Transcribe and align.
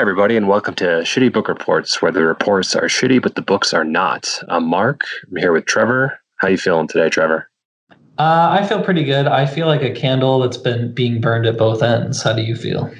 Hi, 0.00 0.02
everybody, 0.02 0.34
and 0.34 0.48
welcome 0.48 0.74
to 0.76 0.84
Shitty 1.02 1.30
Book 1.30 1.46
Reports, 1.46 2.00
where 2.00 2.10
the 2.10 2.24
reports 2.24 2.74
are 2.74 2.84
shitty, 2.84 3.20
but 3.20 3.34
the 3.34 3.42
books 3.42 3.74
are 3.74 3.84
not. 3.84 4.42
I'm 4.48 4.64
Mark. 4.66 5.02
I'm 5.28 5.36
here 5.36 5.52
with 5.52 5.66
Trevor. 5.66 6.18
How 6.38 6.48
you 6.48 6.56
feeling 6.56 6.88
today, 6.88 7.10
Trevor? 7.10 7.50
Uh, 8.18 8.48
I 8.58 8.66
feel 8.66 8.82
pretty 8.82 9.04
good. 9.04 9.26
I 9.26 9.44
feel 9.44 9.66
like 9.66 9.82
a 9.82 9.90
candle 9.90 10.38
that's 10.38 10.56
been 10.56 10.94
being 10.94 11.20
burned 11.20 11.44
at 11.44 11.58
both 11.58 11.82
ends. 11.82 12.22
How 12.22 12.32
do 12.32 12.40
you 12.40 12.56
feel? 12.56 12.90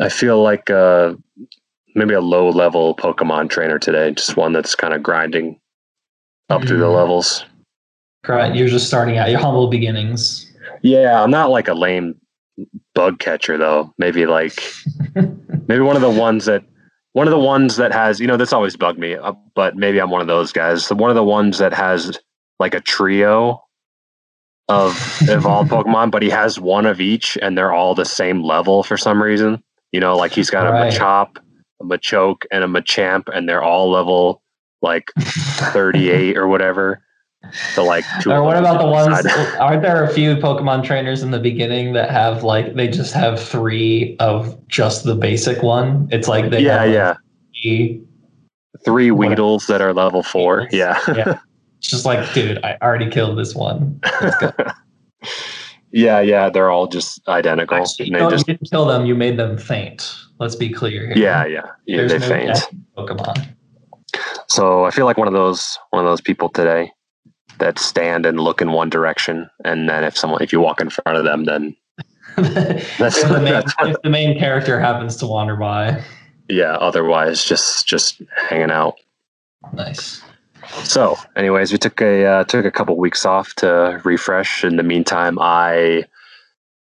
I 0.00 0.08
feel 0.08 0.42
like 0.42 0.70
uh, 0.70 1.14
maybe 1.94 2.14
a 2.14 2.20
low-level 2.20 2.96
Pokemon 2.96 3.50
trainer 3.50 3.78
today, 3.78 4.10
just 4.10 4.36
one 4.36 4.52
that's 4.52 4.74
kind 4.74 4.94
of 4.94 5.04
grinding 5.04 5.60
up 6.50 6.64
through 6.64 6.78
the 6.80 6.86
Mm. 6.86 6.96
levels. 6.96 7.44
Right, 8.26 8.56
you're 8.56 8.66
just 8.66 8.88
starting 8.88 9.18
out. 9.18 9.30
Your 9.30 9.38
humble 9.38 9.68
beginnings. 9.68 10.52
Yeah, 10.82 11.22
I'm 11.22 11.30
not 11.30 11.50
like 11.50 11.68
a 11.68 11.74
lame 11.74 12.16
bug 12.92 13.20
catcher 13.20 13.56
though. 13.56 13.94
Maybe 13.98 14.26
like 14.26 14.60
maybe 15.72 15.82
one 15.82 15.96
of 15.96 16.02
the 16.02 16.10
ones 16.10 16.44
that 16.44 16.62
one 17.14 17.26
of 17.26 17.30
the 17.30 17.38
ones 17.38 17.76
that 17.76 17.92
has 17.92 18.20
you 18.20 18.26
know 18.26 18.36
this 18.36 18.52
always 18.52 18.76
bugged 18.76 18.98
me, 18.98 19.14
uh, 19.14 19.32
but 19.54 19.74
maybe 19.74 19.98
I'm 20.00 20.10
one 20.10 20.20
of 20.20 20.26
those 20.26 20.52
guys. 20.52 20.84
So 20.84 20.94
one 20.94 21.08
of 21.08 21.16
the 21.16 21.24
ones 21.24 21.56
that 21.58 21.72
has 21.72 22.18
like 22.58 22.74
a 22.74 22.80
trio 22.80 23.62
of 24.68 24.92
evolved 25.22 25.70
Pokemon, 25.74 26.10
but 26.10 26.22
he 26.22 26.28
has 26.28 26.60
one 26.60 26.84
of 26.84 27.00
each, 27.00 27.38
and 27.40 27.56
they're 27.56 27.72
all 27.72 27.94
the 27.94 28.04
same 28.04 28.42
level 28.42 28.82
for 28.82 28.98
some 28.98 29.22
reason. 29.22 29.62
You 29.92 30.00
know, 30.00 30.14
like 30.14 30.32
he's 30.32 30.50
got 30.50 30.66
a 30.66 30.72
Right. 30.72 30.92
Machop, 30.92 31.38
a 31.80 31.84
Machoke, 31.84 32.44
and 32.50 32.64
a 32.64 32.66
Machamp, 32.66 33.24
and 33.34 33.48
they're 33.48 33.62
all 33.62 33.90
level 33.90 34.42
like 34.82 35.10
38 35.20 36.36
or 36.36 36.48
whatever. 36.48 37.02
So 37.74 37.84
like 37.84 38.04
two. 38.20 38.30
or 38.32 38.42
what 38.42 38.56
about 38.56 38.80
the 38.80 38.86
ones? 38.86 39.26
Aren't 39.60 39.82
there 39.82 40.04
a 40.04 40.12
few 40.12 40.36
Pokemon 40.36 40.84
trainers 40.84 41.22
in 41.22 41.30
the 41.32 41.38
beginning 41.38 41.92
that 41.92 42.10
have 42.10 42.42
like 42.44 42.74
they 42.74 42.88
just 42.88 43.12
have 43.14 43.40
three 43.40 44.16
of 44.20 44.56
just 44.68 45.04
the 45.04 45.14
basic 45.14 45.62
one? 45.62 46.08
It's 46.10 46.28
like 46.28 46.50
they 46.50 46.60
yeah, 46.60 46.84
yeah. 46.84 47.14
three- 47.62 48.02
Three 48.84 49.10
Weedles 49.10 49.66
that 49.66 49.80
are 49.80 49.92
level 49.92 50.22
four. 50.22 50.62
Weedles? 50.62 50.72
Yeah. 50.72 50.98
yeah. 51.16 51.38
It's 51.78 51.90
just 51.90 52.04
like, 52.04 52.32
dude, 52.32 52.64
I 52.64 52.78
already 52.80 53.10
killed 53.10 53.36
this 53.36 53.56
one. 53.56 54.00
yeah, 55.90 56.20
yeah, 56.20 56.48
they're 56.48 56.70
all 56.70 56.86
just 56.86 57.20
identical. 57.26 57.76
Actually, 57.78 58.10
no, 58.10 58.30
just 58.30 58.46
you 58.46 58.54
didn't 58.54 58.70
kill 58.70 58.86
them. 58.86 59.04
You 59.04 59.16
made 59.16 59.36
them 59.36 59.58
faint. 59.58 60.14
Let's 60.38 60.54
be 60.54 60.68
clear 60.72 61.08
here. 61.08 61.16
yeah, 61.16 61.44
yeah, 61.44 61.62
yeah, 61.86 61.96
There's 61.96 62.12
they 62.12 62.18
no 62.20 62.28
faint. 62.28 62.68
Pokemon. 62.96 63.48
So 64.48 64.84
I 64.84 64.92
feel 64.92 65.06
like 65.06 65.16
one 65.16 65.26
of 65.26 65.34
those 65.34 65.76
one 65.90 66.04
of 66.04 66.08
those 66.08 66.20
people 66.20 66.48
today 66.48 66.92
that 67.62 67.78
stand 67.78 68.26
and 68.26 68.38
look 68.40 68.60
in 68.60 68.72
one 68.72 68.90
direction, 68.90 69.48
and 69.64 69.88
then 69.88 70.04
if 70.04 70.16
someone 70.16 70.42
if 70.42 70.52
you 70.52 70.60
walk 70.60 70.80
in 70.80 70.90
front 70.90 71.16
of 71.18 71.24
them, 71.24 71.44
then 71.44 71.76
That's- 72.36 73.18
if, 73.22 73.28
the 73.28 73.40
main, 73.40 73.52
that's- 73.52 73.74
if 73.80 73.96
the 74.02 74.10
main 74.10 74.38
character 74.38 74.80
happens 74.80 75.16
to 75.16 75.26
wander 75.26 75.56
by. 75.56 76.02
yeah, 76.48 76.72
otherwise 76.76 77.44
just 77.44 77.86
just 77.86 78.20
hanging 78.48 78.70
out. 78.70 78.94
Nice. 79.72 80.22
So, 80.84 81.16
anyways, 81.36 81.72
we 81.72 81.78
took 81.78 82.00
a 82.00 82.24
uh, 82.24 82.44
took 82.44 82.64
a 82.64 82.70
couple 82.70 82.96
weeks 82.96 83.24
off 83.26 83.54
to 83.56 84.00
refresh. 84.04 84.64
In 84.64 84.76
the 84.76 84.82
meantime, 84.82 85.38
I 85.40 86.04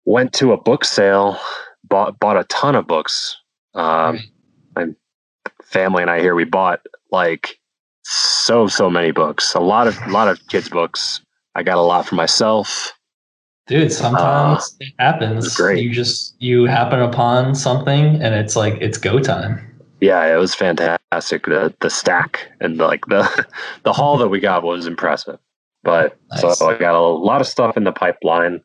went 0.05 0.33
to 0.35 0.53
a 0.53 0.57
book 0.57 0.85
sale, 0.85 1.39
bought 1.83 2.19
bought 2.21 2.37
a 2.39 2.45
ton 2.45 2.75
of 2.77 2.87
books. 2.87 3.37
Um, 3.75 4.21
my 4.77 4.87
family 5.63 6.03
and 6.03 6.11
I 6.11 6.21
here 6.21 6.35
we 6.35 6.45
bought 6.45 6.81
like 7.11 7.59
so 8.05 8.67
so 8.69 8.89
many 8.91 9.11
books, 9.11 9.55
a 9.55 9.61
lot 9.61 9.87
of 9.87 9.99
a 10.07 10.11
lot 10.11 10.29
of 10.29 10.47
kids 10.49 10.69
books. 10.69 11.21
I 11.55 11.63
got 11.63 11.79
a 11.79 11.83
lot 11.83 12.07
for 12.07 12.15
myself. 12.15 12.93
Dude, 13.67 13.93
sometimes 13.93 14.77
it 14.81 14.93
happens. 14.99 15.57
great. 15.57 15.83
You 15.83 15.91
just 15.93 16.35
you 16.39 16.65
happen 16.67 17.01
upon 17.01 17.55
something 17.55 18.21
and 18.23 18.35
it's 18.35 18.57
like 18.57 18.75
it's 18.81 18.99
go 18.99 19.19
time. 19.21 19.61
Yeah, 20.01 20.27
it 20.27 20.37
was 20.39 20.55
fantastic. 20.55 21.47
The 21.47 21.75
the 21.81 21.89
stack 21.89 22.47
and 22.61 22.79
the, 22.79 22.87
like 22.87 23.07
the 23.07 23.47
the 23.85 23.93
haul 23.93 24.19
that 24.19 24.29
we 24.29 24.41
got 24.41 24.63
was 24.63 24.87
impressive. 24.87 25.39
But 25.83 26.19
Nice. 26.31 26.59
so 26.59 26.69
I 26.69 26.77
got 26.79 26.95
a 26.95 27.01
lot 27.01 27.41
of 27.41 27.47
stuff 27.47 27.77
in 27.77 27.85
the 27.85 27.93
pipeline. 27.93 28.63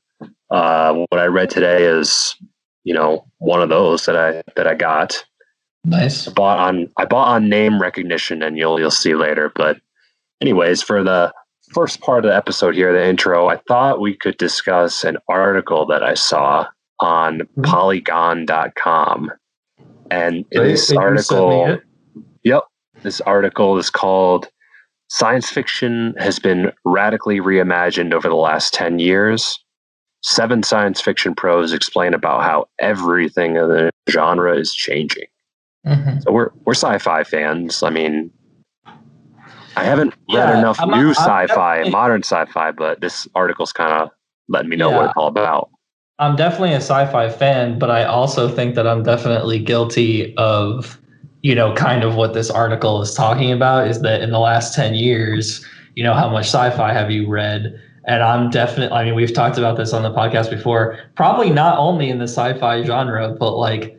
Uh, 0.50 0.94
what 1.10 1.20
I 1.20 1.26
read 1.26 1.50
today 1.50 1.84
is, 1.84 2.36
you 2.84 2.94
know, 2.94 3.26
one 3.38 3.62
of 3.62 3.70
those 3.70 4.06
that 4.06 4.18
I 4.18 4.42
that 4.56 4.68
I 4.68 4.76
got. 4.76 5.24
Nice. 5.86 6.28
I 6.28 6.32
bought 6.34 6.60
on 6.60 6.90
I 6.98 7.06
bought 7.06 7.30
on 7.30 7.50
name 7.50 7.82
recognition, 7.82 8.44
and 8.44 8.58
you'll 8.58 8.80
you'll 8.80 8.92
see 8.92 9.16
later. 9.16 9.52
But 9.56 9.78
anyways, 10.42 10.82
for 10.82 11.04
the 11.04 11.34
first 11.74 12.02
part 12.02 12.26
of 12.26 12.30
the 12.30 12.36
episode 12.36 12.76
here, 12.76 12.92
the 12.94 13.06
intro, 13.06 13.48
I 13.48 13.58
thought 13.68 14.02
we 14.02 14.16
could 14.16 14.38
discuss 14.38 15.04
an 15.04 15.18
article 15.30 15.86
that 15.88 16.04
I 16.04 16.16
saw 16.16 16.66
on 17.00 17.42
Mhm. 17.58 17.64
Polygon.com, 17.66 19.32
and 20.12 20.46
They- 20.52 20.60
this 20.64 20.88
they 20.90 20.96
do 20.96 21.18
send 21.18 21.50
me 21.50 21.56
article. 21.64 21.78
Yep. 22.44 22.64
This 23.04 23.22
article 23.22 23.78
is 23.78 23.90
called 23.90 24.50
Science 25.08 25.50
Fiction 25.50 26.14
Has 26.18 26.40
Been 26.40 26.72
Radically 26.84 27.40
Reimagined 27.40 28.14
Over 28.14 28.28
the 28.28 28.36
Last 28.36 28.74
10 28.74 29.00
Years. 29.00 29.58
Seven 30.22 30.62
science 30.64 31.00
fiction 31.00 31.34
pros 31.34 31.72
explain 31.72 32.14
about 32.14 32.44
how 32.44 32.66
everything 32.80 33.56
in 33.56 33.70
the 33.70 33.90
genre 34.10 34.54
is 34.58 34.74
changing. 34.74 35.28
Mhm. 35.86 36.24
So 36.24 36.32
we're 36.32 36.50
we're 36.66 36.74
sci-fi 36.74 37.24
fans. 37.24 37.84
I 37.84 37.90
mean, 37.90 38.32
I 39.76 39.84
haven't 39.84 40.14
read 40.34 40.58
enough 40.60 40.80
I'm- 40.80 40.90
new 40.92 41.10
I'm 41.10 41.14
sci-fi, 41.16 41.84
modern 41.90 42.22
sci-fi, 42.24 42.72
but 42.72 43.02
this 43.02 43.28
article's 43.36 43.72
kind 43.72 43.94
of 43.94 44.10
letting 44.50 44.70
me 44.70 44.76
know 44.76 44.90
Yeah. 44.90 44.96
what 44.98 45.06
it's 45.06 45.14
all 45.16 45.28
about. 45.28 45.70
I'm 46.18 46.36
definitely 46.36 46.74
a 46.74 46.78
sci-fi 46.82 47.30
fan, 47.30 47.80
but 47.80 47.90
I 47.90 48.04
also 48.04 48.50
think 48.50 48.76
that 48.76 48.86
I'm 48.86 49.04
definitely 49.04 49.58
guilty 49.60 50.34
of, 50.36 51.00
you 51.44 51.56
know, 51.56 51.74
kind 51.76 52.04
of 52.04 52.16
what 52.16 52.34
this 52.34 52.50
article 52.50 53.02
is 53.02 53.14
talking 53.14 53.52
about 53.54 53.88
is 53.88 54.02
that 54.02 54.22
in 54.22 54.32
the 54.32 54.40
last 54.40 54.76
10 54.76 54.96
years, 54.96 55.66
you 55.96 56.04
know, 56.04 56.14
how 56.14 56.30
much 56.30 56.46
sci-fi 56.48 56.92
have 56.92 57.10
you 57.10 57.26
read? 57.30 57.74
And 58.06 58.22
I'm 58.22 58.50
definitely, 58.50 58.94
I 58.98 59.06
mean, 59.06 59.16
we've 59.16 59.34
talked 59.34 59.58
about 59.58 59.78
this 59.78 59.94
on 59.94 60.04
the 60.04 60.12
podcast 60.12 60.50
before, 60.50 60.98
probably 61.16 61.52
not 61.52 61.78
only 61.78 62.10
in 62.10 62.18
the 62.18 62.28
sci-fi 62.28 62.84
genre, 62.84 63.34
but 63.40 63.56
like, 63.56 63.96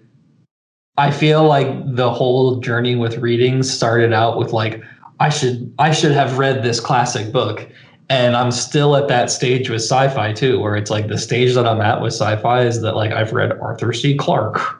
I 1.00 1.10
feel 1.10 1.44
like 1.44 1.68
the 1.86 2.10
whole 2.10 2.60
journey 2.60 2.94
with 2.94 3.18
reading 3.18 3.62
started 3.62 4.12
out 4.12 4.38
with 4.38 4.52
like, 4.52 4.82
I 5.18 5.28
should, 5.28 5.72
I 5.78 5.92
should 5.92 6.12
have 6.12 6.38
read 6.38 6.62
this 6.62 6.80
classic 6.80 7.32
book 7.32 7.68
and 8.10 8.36
I'm 8.36 8.50
still 8.50 8.96
at 8.96 9.06
that 9.06 9.30
stage 9.30 9.70
with 9.70 9.80
sci-fi 9.80 10.32
too, 10.32 10.58
where 10.58 10.74
it's 10.74 10.90
like 10.90 11.06
the 11.06 11.16
stage 11.16 11.54
that 11.54 11.64
I'm 11.64 11.80
at 11.80 12.02
with 12.02 12.12
sci-fi 12.12 12.62
is 12.62 12.82
that 12.82 12.96
like 12.96 13.12
I've 13.12 13.32
read 13.32 13.52
Arthur 13.52 13.92
C. 13.92 14.16
Clarke. 14.16 14.60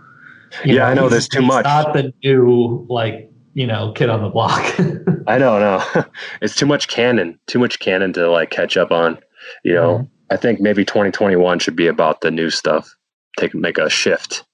Yeah, 0.65 0.89
I 0.89 0.95
know 0.95 1.09
there's 1.09 1.29
too 1.29 1.43
much. 1.43 1.63
Not 1.63 1.95
the 1.95 2.13
new 2.25 2.85
like 2.91 3.31
you 3.55 3.69
know 3.69 3.93
kid 3.93 4.11
on 4.11 4.21
the 4.21 4.29
block. 4.29 4.61
I 5.29 5.39
don't 5.39 5.61
know. 5.61 5.81
it's 6.43 6.57
too 6.57 6.67
much 6.67 6.89
canon, 6.89 7.39
too 7.47 7.61
much 7.61 7.79
canon 7.79 8.13
to 8.15 8.29
like 8.29 8.51
catch 8.51 8.77
up 8.77 8.91
on. 8.91 9.17
You 9.63 9.75
know, 9.75 9.95
Mm-hmm. 9.99 10.35
I 10.35 10.37
think 10.37 10.61
maybe 10.61 10.85
2021 10.85 11.61
should 11.61 11.77
be 11.77 11.87
about 11.87 12.21
the 12.21 12.33
new 12.33 12.51
stuff. 12.51 12.93
Take 13.39 13.55
make 13.55 13.79
a 13.79 13.89
shift. 13.89 14.45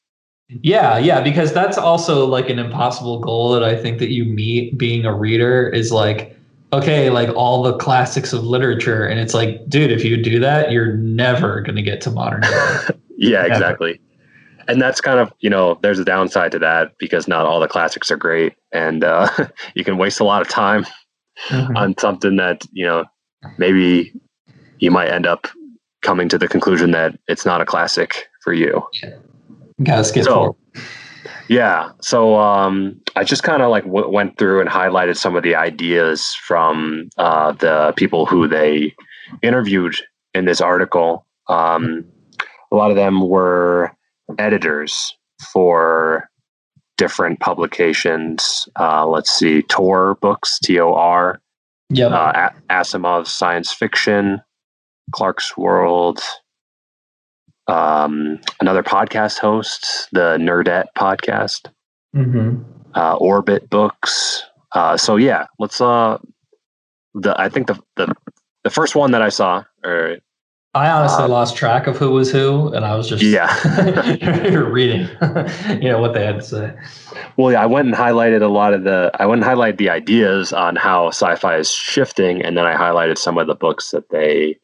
Yeah, 0.49 0.99
yeah, 0.99 1.21
because 1.21 1.53
that's 1.53 1.77
also 1.79 2.27
like 2.27 2.49
an 2.49 2.59
impossible 2.59 3.19
goal 3.21 3.53
that 3.53 3.65
I 3.65 3.77
think 3.77 3.99
that 3.99 4.11
you 4.11 4.25
meet 4.25 4.79
being 4.79 5.05
a 5.05 5.12
reader 5.15 5.69
is 5.69 5.93
like 5.93 6.34
okay, 6.73 7.11
like 7.11 7.29
all 7.37 7.62
the 7.62 7.77
classics 7.79 8.33
of 8.33 8.45
literature, 8.45 9.07
and 9.07 9.21
it's 9.21 9.33
like, 9.33 9.67
dude, 9.69 9.91
if 9.93 10.05
you 10.05 10.17
do 10.21 10.39
that, 10.41 10.71
you're 10.73 10.95
never 10.97 11.61
gonna 11.62 11.83
get 11.83 12.01
to 12.03 12.11
modern 12.11 12.41
day. 12.43 12.77
Yeah, 13.19 13.43
Never. 13.43 13.55
exactly. 13.55 14.01
And 14.69 14.83
that's 14.83 15.01
kind 15.01 15.19
of 15.19 15.33
you 15.41 15.49
know, 15.49 15.79
there's 15.81 15.99
a 15.99 16.05
downside 16.05 16.53
to 16.53 16.59
that 16.59 16.93
because 16.98 17.27
not 17.27 17.47
all 17.47 17.60
the 17.60 17.69
classics 17.69 18.10
are 18.10 18.16
great, 18.19 18.53
and 18.72 19.04
uh, 19.04 19.31
you 19.75 19.84
can 19.84 19.97
waste 19.97 20.21
a 20.21 20.25
lot 20.25 20.43
of 20.43 20.48
time 20.48 20.84
Mhm. 21.51 21.77
on 21.77 21.95
something 21.98 22.37
that 22.37 22.63
you 22.72 22.84
know 22.84 23.04
maybe 23.59 24.13
you 24.78 24.91
might 24.91 25.09
end 25.09 25.27
up 25.27 25.47
coming 26.03 26.28
to 26.28 26.37
the 26.39 26.47
conclusion 26.48 26.91
that 26.91 27.19
it's 27.28 27.47
not 27.47 27.60
a 27.60 27.65
classic 27.66 28.27
for 28.43 28.53
you. 28.53 28.83
Gotta 29.83 30.05
skip 30.05 30.25
So- 30.25 30.34
forward. 30.34 30.57
Yeah. 31.49 31.91
So 32.01 32.34
um, 32.37 33.01
I 33.15 33.23
just 33.23 33.45
kind 33.45 33.63
of 33.63 33.71
like 33.71 33.84
w- 33.84 34.09
went 34.09 34.37
through 34.37 34.61
and 34.61 34.69
highlighted 34.69 35.17
some 35.17 35.37
of 35.37 35.45
the 35.45 35.55
ideas 35.55 36.34
from 36.47 37.09
uh, 37.19 37.53
the 37.53 37.93
people 37.97 38.27
who 38.27 38.49
they 38.49 38.95
interviewed 39.43 39.95
in 40.34 40.45
this 40.45 40.61
article. 40.61 41.25
Um, 41.49 42.05
a 42.73 42.75
lot 42.77 42.91
of 42.91 42.97
them 42.97 43.28
were 43.28 43.93
editors 44.39 45.17
for 45.53 46.29
different 46.97 47.39
publications. 47.39 48.69
Uh, 48.79 49.07
let's 49.07 49.31
see, 49.31 49.63
Tor 49.63 50.17
Books, 50.17 50.59
T 50.59 50.81
O 50.81 50.95
R, 50.95 51.41
Yep. 51.91 52.11
uh, 52.11 52.33
A- 52.34 52.72
Asimov's 52.72 53.31
Science 53.31 53.72
Fiction, 53.72 54.41
Clarkesworld, 55.15 56.21
um, 57.68 58.41
another 58.60 58.83
podcast 58.83 59.39
host, 59.39 60.09
the 60.13 60.36
Nerdette 60.39 60.86
podcast, 60.97 61.71
hmm 62.15 62.63
uh, 62.97 63.15
Orbit 63.16 63.68
Books. 63.71 64.42
Uh, 64.72 64.97
so 64.97 65.16
yeah, 65.16 65.47
let's. 65.59 65.80
Uh, 65.80 66.18
the 67.15 67.39
I 67.41 67.48
think 67.48 67.68
the 67.68 67.80
the 67.97 68.15
the 68.65 68.71
first 68.71 68.97
one 68.97 69.13
that 69.13 69.22
I 69.22 69.28
saw, 69.28 69.65
or 69.84 70.16
I 70.74 70.91
honestly 70.91 71.24
um, 71.24 71.30
lost 71.30 71.57
track 71.57 71.86
of 71.86 71.97
who 71.97 72.10
was 72.10 72.30
who, 72.30 72.72
and 72.72 72.84
I 72.84 72.97
was 72.97 73.09
just 73.09 73.22
yeah 73.22 73.54
reading, 74.57 75.09
you 75.80 75.89
know, 75.89 76.01
what 76.01 76.15
they 76.15 76.24
had 76.24 76.36
to 76.36 76.42
say. 76.42 76.74
Well, 77.36 77.53
yeah, 77.53 77.62
I 77.62 77.66
went 77.66 77.86
and 77.86 77.97
highlighted 77.97 78.42
a 78.42 78.48
lot 78.48 78.74
of 78.74 78.84
the. 78.84 79.10
I 79.15 79.27
went 79.27 79.42
and 79.42 79.51
highlighted 79.51 79.78
the 79.78 79.91
ideas 79.91 80.53
on 80.53 80.77
how 80.77 81.09
sci-fi 81.09 81.57
is 81.57 81.71
shifting, 81.71 82.42
and 82.42 82.57
then 82.57 82.66
I 82.66 82.74
highlighted 82.74 83.19
some 83.19 83.39
of 83.39 83.47
the 83.47 83.54
books 83.54 83.91
that 83.92 84.10
they, 84.10 84.59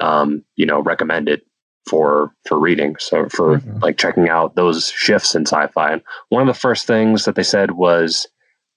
um, 0.00 0.44
you 0.56 0.66
know, 0.66 0.80
recommended 0.80 1.40
for 1.86 2.32
for 2.46 2.58
reading. 2.58 2.96
So 2.98 3.28
for 3.28 3.58
mm-hmm. 3.58 3.78
like 3.80 3.96
checking 3.96 4.28
out 4.28 4.54
those 4.54 4.90
shifts 4.90 5.34
in 5.34 5.46
sci-fi. 5.46 5.92
And 5.92 6.02
one 6.28 6.42
of 6.42 6.54
the 6.54 6.60
first 6.60 6.86
things 6.86 7.24
that 7.24 7.34
they 7.34 7.42
said 7.42 7.72
was 7.72 8.26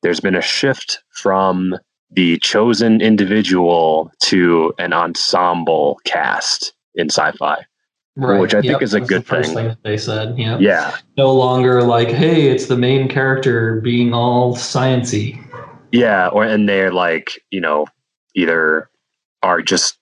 there's 0.01 0.19
been 0.19 0.35
a 0.35 0.41
shift 0.41 0.99
from 1.11 1.75
the 2.11 2.37
chosen 2.39 3.01
individual 3.01 4.11
to 4.19 4.73
an 4.77 4.93
ensemble 4.93 5.99
cast 6.05 6.73
in 6.95 7.09
sci-fi. 7.09 7.65
Right. 8.15 8.39
Which 8.39 8.53
I 8.53 8.57
yep. 8.57 8.65
think 8.65 8.81
is 8.83 8.93
a 8.93 9.01
good 9.01 9.25
thing. 9.25 9.43
thing 9.43 9.75
they 9.83 9.97
said, 9.97 10.37
yeah. 10.37 10.59
Yeah. 10.59 10.95
No 11.17 11.33
longer 11.33 11.81
like, 11.81 12.09
hey, 12.09 12.49
it's 12.49 12.67
the 12.67 12.77
main 12.77 13.07
character 13.07 13.81
being 13.81 14.13
all 14.13 14.55
sciency. 14.55 15.43
Yeah, 15.91 16.27
or 16.27 16.43
and 16.43 16.69
they're 16.69 16.93
like, 16.93 17.41
you 17.49 17.59
know, 17.59 17.87
either 18.35 18.89
are 19.41 19.61
just 19.61 19.97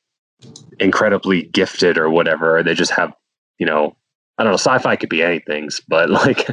incredibly 0.80 1.44
gifted 1.44 1.98
or 1.98 2.10
whatever, 2.10 2.58
or 2.58 2.64
they 2.64 2.74
just 2.74 2.92
have, 2.92 3.14
you 3.60 3.66
know, 3.66 3.96
I 4.38 4.44
don't 4.44 4.52
know, 4.52 4.58
sci-fi 4.58 4.96
could 4.96 5.10
be 5.10 5.22
anything, 5.22 5.70
but 5.88 6.10
like 6.10 6.50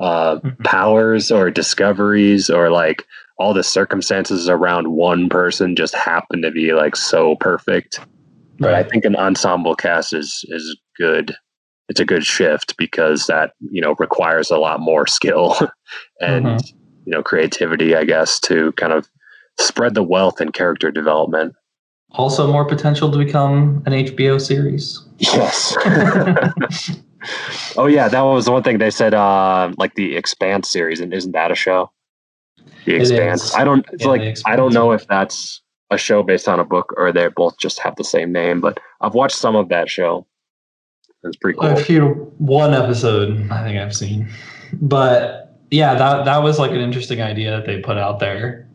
uh, 0.00 0.36
mm-hmm. 0.36 0.62
powers 0.64 1.30
or 1.30 1.50
discoveries 1.50 2.50
or 2.50 2.70
like 2.70 3.04
all 3.38 3.54
the 3.54 3.62
circumstances 3.62 4.48
around 4.48 4.88
one 4.88 5.28
person 5.28 5.74
just 5.74 5.94
happen 5.94 6.42
to 6.42 6.50
be 6.50 6.72
like 6.72 6.96
so 6.96 7.36
perfect. 7.36 7.98
Right. 7.98 8.06
But 8.58 8.74
I 8.74 8.82
think 8.82 9.04
an 9.04 9.16
ensemble 9.16 9.74
cast 9.74 10.12
is 10.12 10.44
is 10.48 10.76
good. 10.98 11.34
It's 11.88 12.00
a 12.00 12.04
good 12.04 12.24
shift 12.24 12.76
because 12.76 13.26
that 13.26 13.52
you 13.60 13.80
know 13.80 13.94
requires 13.98 14.50
a 14.50 14.58
lot 14.58 14.80
more 14.80 15.06
skill 15.06 15.56
and 16.20 16.44
mm-hmm. 16.44 16.78
you 17.06 17.12
know 17.12 17.22
creativity, 17.22 17.94
I 17.94 18.04
guess, 18.04 18.38
to 18.40 18.72
kind 18.72 18.92
of 18.92 19.08
spread 19.58 19.94
the 19.94 20.02
wealth 20.02 20.40
and 20.40 20.52
character 20.52 20.90
development. 20.90 21.54
Also, 22.12 22.50
more 22.50 22.64
potential 22.64 23.10
to 23.10 23.18
become 23.18 23.82
an 23.86 23.92
HBO 23.92 24.40
series. 24.40 25.00
Yes. 25.18 25.76
oh 27.76 27.86
yeah, 27.86 28.08
that 28.08 28.22
was 28.22 28.46
the 28.46 28.52
one 28.52 28.62
thing 28.62 28.78
they 28.78 28.90
said. 28.90 29.14
Uh, 29.14 29.72
like 29.78 29.94
the 29.94 30.16
Expanse 30.16 30.70
series, 30.70 31.00
and 31.00 31.12
isn't 31.12 31.32
that 31.32 31.50
a 31.50 31.54
show? 31.54 31.90
The 32.84 32.94
Expanse. 32.94 33.54
I 33.54 33.64
don't. 33.64 33.86
It's 33.92 34.04
yeah, 34.04 34.08
like 34.08 34.38
I 34.46 34.56
don't 34.56 34.72
know 34.72 34.92
if 34.92 35.06
that's 35.06 35.60
a 35.90 35.98
show 35.98 36.22
based 36.22 36.48
on 36.48 36.60
a 36.60 36.64
book 36.64 36.94
or 36.96 37.12
they 37.12 37.28
both 37.28 37.58
just 37.58 37.80
have 37.80 37.96
the 37.96 38.04
same 38.04 38.32
name. 38.32 38.60
But 38.60 38.78
I've 39.00 39.14
watched 39.14 39.36
some 39.36 39.56
of 39.56 39.68
that 39.68 39.88
show. 39.88 40.26
It's 41.22 41.36
pretty 41.36 41.58
cool. 41.58 41.68
A 41.68 41.76
few 41.76 42.32
one 42.38 42.72
episode 42.72 43.50
I 43.50 43.62
think 43.62 43.78
I've 43.78 43.94
seen, 43.94 44.28
but 44.80 45.58
yeah, 45.70 45.94
that 45.94 46.24
that 46.24 46.42
was 46.42 46.58
like 46.58 46.70
an 46.70 46.80
interesting 46.80 47.20
idea 47.20 47.50
that 47.50 47.66
they 47.66 47.80
put 47.80 47.98
out 47.98 48.20
there. 48.20 48.69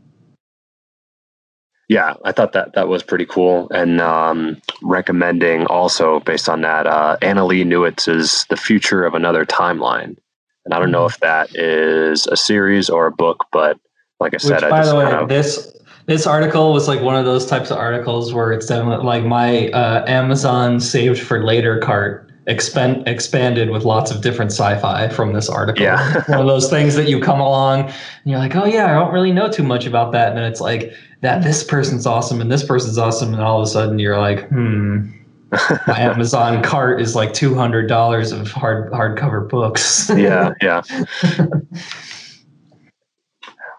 Yeah, 1.87 2.15
I 2.23 2.31
thought 2.31 2.53
that 2.53 2.73
that 2.73 2.87
was 2.87 3.03
pretty 3.03 3.25
cool, 3.25 3.67
and 3.69 4.01
um, 4.01 4.59
recommending 4.81 5.67
also 5.67 6.19
based 6.21 6.49
on 6.49 6.61
that, 6.61 6.87
uh, 6.87 7.17
Annalee 7.21 7.63
Newitz's 7.63 8.45
"The 8.49 8.57
Future 8.57 9.05
of 9.05 9.13
Another 9.13 9.45
Timeline," 9.45 10.17
and 10.65 10.73
I 10.73 10.79
don't 10.79 10.89
know 10.89 11.05
if 11.05 11.19
that 11.19 11.55
is 11.55 12.25
a 12.27 12.35
series 12.35 12.89
or 12.89 13.05
a 13.05 13.11
book, 13.11 13.45
but 13.51 13.79
like 14.19 14.33
I 14.33 14.37
said, 14.37 14.63
Which, 14.63 14.71
by 14.71 14.85
the 14.85 14.95
way, 14.95 15.03
kind 15.03 15.17
of, 15.17 15.29
this 15.29 15.75
this 16.07 16.25
article 16.25 16.73
was 16.73 16.87
like 16.87 17.01
one 17.01 17.15
of 17.15 17.25
those 17.25 17.45
types 17.45 17.71
of 17.71 17.77
articles 17.77 18.33
where 18.33 18.51
it's 18.51 18.67
definitely 18.67 19.05
like 19.05 19.23
my 19.23 19.69
uh, 19.69 20.05
Amazon 20.07 20.79
saved 20.79 21.19
for 21.19 21.43
later 21.43 21.79
cart 21.79 22.31
expand 22.47 23.07
expanded 23.07 23.71
with 23.71 23.85
lots 23.85 24.11
of 24.11 24.21
different 24.21 24.51
sci-fi 24.51 25.09
from 25.09 25.33
this 25.33 25.49
article. 25.49 25.83
Yeah. 25.83 26.23
one 26.27 26.41
of 26.41 26.47
those 26.47 26.69
things 26.69 26.95
that 26.95 27.09
you 27.09 27.19
come 27.19 27.39
along 27.39 27.85
and 27.85 27.93
you're 28.25 28.39
like, 28.39 28.55
oh 28.55 28.65
yeah, 28.65 28.85
I 28.85 28.93
don't 28.93 29.13
really 29.13 29.31
know 29.31 29.49
too 29.49 29.63
much 29.63 29.85
about 29.85 30.11
that, 30.11 30.29
and 30.29 30.37
then 30.37 30.45
it's 30.45 30.61
like 30.61 30.93
that 31.25 31.43
this 31.43 31.63
person's 31.63 32.05
awesome 32.05 32.39
and 32.39 32.51
this 32.51 32.63
person's 32.63 32.99
awesome, 32.99 33.33
and 33.33 33.41
all 33.41 33.59
of 33.59 33.63
a 33.63 33.69
sudden 33.69 33.97
you're 33.97 34.19
like, 34.19 34.47
hmm. 34.49 35.07
my 35.87 35.99
Amazon 35.99 36.61
cart 36.63 37.01
is 37.01 37.15
like 37.15 37.33
two 37.33 37.55
hundred 37.55 37.87
dollars 37.87 38.31
of 38.31 38.51
hard 38.51 38.91
hardcover 38.91 39.47
books. 39.47 40.09
yeah, 40.15 40.51
yeah. 40.61 40.81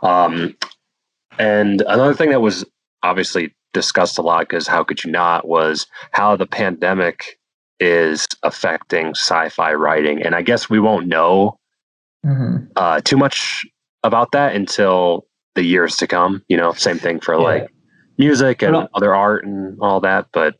Um, 0.03 0.55
and 1.39 1.81
another 1.81 2.15
thing 2.15 2.31
that 2.31 2.41
was 2.41 2.65
obviously 3.03 3.53
discussed 3.73 4.19
a 4.19 4.23
lot 4.23 4.41
because 4.41 4.69
how 4.69 4.85
could 4.85 5.03
you 5.03 5.11
not 5.11 5.49
was 5.49 5.87
how 6.13 6.37
the 6.37 6.47
pandemic 6.47 7.39
is 7.81 8.27
affecting 8.43 9.09
sci-fi 9.09 9.73
writing, 9.75 10.23
and 10.23 10.35
I 10.35 10.43
guess 10.43 10.71
we 10.71 10.79
won't 10.79 11.09
know 11.09 11.59
mm-hmm. 12.25 12.67
uh, 12.77 13.01
too 13.01 13.17
much 13.17 13.67
about 14.05 14.33
that 14.33 14.55
until 14.55 15.27
the 15.57 15.65
years 15.65 15.97
to 15.97 16.07
come. 16.07 16.45
You 16.49 16.57
know, 16.57 16.73
same 16.73 16.99
thing 16.99 17.19
for 17.19 17.35
yeah. 17.35 17.41
like 17.41 17.75
music 18.19 18.63
and 18.63 18.75
well, 18.75 18.89
other 18.95 19.15
art 19.15 19.45
and 19.45 19.77
all 19.81 20.01
that, 20.01 20.29
but. 20.33 20.55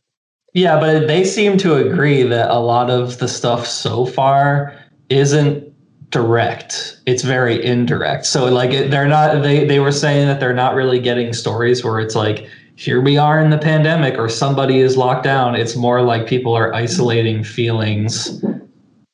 Yeah, 0.53 0.79
but 0.79 1.05
they 1.07 1.23
seem 1.23 1.57
to 1.59 1.75
agree 1.75 2.23
that 2.23 2.49
a 2.49 2.57
lot 2.57 2.89
of 2.89 3.19
the 3.19 3.27
stuff 3.27 3.67
so 3.67 4.05
far 4.07 4.73
isn't 5.09 5.71
direct 6.09 7.01
it's 7.05 7.21
very 7.21 7.63
indirect 7.65 8.25
so 8.25 8.45
like 8.45 8.71
they're 8.89 9.09
not 9.09 9.43
they 9.43 9.65
they 9.65 9.79
were 9.79 9.91
saying 9.91 10.25
that 10.25 10.39
they're 10.39 10.53
not 10.53 10.73
really 10.73 10.99
getting 10.99 11.33
stories 11.33 11.83
where 11.83 11.99
it's 11.99 12.15
like 12.15 12.47
here 12.77 13.01
we 13.01 13.17
are 13.17 13.41
in 13.41 13.49
the 13.49 13.57
pandemic 13.57 14.17
or 14.17 14.29
somebody 14.29 14.77
is 14.77 14.95
locked 14.95 15.25
down 15.25 15.53
it's 15.53 15.75
more 15.75 16.01
like 16.01 16.25
people 16.25 16.53
are 16.53 16.73
isolating 16.73 17.43
feelings 17.43 18.41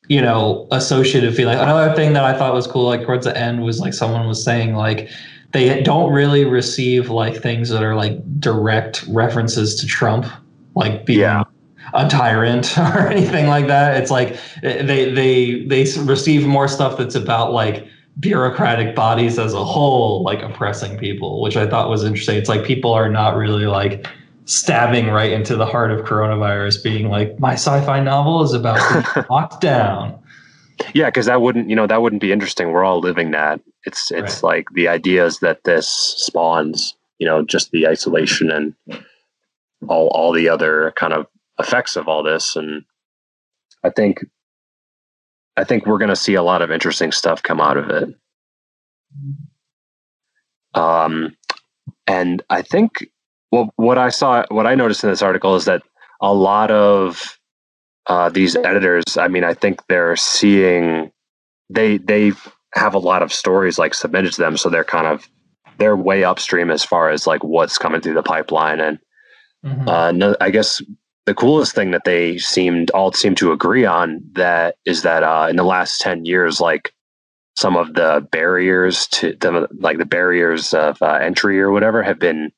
you 0.08 0.22
know 0.22 0.68
associative 0.70 1.36
feeling 1.36 1.58
another 1.58 1.96
thing 1.96 2.14
that 2.14 2.24
i 2.24 2.38
thought 2.38 2.54
was 2.54 2.68
cool 2.68 2.86
like 2.86 3.04
towards 3.04 3.26
the 3.26 3.36
end 3.36 3.64
was 3.64 3.80
like 3.80 3.94
someone 3.94 4.28
was 4.28 4.44
saying 4.44 4.76
like 4.76 5.10
they 5.54 5.82
don't 5.82 6.12
really 6.12 6.46
receive 6.46 7.10
like 7.10 7.42
things 7.42 7.70
that 7.70 7.84
are 7.84 7.96
like 7.96 8.18
direct 8.40 9.06
references 9.08 9.76
to 9.80 9.88
trump 9.88 10.26
like 10.76 11.06
being 11.06 11.20
yeah 11.20 11.44
a 11.94 12.08
tyrant 12.08 12.78
or 12.78 13.08
anything 13.08 13.48
like 13.48 13.68
that. 13.68 14.02
It's 14.02 14.12
like 14.12 14.40
they 14.62 15.12
they 15.12 15.66
they 15.66 15.84
receive 16.02 16.46
more 16.46 16.68
stuff 16.68 16.98
that's 16.98 17.16
about 17.16 17.54
like 17.54 17.88
bureaucratic 18.20 18.96
bodies 18.96 19.40
as 19.40 19.54
a 19.54 19.64
whole 19.64 20.24
like 20.24 20.42
oppressing 20.42 20.98
people, 20.98 21.42
which 21.42 21.58
I 21.58 21.68
thought 21.68 21.90
was 21.90 22.04
interesting. 22.04 22.38
It's 22.38 22.50
like 22.50 22.64
people 22.64 22.94
are 22.94 23.10
not 23.10 23.36
really 23.36 23.66
like 23.66 24.08
stabbing 24.46 25.08
right 25.08 25.32
into 25.32 25.56
the 25.56 25.66
heart 25.66 25.92
of 25.92 26.06
coronavirus, 26.06 26.84
being 26.84 27.10
like, 27.10 27.40
my 27.40 27.54
sci-fi 27.54 28.02
novel 28.02 28.44
is 28.44 28.54
about 28.54 28.76
to 28.76 29.22
be 29.22 29.28
locked 29.34 29.62
down. 29.62 30.20
Yeah, 30.94 31.08
because 31.08 31.26
that 31.28 31.42
wouldn't, 31.42 31.70
you 31.70 31.76
know, 31.76 31.88
that 31.88 32.02
wouldn't 32.02 32.22
be 32.22 32.32
interesting. 32.32 32.72
We're 32.72 32.84
all 32.84 33.00
living 33.00 33.32
that. 33.32 33.62
It's 33.86 34.12
it's 34.12 34.36
right. 34.36 34.44
like 34.44 34.68
the 34.74 34.88
ideas 34.88 35.40
that 35.40 35.64
this 35.64 35.88
spawns, 35.88 36.96
you 37.20 37.28
know, 37.28 37.44
just 37.44 37.72
the 37.72 37.88
isolation 37.88 38.50
and 38.50 38.74
all 39.88 40.08
all 40.08 40.32
the 40.32 40.50
other 40.50 40.94
kind 40.96 41.14
of 41.14 41.28
effects 41.60 41.96
of 41.96 42.08
all 42.08 42.24
this 42.24 42.56
and 42.56 42.84
i 43.84 43.90
think 43.90 44.26
i 45.58 45.64
think 45.64 45.86
we're 45.86 45.98
going 45.98 46.10
to 46.10 46.16
see 46.16 46.34
a 46.36 46.44
lot 46.44 46.62
of 46.62 46.72
interesting 46.72 47.12
stuff 47.12 47.44
come 47.44 47.62
out 47.62 47.78
of 47.78 47.90
it 47.90 48.10
um 50.74 51.36
and 52.08 52.42
i 52.50 52.62
think 52.62 53.06
well 53.52 53.72
what 53.76 53.98
i 53.98 54.10
saw 54.10 54.44
what 54.50 54.66
i 54.66 54.74
noticed 54.74 55.04
in 55.04 55.10
this 55.10 55.22
article 55.22 55.56
is 55.56 55.66
that 55.66 55.84
a 56.22 56.34
lot 56.34 56.72
of 56.72 57.38
uh, 58.08 58.30
these 58.30 58.56
editors 58.56 59.18
i 59.18 59.28
mean 59.28 59.44
i 59.44 59.54
think 59.54 59.82
they're 59.88 60.16
seeing 60.16 61.12
they 61.70 61.98
they 61.98 62.32
have 62.74 62.94
a 62.94 63.00
lot 63.00 63.22
of 63.22 63.32
stories 63.32 63.78
like 63.78 63.94
submitted 63.94 64.34
to 64.34 64.42
them 64.42 64.58
so 64.58 64.70
they're 64.70 64.84
kind 64.84 65.08
of 65.08 65.28
they're 65.78 65.96
way 65.96 66.24
upstream 66.24 66.70
as 66.70 66.84
far 66.84 67.10
as 67.10 67.26
like 67.26 67.44
what's 67.44 67.78
coming 67.78 68.02
through 68.02 68.14
the 68.14 68.24
pipeline 68.24 68.80
and 68.80 69.00
mm-hmm. 69.66 69.88
uh, 69.88 70.12
no, 70.12 70.36
i 70.42 70.50
guess 70.50 70.82
the 71.26 71.34
coolest 71.34 71.74
thing 71.74 71.92
that 71.92 72.04
they 72.04 72.38
seemed 72.38 72.92
all 72.92 73.12
seem 73.14 73.36
to 73.36 73.52
agree 73.52 73.86
on 73.86 74.22
that 74.34 74.76
is 74.86 75.04
that 75.04 75.24
uh, 75.24 75.48
in 75.50 75.56
the 75.56 75.64
last 75.64 76.02
10 76.02 76.26
years 76.26 76.60
like 76.60 76.94
some 77.56 77.78
of 77.78 77.94
the 77.94 78.28
barriers 78.32 79.08
to 79.08 79.36
the 79.40 79.68
like 79.80 79.98
the 79.98 80.06
barriers 80.06 80.74
of 80.74 81.02
uh, 81.02 81.14
entry 81.14 81.62
or 81.62 81.72
whatever 81.72 82.04
have 82.04 82.20
been 82.20 82.52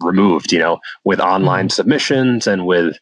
removed 0.00 0.52
you 0.52 0.58
know 0.58 0.78
with 1.04 1.20
online 1.20 1.66
mm-hmm. 1.66 1.74
submissions 1.74 2.46
and 2.46 2.66
with 2.66 2.96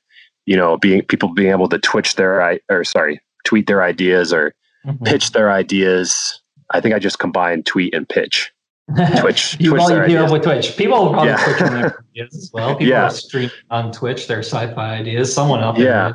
you 0.46 0.56
know 0.56 0.76
being 0.76 1.02
people 1.02 1.32
being 1.32 1.50
able 1.50 1.68
to 1.68 1.78
twitch 1.78 2.16
their 2.16 2.58
or 2.70 2.84
sorry 2.84 3.20
tweet 3.44 3.66
their 3.66 3.82
ideas 3.82 4.32
or 4.32 4.54
mm-hmm. 4.86 5.04
pitch 5.04 5.32
their 5.32 5.50
ideas 5.50 6.40
i 6.70 6.80
think 6.80 6.94
i 6.94 6.98
just 6.98 7.18
combined 7.18 7.66
tweet 7.66 7.94
and 7.94 8.08
pitch 8.08 8.52
Twitch. 9.20 9.56
you 9.58 9.70
Twitch 9.70 10.10
you 10.10 10.18
up 10.18 10.30
with 10.30 10.42
Twitch. 10.42 10.76
People 10.76 11.08
probably 11.10 11.30
yeah. 11.30 11.42
Twitch 11.42 11.58
their 11.58 12.04
ideas 12.10 12.34
as 12.34 12.50
well. 12.52 12.76
People 12.76 12.86
yeah. 12.86 13.08
stream 13.08 13.50
on 13.70 13.90
Twitch 13.92 14.26
their 14.26 14.40
sci-fi 14.40 14.96
ideas. 14.96 15.32
Someone 15.32 15.62
else. 15.62 15.78
Yeah. 15.78 16.12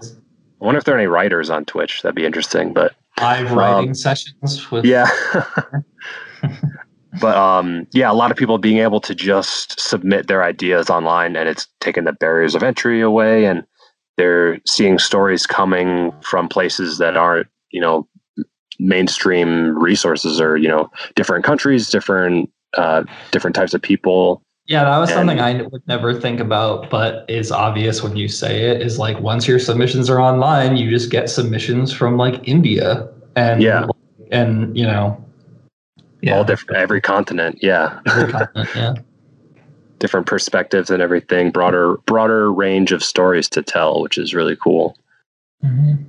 I 0.61 0.65
wonder 0.65 0.77
if 0.77 0.83
there 0.83 0.93
are 0.93 0.97
any 0.99 1.07
writers 1.07 1.49
on 1.49 1.65
Twitch. 1.65 2.03
That'd 2.03 2.15
be 2.15 2.25
interesting. 2.25 2.73
But 2.73 2.93
live 3.19 3.51
writing 3.53 3.89
um, 3.89 3.95
sessions 3.95 4.69
with. 4.69 4.85
Yeah. 4.85 5.09
but 7.19 7.35
um, 7.35 7.87
yeah, 7.91 8.11
a 8.11 8.13
lot 8.13 8.29
of 8.29 8.37
people 8.37 8.59
being 8.59 8.77
able 8.77 8.99
to 9.01 9.15
just 9.15 9.79
submit 9.79 10.27
their 10.27 10.43
ideas 10.43 10.91
online, 10.91 11.35
and 11.35 11.49
it's 11.49 11.67
taken 11.79 12.05
the 12.05 12.13
barriers 12.13 12.53
of 12.53 12.61
entry 12.61 13.01
away, 13.01 13.45
and 13.45 13.63
they're 14.19 14.59
seeing 14.67 14.99
stories 14.99 15.47
coming 15.47 16.11
from 16.21 16.49
places 16.49 16.97
that 16.97 17.15
aren't 17.15 17.47
you 17.71 17.79
know 17.79 18.05
mainstream 18.77 19.77
resources 19.79 20.41
or 20.41 20.57
you 20.57 20.67
know 20.67 20.91
different 21.15 21.45
countries 21.45 21.89
different 21.89 22.51
uh, 22.77 23.03
different 23.31 23.55
types 23.55 23.73
of 23.73 23.81
people. 23.81 24.43
Yeah 24.67 24.83
that 24.83 24.97
was 24.99 25.09
and, 25.09 25.17
something 25.17 25.39
i 25.39 25.63
would 25.63 25.87
never 25.87 26.13
think 26.13 26.39
about 26.39 26.91
but 26.91 27.27
is 27.27 27.51
obvious 27.51 28.03
when 28.03 28.15
you 28.15 28.27
say 28.27 28.65
it 28.69 28.83
is 28.83 28.99
like 28.99 29.19
once 29.19 29.47
your 29.47 29.57
submissions 29.57 30.11
are 30.11 30.21
online 30.21 30.77
you 30.77 30.91
just 30.91 31.09
get 31.09 31.27
submissions 31.27 31.91
from 31.91 32.17
like 32.17 32.47
india 32.47 33.09
and 33.35 33.63
yeah. 33.63 33.87
and 34.31 34.77
you 34.77 34.85
know 34.85 35.17
yeah. 36.21 36.37
all 36.37 36.43
different 36.43 36.77
every 36.77 37.01
continent 37.01 37.57
yeah. 37.63 37.99
Every 38.05 38.31
continent 38.31 38.69
yeah 38.75 38.93
different 39.99 40.25
perspectives 40.25 40.89
and 40.89 41.01
everything 41.01 41.51
broader 41.51 41.97
broader 42.05 42.51
range 42.51 42.91
of 42.91 43.03
stories 43.03 43.49
to 43.49 43.61
tell 43.61 44.01
which 44.01 44.17
is 44.17 44.33
really 44.33 44.55
cool. 44.55 44.97
Mm-hmm. 45.63 46.03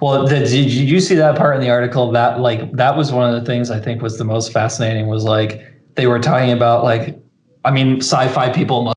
well 0.00 0.26
the, 0.26 0.40
did 0.40 0.50
you 0.50 1.00
see 1.00 1.14
that 1.14 1.36
part 1.36 1.54
in 1.54 1.62
the 1.62 1.70
article? 1.70 2.10
That 2.10 2.40
like 2.40 2.72
that 2.72 2.96
was 2.96 3.12
one 3.12 3.32
of 3.32 3.40
the 3.40 3.46
things 3.46 3.70
i 3.70 3.78
think 3.78 4.02
was 4.02 4.18
the 4.18 4.24
most 4.24 4.52
fascinating 4.52 5.06
was 5.06 5.24
like 5.24 5.64
they 5.94 6.06
were 6.06 6.18
talking 6.18 6.50
about 6.50 6.82
like 6.82 7.16
i 7.64 7.70
mean 7.70 7.98
sci-fi 7.98 8.52
people 8.52 8.82
must 8.82 8.96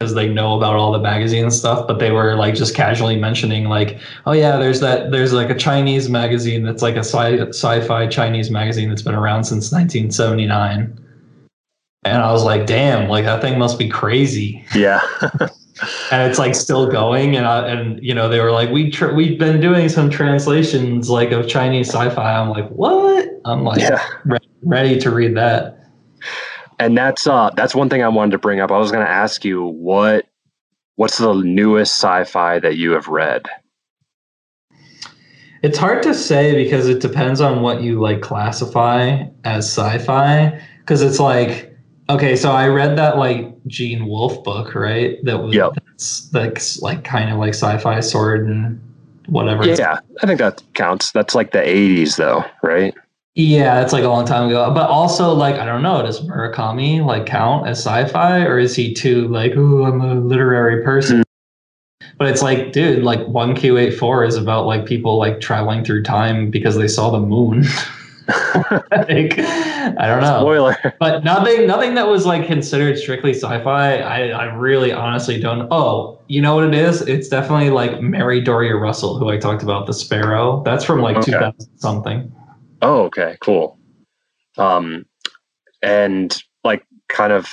because 0.00 0.14
they 0.14 0.28
know 0.28 0.56
about 0.56 0.74
all 0.74 0.90
the 0.90 0.98
magazine 0.98 1.50
stuff 1.50 1.86
but 1.86 1.98
they 1.98 2.10
were 2.10 2.34
like 2.34 2.54
just 2.54 2.74
casually 2.74 3.16
mentioning 3.16 3.66
like 3.66 3.98
oh 4.26 4.32
yeah 4.32 4.56
there's 4.56 4.80
that 4.80 5.12
there's 5.12 5.32
like 5.32 5.50
a 5.50 5.54
chinese 5.54 6.10
magazine 6.10 6.64
that's 6.64 6.82
like 6.82 6.96
a 6.96 7.04
sci- 7.04 7.48
sci-fi 7.48 8.06
chinese 8.08 8.50
magazine 8.50 8.88
that's 8.88 9.02
been 9.02 9.14
around 9.14 9.44
since 9.44 9.70
1979 9.70 10.98
and 12.04 12.22
I 12.22 12.30
was 12.32 12.44
like, 12.44 12.66
damn, 12.66 13.08
like 13.08 13.24
that 13.24 13.40
thing 13.40 13.58
must 13.58 13.78
be 13.78 13.88
crazy. 13.88 14.64
Yeah. 14.74 15.00
and 16.10 16.30
it's 16.30 16.38
like 16.38 16.54
still 16.54 16.90
going. 16.90 17.36
And 17.36 17.46
I, 17.46 17.66
and 17.66 18.02
you 18.02 18.14
know, 18.14 18.28
they 18.28 18.40
were 18.40 18.52
like, 18.52 18.70
we 18.70 18.90
tr- 18.90 19.14
we've 19.14 19.38
been 19.38 19.60
doing 19.60 19.88
some 19.88 20.10
translations 20.10 21.08
like 21.08 21.32
of 21.32 21.48
Chinese 21.48 21.88
sci-fi. 21.88 22.36
I'm 22.36 22.50
like, 22.50 22.68
what? 22.68 23.28
I'm 23.44 23.64
like, 23.64 23.80
yeah. 23.80 24.02
re- 24.24 24.38
ready 24.62 24.98
to 25.00 25.10
read 25.10 25.36
that. 25.36 25.90
And 26.78 26.96
that's 26.96 27.26
uh 27.26 27.50
that's 27.56 27.74
one 27.74 27.88
thing 27.88 28.02
I 28.02 28.08
wanted 28.08 28.32
to 28.32 28.38
bring 28.38 28.60
up. 28.60 28.70
I 28.70 28.78
was 28.78 28.90
going 28.90 29.04
to 29.04 29.10
ask 29.10 29.44
you 29.44 29.64
what 29.64 30.26
what's 30.96 31.18
the 31.18 31.32
newest 31.34 31.94
sci-fi 31.94 32.58
that 32.60 32.76
you 32.76 32.92
have 32.92 33.08
read? 33.08 33.46
It's 35.62 35.78
hard 35.78 36.02
to 36.02 36.12
say 36.12 36.62
because 36.62 36.88
it 36.88 37.00
depends 37.00 37.40
on 37.40 37.62
what 37.62 37.82
you 37.82 38.00
like 38.00 38.20
classify 38.20 39.24
as 39.44 39.64
sci-fi. 39.64 40.60
Because 40.80 41.00
it's 41.00 41.18
like 41.18 41.73
Okay, 42.10 42.36
so 42.36 42.52
I 42.52 42.68
read 42.68 42.98
that 42.98 43.16
like 43.16 43.54
Gene 43.66 44.06
Wolfe 44.06 44.42
book, 44.44 44.74
right? 44.74 45.18
That 45.24 45.42
was 45.42 45.54
yep. 45.54 45.72
that's, 45.74 46.28
that's 46.28 46.82
like 46.82 47.02
kind 47.02 47.30
of 47.30 47.38
like 47.38 47.54
sci-fi 47.54 48.00
sword 48.00 48.46
and 48.46 48.78
whatever. 49.26 49.66
Yeah, 49.66 50.00
I 50.22 50.26
think 50.26 50.38
that 50.38 50.62
counts. 50.74 51.12
That's 51.12 51.34
like 51.34 51.52
the 51.52 51.60
'80s, 51.60 52.16
though, 52.16 52.44
right? 52.62 52.94
Yeah, 53.36 53.80
it's 53.82 53.92
like 53.92 54.04
a 54.04 54.08
long 54.08 54.26
time 54.26 54.48
ago. 54.48 54.70
But 54.72 54.90
also, 54.90 55.32
like, 55.32 55.56
I 55.56 55.64
don't 55.64 55.82
know, 55.82 56.02
does 56.02 56.20
Murakami 56.20 57.04
like 57.04 57.26
count 57.26 57.66
as 57.66 57.78
sci-fi, 57.78 58.44
or 58.44 58.58
is 58.58 58.76
he 58.76 58.92
too 58.92 59.26
like, 59.28 59.54
oh, 59.56 59.84
I'm 59.84 60.00
a 60.02 60.14
literary 60.14 60.84
person? 60.84 61.20
Mm. 61.20 61.24
But 62.18 62.28
it's 62.28 62.42
like, 62.42 62.72
dude, 62.72 63.02
like 63.02 63.26
one 63.26 63.56
Q 63.56 63.78
eight 63.78 63.92
four 63.92 64.24
is 64.24 64.36
about 64.36 64.66
like 64.66 64.84
people 64.84 65.18
like 65.18 65.40
traveling 65.40 65.84
through 65.84 66.02
time 66.02 66.50
because 66.50 66.76
they 66.76 66.86
saw 66.86 67.10
the 67.10 67.20
moon. 67.20 67.64
like, 68.90 69.38
I 69.38 70.06
don't 70.06 70.22
know. 70.22 70.40
Spoiler. 70.40 70.76
But 70.98 71.24
nothing, 71.24 71.66
nothing 71.66 71.94
that 71.94 72.08
was 72.08 72.24
like 72.24 72.46
considered 72.46 72.98
strictly 72.98 73.32
sci-fi. 73.34 73.98
I, 73.98 74.28
I 74.28 74.44
really, 74.54 74.92
honestly 74.92 75.38
don't. 75.38 75.68
Oh, 75.70 76.20
you 76.28 76.40
know 76.40 76.54
what 76.54 76.64
it 76.64 76.74
is? 76.74 77.02
It's 77.02 77.28
definitely 77.28 77.70
like 77.70 78.00
Mary 78.00 78.40
Doria 78.40 78.76
Russell, 78.76 79.18
who 79.18 79.28
I 79.28 79.36
talked 79.36 79.62
about, 79.62 79.86
the 79.86 79.92
Sparrow. 79.92 80.62
That's 80.64 80.84
from 80.84 81.00
like 81.00 81.16
okay. 81.16 81.32
2000 81.32 81.78
something. 81.78 82.32
Oh, 82.82 83.02
okay, 83.04 83.36
cool. 83.40 83.78
Um, 84.56 85.04
and 85.82 86.42
like 86.62 86.86
kind 87.08 87.32
of 87.32 87.48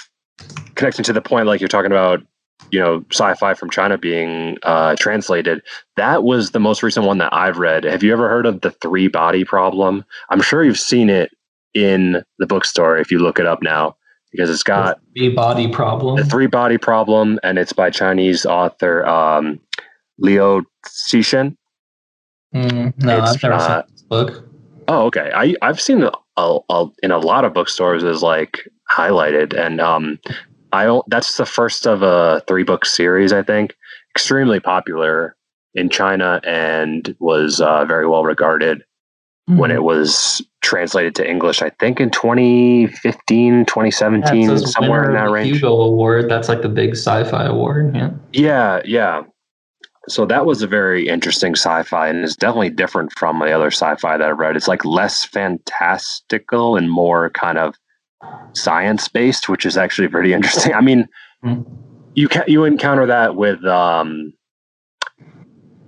connecting 0.75 1.03
to 1.03 1.13
the 1.13 1.21
point, 1.21 1.47
like 1.47 1.59
you're 1.59 1.67
talking 1.67 1.91
about 1.91 2.21
you 2.69 2.79
know 2.79 3.03
sci-fi 3.11 3.53
from 3.53 3.69
China 3.69 3.97
being 3.97 4.57
uh, 4.63 4.95
translated. 4.97 5.61
That 5.97 6.23
was 6.23 6.51
the 6.51 6.59
most 6.59 6.83
recent 6.83 7.05
one 7.05 7.17
that 7.19 7.33
I've 7.33 7.57
read. 7.57 7.83
Have 7.83 8.03
you 8.03 8.13
ever 8.13 8.29
heard 8.29 8.45
of 8.45 8.61
the 8.61 8.71
three 8.71 9.07
body 9.07 9.43
problem? 9.43 10.05
I'm 10.29 10.41
sure 10.41 10.63
you've 10.63 10.79
seen 10.79 11.09
it 11.09 11.31
in 11.73 12.23
the 12.37 12.47
bookstore 12.47 12.97
if 12.97 13.11
you 13.11 13.19
look 13.19 13.39
it 13.39 13.45
up 13.45 13.61
now 13.61 13.95
because 14.31 14.49
it's 14.49 14.63
got 14.63 14.99
the 15.13 15.19
three 15.19 15.29
body 15.29 15.67
problem. 15.67 16.15
The 16.17 16.25
three 16.25 16.47
body 16.47 16.77
problem, 16.77 17.39
and 17.43 17.57
it's 17.57 17.73
by 17.73 17.89
Chinese 17.89 18.45
author 18.45 19.05
um, 19.05 19.59
Liu 20.17 20.65
Cixin. 20.85 21.55
Mm, 22.55 22.93
no, 23.03 23.19
it's, 23.19 23.31
I've 23.31 23.43
never 23.43 23.59
seen 23.59 23.83
this 23.91 24.01
book. 24.03 24.47
Oh, 24.87 25.05
okay. 25.05 25.31
I 25.33 25.55
I've 25.61 25.79
seen 25.79 26.03
it 26.03 26.13
a, 26.37 26.59
a, 26.69 26.87
in 27.03 27.11
a 27.11 27.17
lot 27.17 27.45
of 27.45 27.53
bookstores 27.53 28.03
is 28.03 28.23
like 28.23 28.67
highlighted, 28.89 29.57
and 29.57 29.79
um, 29.79 30.19
I 30.73 30.85
don't. 30.85 31.03
that's 31.09 31.37
the 31.37 31.45
first 31.45 31.85
of 31.85 32.01
a 32.01 32.41
three 32.47 32.63
book 32.63 32.85
series. 32.85 33.33
I 33.33 33.43
think 33.43 33.75
extremely 34.15 34.59
popular 34.59 35.35
in 35.73 35.89
China 35.89 36.41
and 36.45 37.15
was 37.19 37.61
uh, 37.61 37.85
very 37.85 38.07
well 38.07 38.23
regarded 38.23 38.83
mm-hmm. 39.49 39.57
when 39.57 39.71
it 39.71 39.83
was 39.83 40.41
translated 40.61 41.15
to 41.15 41.29
English. 41.29 41.61
I 41.61 41.69
think 41.79 41.99
in 41.99 42.09
2015, 42.11 43.65
2017, 43.65 44.49
yeah, 44.49 44.55
somewhere 44.57 45.05
in 45.05 45.13
that 45.13 45.29
range. 45.29 45.55
Hugo 45.55 45.73
Award. 45.81 46.29
That's 46.29 46.49
like 46.49 46.61
the 46.61 46.69
big 46.69 46.91
sci-fi 46.91 47.45
award. 47.45 47.95
Yeah. 47.95 48.11
Yeah, 48.33 48.81
yeah. 48.85 49.23
So 50.07 50.25
that 50.25 50.45
was 50.45 50.61
a 50.63 50.67
very 50.67 51.07
interesting 51.07 51.55
sci-fi, 51.55 52.07
and 52.07 52.23
it's 52.23 52.35
definitely 52.35 52.71
different 52.71 53.11
from 53.17 53.39
the 53.39 53.51
other 53.51 53.67
sci-fi 53.67 54.17
that 54.17 54.27
I've 54.27 54.39
read. 54.39 54.55
It's 54.55 54.67
like 54.67 54.83
less 54.83 55.23
fantastical 55.23 56.75
and 56.75 56.89
more 56.89 57.29
kind 57.31 57.59
of 57.59 57.75
science 58.53 59.07
based, 59.07 59.49
which 59.49 59.65
is 59.65 59.77
actually 59.77 60.07
pretty 60.07 60.33
interesting. 60.37 60.73
I 60.73 60.81
mean, 60.81 61.07
mm-hmm. 61.43 61.73
you 62.15 62.27
can 62.27 62.43
you 62.47 62.63
encounter 62.65 63.05
that 63.07 63.35
with 63.35 63.63
um, 63.65 64.33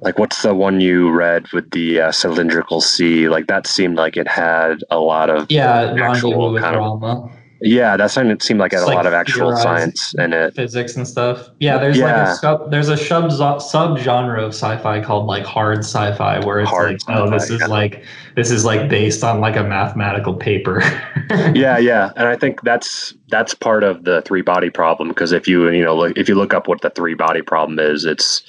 like 0.02 0.20
what's 0.20 0.42
the 0.42 0.54
one 0.54 0.82
you 0.82 1.12
read 1.12 1.48
with 1.54 1.72
the 1.72 2.02
uh, 2.02 2.12
cylindrical 2.12 2.82
sea? 2.82 3.30
Like 3.30 3.48
that 3.48 3.68
seemed 3.68 3.96
like 3.96 4.18
it 4.18 4.28
had 4.28 4.84
a 4.90 5.00
lot 5.00 5.30
of 5.30 5.50
yeah, 5.50 5.96
actual 6.00 6.60
kind 6.60 6.75
of. 6.75 7.32
Yeah, 7.65 7.96
that 7.96 8.12
seemed 8.12 8.60
like 8.60 8.74
it 8.74 8.75
had 8.75 8.84
a 8.84 8.88
like 8.88 8.96
lot 8.96 9.05
of 9.05 9.13
actual 9.13 9.55
science 9.55 10.13
in 10.15 10.34
it, 10.34 10.53
physics 10.53 10.98
and 10.98 11.08
stuff. 11.08 11.50
Yeah, 11.62 11.77
there's 11.77 11.98
yeah. 11.98 12.24
like 12.24 12.27
a 12.27 12.36
sub, 12.36 12.72
there's 12.72 12.89
a 12.89 12.98
sub 12.98 13.62
sub 13.62 13.98
genre 14.00 14.43
of 14.43 14.50
sci-fi 14.50 15.00
called 15.00 15.27
like 15.27 15.46
hard 15.46 15.77
sci-fi, 15.77 16.46
where 16.46 16.60
it's 16.60 16.70
hard 16.70 17.01
like, 17.08 17.17
oh, 17.17 17.29
this 17.29 17.50
is 17.50 17.62
yeah. 17.62 17.67
like 17.67 18.03
this 18.36 18.51
is 18.51 18.65
like 18.65 18.89
based 18.89 19.24
on 19.24 19.39
like 19.39 19.55
a 19.55 19.63
mathematical 19.63 20.34
paper. 20.34 20.82
yeah, 21.55 21.77
yeah, 21.77 22.12
and 22.17 22.27
I 22.27 22.36
think 22.36 22.62
that's 22.63 23.13
that's 23.29 23.53
part 23.53 23.86
of 23.86 24.03
the 24.03 24.22
three 24.24 24.41
body 24.41 24.70
problem 24.70 25.08
because 25.08 25.32
if 25.32 25.48
you 25.48 25.70
you 25.70 25.86
know 25.86 25.96
look, 25.96 26.17
if 26.17 26.27
you 26.27 26.36
look 26.36 26.53
up 26.53 26.67
what 26.67 26.82
the 26.82 26.89
three 26.89 27.13
body 27.13 27.41
problem 27.41 27.79
is, 27.79 28.03
it's 28.03 28.43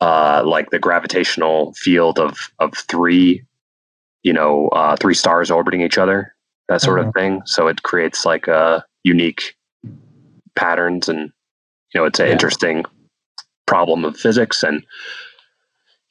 uh, 0.00 0.44
like 0.46 0.70
the 0.70 0.78
gravitational 0.78 1.72
field 1.72 2.20
of 2.20 2.52
of 2.60 2.72
three, 2.74 3.42
you 4.22 4.32
know, 4.32 4.68
uh, 4.68 4.94
three 4.94 5.14
stars 5.14 5.50
orbiting 5.50 5.80
each 5.80 5.98
other 5.98 6.36
that 6.68 6.80
sort 6.82 7.00
of 7.00 7.12
thing. 7.14 7.42
So 7.46 7.66
it 7.66 7.82
creates 7.82 8.24
like 8.24 8.46
a 8.46 8.84
unique 9.04 9.56
patterns 10.54 11.08
and 11.08 11.30
you 11.94 12.00
know 12.00 12.04
it's 12.04 12.20
an 12.20 12.26
yeah. 12.26 12.32
interesting 12.32 12.84
problem 13.66 14.04
of 14.04 14.16
physics. 14.16 14.62
And 14.62 14.84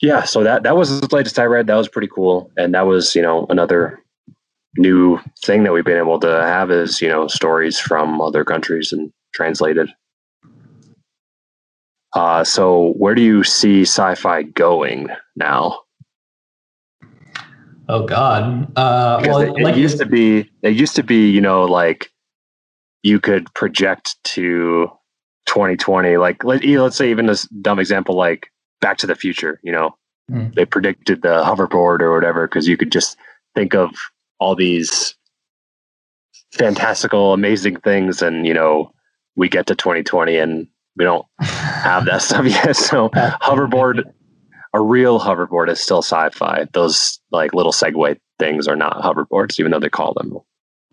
yeah 0.01 0.23
so 0.23 0.43
that 0.43 0.63
that 0.63 0.77
was 0.77 1.01
the 1.01 1.15
latest 1.15 1.39
i 1.39 1.45
read. 1.45 1.67
That 1.67 1.75
was 1.75 1.87
pretty 1.87 2.07
cool. 2.07 2.51
And 2.57 2.73
that 2.73 2.85
was 2.87 3.15
you 3.15 3.21
know 3.21 3.45
another 3.49 3.99
new 4.77 5.19
thing 5.43 5.63
that 5.63 5.73
we've 5.73 5.85
been 5.85 5.97
able 5.97 6.19
to 6.19 6.27
have 6.27 6.71
is 6.71 7.01
you 7.01 7.09
know 7.09 7.27
stories 7.27 7.79
from 7.79 8.21
other 8.21 8.43
countries 8.43 8.91
and 8.91 9.11
translated. 9.33 9.89
Uh, 12.13 12.43
so 12.43 12.93
where 12.97 13.13
do 13.13 13.21
you 13.21 13.43
see 13.43 13.81
sci-fi 13.81 14.41
going 14.41 15.09
now 15.35 15.79
Oh 17.89 18.05
God. 18.05 18.71
Uh, 18.75 19.21
well, 19.23 19.39
it, 19.39 19.61
like 19.61 19.75
used 19.75 19.97
to 19.99 20.05
be. 20.05 20.49
It 20.61 20.73
used 20.73 20.95
to 20.95 21.03
be. 21.03 21.29
You 21.29 21.41
know, 21.41 21.63
like 21.63 22.11
you 23.03 23.19
could 23.19 23.53
project 23.53 24.21
to 24.25 24.91
2020. 25.45 26.17
Like 26.17 26.43
let, 26.43 26.63
let's 26.63 26.97
say 26.97 27.09
even 27.09 27.27
this 27.27 27.47
dumb 27.61 27.79
example, 27.79 28.15
like 28.15 28.51
Back 28.81 28.97
to 28.97 29.07
the 29.07 29.15
Future. 29.15 29.59
You 29.63 29.71
know, 29.71 29.95
mm. 30.29 30.53
they 30.53 30.65
predicted 30.65 31.21
the 31.21 31.43
hoverboard 31.43 32.01
or 32.01 32.13
whatever 32.13 32.47
because 32.47 32.67
you 32.67 32.77
could 32.77 32.91
just 32.91 33.17
think 33.55 33.73
of 33.73 33.91
all 34.39 34.55
these 34.55 35.15
fantastical, 36.51 37.33
amazing 37.33 37.77
things, 37.77 38.21
and 38.21 38.45
you 38.45 38.53
know, 38.53 38.91
we 39.35 39.47
get 39.47 39.67
to 39.67 39.75
2020 39.75 40.37
and 40.37 40.67
we 40.97 41.05
don't 41.05 41.25
have 41.39 42.05
that 42.05 42.21
stuff 42.21 42.45
yet. 42.45 42.75
So 42.75 43.09
hoverboard 43.41 44.03
a 44.77 44.81
real 44.81 45.19
hoverboard 45.19 45.69
is 45.69 45.81
still 45.81 46.03
sci-fi. 46.03 46.67
Those 46.73 47.19
like 47.31 47.53
little 47.53 47.71
Segway 47.71 48.17
things 48.37 48.67
are 48.67 48.75
not 48.75 49.01
hoverboards, 49.01 49.59
even 49.59 49.71
though 49.71 49.79
they 49.79 49.89
call 49.89 50.13
them. 50.13 50.37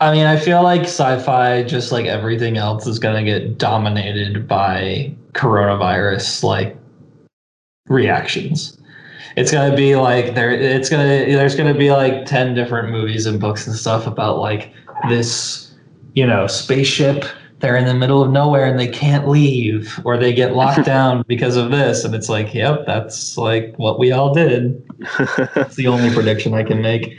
I 0.01 0.13
mean, 0.13 0.27
I 0.27 0.39
feel 0.39 0.63
like 0.63 0.83
sci-fi, 0.83 1.63
just 1.63 1.93
like 1.93 2.07
everything 2.07 2.57
else, 2.57 2.87
is 2.87 2.99
going 2.99 3.23
to 3.23 3.31
get 3.31 3.59
dominated 3.59 4.49
by 4.49 5.15
coronavirus. 5.35 6.43
Like, 6.43 6.77
reactions. 7.87 8.79
It's 9.37 9.51
gonna 9.51 9.77
be 9.77 9.97
like 9.97 10.35
there. 10.35 10.51
It's 10.51 10.89
gonna 10.89 11.05
there's 11.05 11.57
gonna 11.57 11.75
be 11.75 11.91
like 11.91 12.25
ten 12.25 12.55
different 12.55 12.91
movies 12.91 13.27
and 13.27 13.41
books 13.41 13.67
and 13.67 13.75
stuff 13.75 14.07
about 14.07 14.39
like 14.39 14.73
this, 15.09 15.75
you 16.15 16.27
know, 16.27 16.47
spaceship. 16.47 17.25
They're 17.65 17.77
in 17.77 17.87
the 17.87 17.95
middle 17.95 18.23
of 18.23 18.31
nowhere 18.31 18.67
and 18.67 18.79
they 18.79 18.87
can't 18.87 19.27
leave, 19.27 19.99
or 20.05 20.19
they 20.19 20.35
get 20.35 20.55
locked 20.55 20.85
down 20.85 21.25
because 21.27 21.57
of 21.57 21.71
this. 21.71 22.05
And 22.05 22.15
it's 22.15 22.29
like, 22.29 22.53
yep, 22.53 22.85
that's 22.85 23.39
like 23.39 23.73
what 23.79 23.99
we 23.99 24.13
all 24.13 24.35
did. 24.35 24.87
That's 25.55 25.75
the 25.75 25.87
only 25.87 26.13
prediction 26.13 26.53
I 26.53 26.63
can 26.63 26.83
make. 26.83 27.17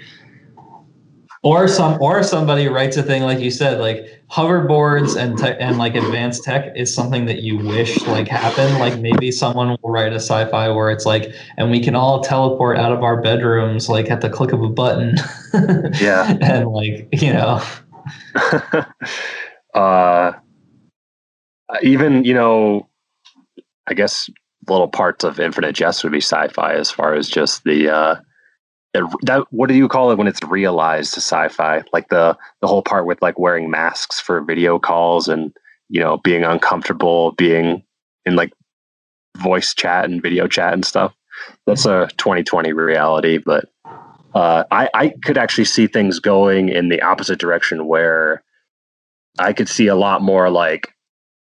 Or 1.42 1.68
some 1.68 2.00
or 2.00 2.22
somebody 2.22 2.68
writes 2.68 2.96
a 2.96 3.02
thing 3.02 3.24
like 3.24 3.40
you 3.40 3.50
said 3.50 3.80
like 3.80 4.24
hoverboards 4.32 5.16
and 5.16 5.36
te- 5.36 5.58
and 5.60 5.80
like 5.80 5.96
advanced 5.96 6.44
tech 6.44 6.72
is 6.75 6.94
something 6.94 7.25
that 7.25 7.42
you 7.42 7.58
wish 7.58 8.00
like 8.06 8.28
happened. 8.28 8.78
Like 8.78 9.00
maybe 9.00 9.32
someone 9.32 9.70
will 9.82 9.90
write 9.90 10.12
a 10.14 10.18
sci-fi 10.18 10.70
where 10.70 10.92
it's 10.92 11.08
like 11.08 11.34
and 11.58 11.72
we 11.72 11.80
can 11.80 11.96
all 11.96 12.22
teleport 12.22 12.78
out 12.78 12.92
of 12.92 13.02
our 13.02 13.20
bedrooms 13.20 13.90
like 13.90 14.12
at 14.12 14.22
the 14.22 14.30
click 14.30 14.54
of 14.54 14.62
a 14.62 14.70
button. 14.70 15.18
Yeah. 16.00 16.38
And 16.42 16.68
like 16.68 17.10
you 17.12 17.34
know 17.34 17.64
uh 19.75 20.32
even 21.84 22.24
you 22.24 22.34
know 22.34 22.88
i 23.88 23.94
guess 23.94 24.29
little 24.67 24.88
parts 24.88 25.24
of 25.24 25.39
infinite 25.39 25.74
jest 25.74 26.03
would 26.03 26.12
be 26.12 26.22
sci-fi 26.22 26.74
as 26.74 26.89
far 26.89 27.13
as 27.13 27.27
just 27.27 27.63
the 27.65 27.89
uh 27.89 28.15
that 29.24 29.46
what 29.51 29.67
do 29.67 29.75
you 29.75 29.88
call 29.88 30.12
it 30.12 30.17
when 30.17 30.27
it's 30.27 30.44
realized 30.44 31.13
sci-fi? 31.13 31.84
Like 31.94 32.10
the 32.10 32.38
the 32.62 32.67
whole 32.67 32.82
part 32.82 33.05
with 33.05 33.22
like 33.22 33.39
wearing 33.39 33.70
masks 33.70 34.20
for 34.20 34.41
video 34.41 34.79
calls 34.79 35.27
and 35.27 35.51
you 35.89 36.00
know 36.00 36.17
being 36.17 36.44
uncomfortable 36.44 37.32
being 37.34 37.84
in 38.25 38.36
like 38.36 38.53
voice 39.38 39.74
chat 39.74 40.05
and 40.05 40.22
video 40.22 40.48
chat 40.48 40.74
and 40.74 40.86
stuff. 40.86 41.13
That's 41.65 41.86
a 41.86 42.08
2020 42.17 42.72
reality 42.74 43.38
but 43.38 43.65
uh, 44.34 44.65
I, 44.70 44.89
I 44.94 45.13
could 45.24 45.38
actually 45.38 45.65
see 45.65 45.88
things 45.88 46.20
going 46.20 46.67
in 46.67 46.89
the 46.89 47.01
opposite 47.01 47.39
direction 47.39 47.88
where 47.88 48.44
i 49.39 49.54
could 49.54 49.70
see 49.70 49.88
a 49.88 49.96
lot 49.96 50.22
more 50.22 50.50
like 50.50 50.89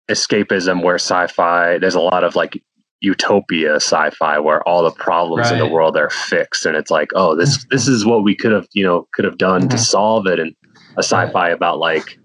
escapism 0.09 0.83
where 0.83 0.95
sci-fi 0.95 1.77
there's 1.77 1.95
a 1.95 2.01
lot 2.01 2.23
of 2.23 2.35
like 2.35 2.61
utopia 3.01 3.75
sci-fi 3.75 4.39
where 4.39 4.65
all 4.67 4.83
the 4.83 4.91
problems 4.91 5.45
right. 5.45 5.53
in 5.53 5.59
the 5.59 5.67
world 5.67 5.97
are 5.97 6.09
fixed 6.09 6.65
and 6.65 6.75
it's 6.75 6.89
like 6.89 7.09
oh 7.15 7.35
this 7.35 7.57
mm-hmm. 7.57 7.67
this 7.71 7.87
is 7.87 8.05
what 8.05 8.23
we 8.23 8.35
could 8.35 8.51
have 8.51 8.67
you 8.73 8.83
know 8.83 9.07
could 9.13 9.25
have 9.25 9.37
done 9.37 9.61
mm-hmm. 9.61 9.69
to 9.69 9.77
solve 9.77 10.25
it 10.25 10.39
and 10.39 10.55
a 10.97 11.03
sci-fi 11.03 11.49
about 11.49 11.79
like 11.79 12.17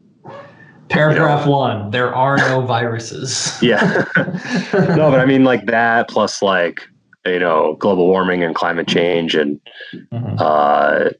paragraph 0.88 1.40
you 1.40 1.46
know, 1.46 1.58
one 1.58 1.90
there 1.90 2.14
are 2.14 2.36
no 2.36 2.60
viruses 2.60 3.58
yeah 3.60 4.04
no 4.16 5.10
but 5.10 5.20
i 5.20 5.26
mean 5.26 5.44
like 5.44 5.66
that 5.66 6.08
plus 6.08 6.42
like 6.42 6.82
you 7.26 7.38
know 7.38 7.74
global 7.78 8.06
warming 8.06 8.42
and 8.42 8.54
climate 8.54 8.86
change 8.86 9.34
and 9.34 9.60
mm-hmm. 9.92 10.36
uh 10.38 11.10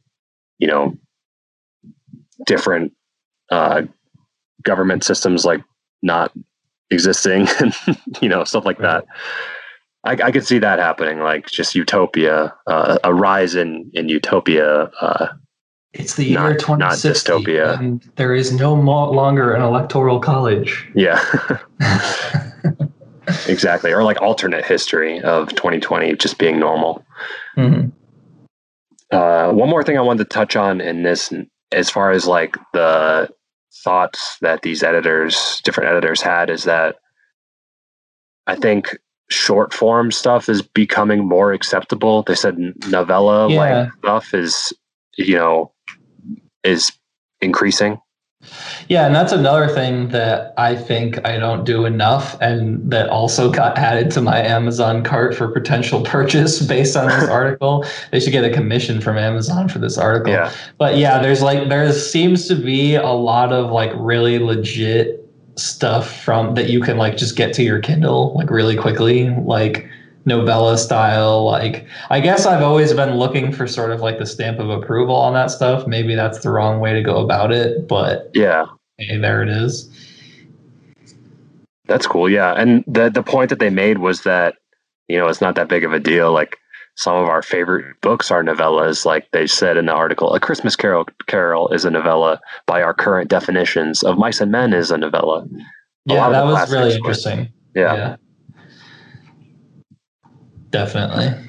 you 0.59 0.68
know 0.68 0.97
different 2.47 2.92
uh 3.50 3.83
government 4.62 5.04
systems 5.04 5.44
like 5.44 5.62
not 6.02 6.32
existing 6.90 7.48
and 7.60 7.74
you 8.20 8.28
know 8.28 8.44
stuff 8.44 8.64
like 8.64 8.78
right. 8.78 9.04
that 9.04 9.06
I, 10.04 10.28
I, 10.28 10.32
could 10.32 10.46
see 10.46 10.58
that 10.58 10.78
happening 10.78 11.20
like 11.20 11.46
just 11.46 11.74
utopia 11.74 12.54
uh, 12.66 12.98
a 13.04 13.12
rise 13.12 13.54
in 13.54 13.90
in 13.94 14.08
utopia 14.08 14.90
uh, 15.00 15.28
it's 15.92 16.14
the 16.14 16.24
year 16.24 16.54
2060 16.56 16.78
not 16.78 16.92
dystopia 16.92 17.78
and 17.78 18.02
there 18.16 18.34
is 18.34 18.52
no 18.52 18.76
more 18.76 19.08
longer 19.08 19.52
an 19.52 19.62
electoral 19.62 20.20
college 20.20 20.88
yeah 20.94 21.23
exactly 23.49 23.92
or 23.92 24.02
like 24.02 24.21
alternate 24.23 24.64
history 24.64 25.21
of 25.23 25.50
2020 25.50 26.14
just 26.16 26.38
being 26.38 26.58
normal 26.58 27.04
mm-hmm. 27.56 27.88
uh, 29.14 29.52
one 29.52 29.68
more 29.68 29.82
thing 29.82 29.99
i 29.99 30.02
wanted 30.02 30.25
to 30.25 30.30
touch 30.30 30.56
on 30.56 30.80
in 30.80 31.02
this 31.02 31.32
as 31.73 31.90
far 31.90 32.12
as 32.12 32.26
like 32.26 32.56
the 32.73 33.28
thoughts 33.82 34.38
that 34.41 34.62
these 34.62 34.82
editors, 34.82 35.60
different 35.64 35.91
editors 35.91 36.21
had 36.21 36.50
is 36.50 36.64
that 36.64 36.97
I 38.47 38.56
think 38.56 38.97
short 39.30 39.75
form 39.75 40.10
stuff 40.10 40.49
is 40.49 40.62
becoming 40.62 41.26
more 41.26 41.52
acceptable. 41.52 42.23
They 42.23 42.34
said 42.34 42.56
novella 42.88 43.50
yeah. 43.50 43.58
like 43.58 43.93
stuff 43.99 44.34
is, 44.34 44.73
you 45.17 45.36
know, 45.36 45.73
is 46.64 46.91
increasing. 47.41 48.00
Yeah, 48.89 49.06
and 49.06 49.15
that's 49.15 49.32
another 49.32 49.69
thing 49.69 50.08
that 50.08 50.54
I 50.56 50.75
think 50.75 51.25
I 51.26 51.37
don't 51.37 51.65
do 51.65 51.84
enough, 51.84 52.37
and 52.41 52.91
that 52.91 53.11
also 53.11 53.50
got 53.50 53.76
added 53.76 54.11
to 54.13 54.23
my 54.23 54.41
Amazon 54.41 55.02
cart 55.02 55.34
for 55.34 55.49
potential 55.49 56.02
purchase 56.02 56.61
based 56.67 56.97
on 56.97 57.08
this 57.08 57.28
article. 57.28 57.84
They 58.11 58.21
should 58.21 58.32
get 58.32 58.45
a 58.45 58.52
commission 58.52 59.00
from 59.00 59.19
Amazon 59.19 59.69
for 59.69 59.78
this 59.78 59.99
article. 59.99 60.32
Yeah. 60.32 60.52
But 60.78 60.97
yeah, 60.97 61.21
there's 61.21 61.43
like 61.43 61.69
there 61.69 61.93
seems 61.93 62.49
to 62.49 62.54
be 62.54 62.95
a 62.95 63.11
lot 63.11 63.52
of 63.52 63.71
like 63.71 63.93
really 63.95 64.39
legit 64.39 65.25
stuff 65.56 66.23
from 66.23 66.54
that 66.54 66.71
you 66.71 66.80
can 66.80 66.97
like 66.97 67.17
just 67.17 67.37
get 67.37 67.52
to 67.52 67.63
your 67.63 67.80
Kindle 67.80 68.32
like 68.34 68.50
really 68.50 68.76
quickly, 68.76 69.30
like 69.30 69.89
novella 70.28 70.78
style 70.78 71.45
like 71.45 71.86
i 72.10 72.21
guess 72.21 72.47
i've 72.47 72.62
always 72.62 72.93
been 72.93 73.17
looking 73.17 73.50
for 73.50 73.67
sort 73.67 73.91
of 73.91 74.00
like 74.00 74.19
the 74.19 74.26
stamp 74.26 74.60
of 74.60 74.71
approval 74.71 75.14
on 75.17 75.32
that 75.34 75.50
stuff. 75.50 75.86
Maybe 75.86 76.14
that's 76.14 76.41
the 76.41 76.50
wrong 76.50 76.80
way 76.80 76.93
to 76.93 77.02
go 77.02 77.17
about 77.19 77.50
it 77.50 77.88
but 77.88 78.30
yeah. 78.34 78.67
hey, 78.99 79.17
there 79.17 79.43
it 79.43 79.49
is. 79.49 79.91
That's 81.86 82.06
cool 82.06 82.28
yeah 82.28 82.52
and 82.52 82.84
the 82.86 83.08
the 83.08 83.23
point 83.23 83.50
that 83.50 83.58
they 83.58 83.71
made 83.71 83.99
was 83.99 84.23
that 84.23 84.56
you 85.08 85.17
know 85.17 85.26
it's 85.26 85.41
not 85.41 85.54
that 85.56 85.69
big 85.69 85.84
of 85.84 85.93
a 85.93 85.99
deal 85.99 86.32
like 86.32 86.58
some 86.97 87.17
of 87.17 87.28
our 87.28 87.43
favorite 87.43 87.99
books 88.02 88.30
are 88.30 88.45
novellas 88.45 89.06
like 89.06 89.30
they 89.32 89.47
said 89.47 89.76
in 89.76 89.86
the 89.86 89.93
article 89.93 90.34
a 90.34 90.41
christmas 90.41 90.76
carol 90.76 91.06
carol 91.26 91.69
is 91.71 91.84
a 91.84 91.91
novella 91.91 92.41
by 92.67 92.82
our 92.82 92.93
current 92.93 93.30
definitions 93.30 94.02
of 94.02 94.19
mice 94.19 94.41
and 94.41 94.52
men 94.52 94.75
is 94.75 94.91
a 94.91 94.99
novella. 94.99 95.41
A 95.41 95.49
yeah 96.04 96.28
that 96.28 96.45
was 96.45 96.71
really 96.71 96.95
interesting. 96.95 97.49
Yeah. 97.75 97.95
yeah 97.95 98.17
Definitely. 100.71 101.49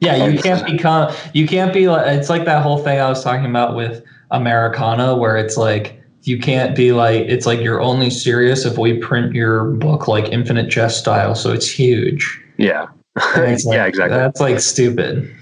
Yeah, 0.00 0.26
you 0.26 0.38
can't 0.38 0.64
become 0.64 1.14
you 1.34 1.46
can't 1.46 1.74
be 1.74 1.88
like 1.88 2.06
it's 2.06 2.30
like 2.30 2.44
that 2.46 2.62
whole 2.62 2.78
thing 2.78 2.98
I 3.00 3.08
was 3.08 3.22
talking 3.22 3.44
about 3.44 3.76
with 3.76 4.02
Americana 4.30 5.16
where 5.16 5.36
it's 5.36 5.56
like 5.56 6.00
you 6.22 6.38
can't 6.38 6.74
be 6.74 6.92
like 6.92 7.26
it's 7.26 7.44
like 7.46 7.60
you're 7.60 7.80
only 7.80 8.08
serious 8.08 8.64
if 8.64 8.78
we 8.78 8.98
print 8.98 9.34
your 9.34 9.64
book 9.72 10.08
like 10.08 10.32
infinite 10.32 10.68
jest 10.68 10.98
style 10.98 11.34
so 11.34 11.52
it's 11.52 11.70
huge. 11.70 12.40
Yeah. 12.56 12.86
Like, 13.36 13.58
yeah, 13.64 13.86
exactly. 13.86 14.16
That's 14.16 14.40
like 14.40 14.60
stupid. 14.60 15.36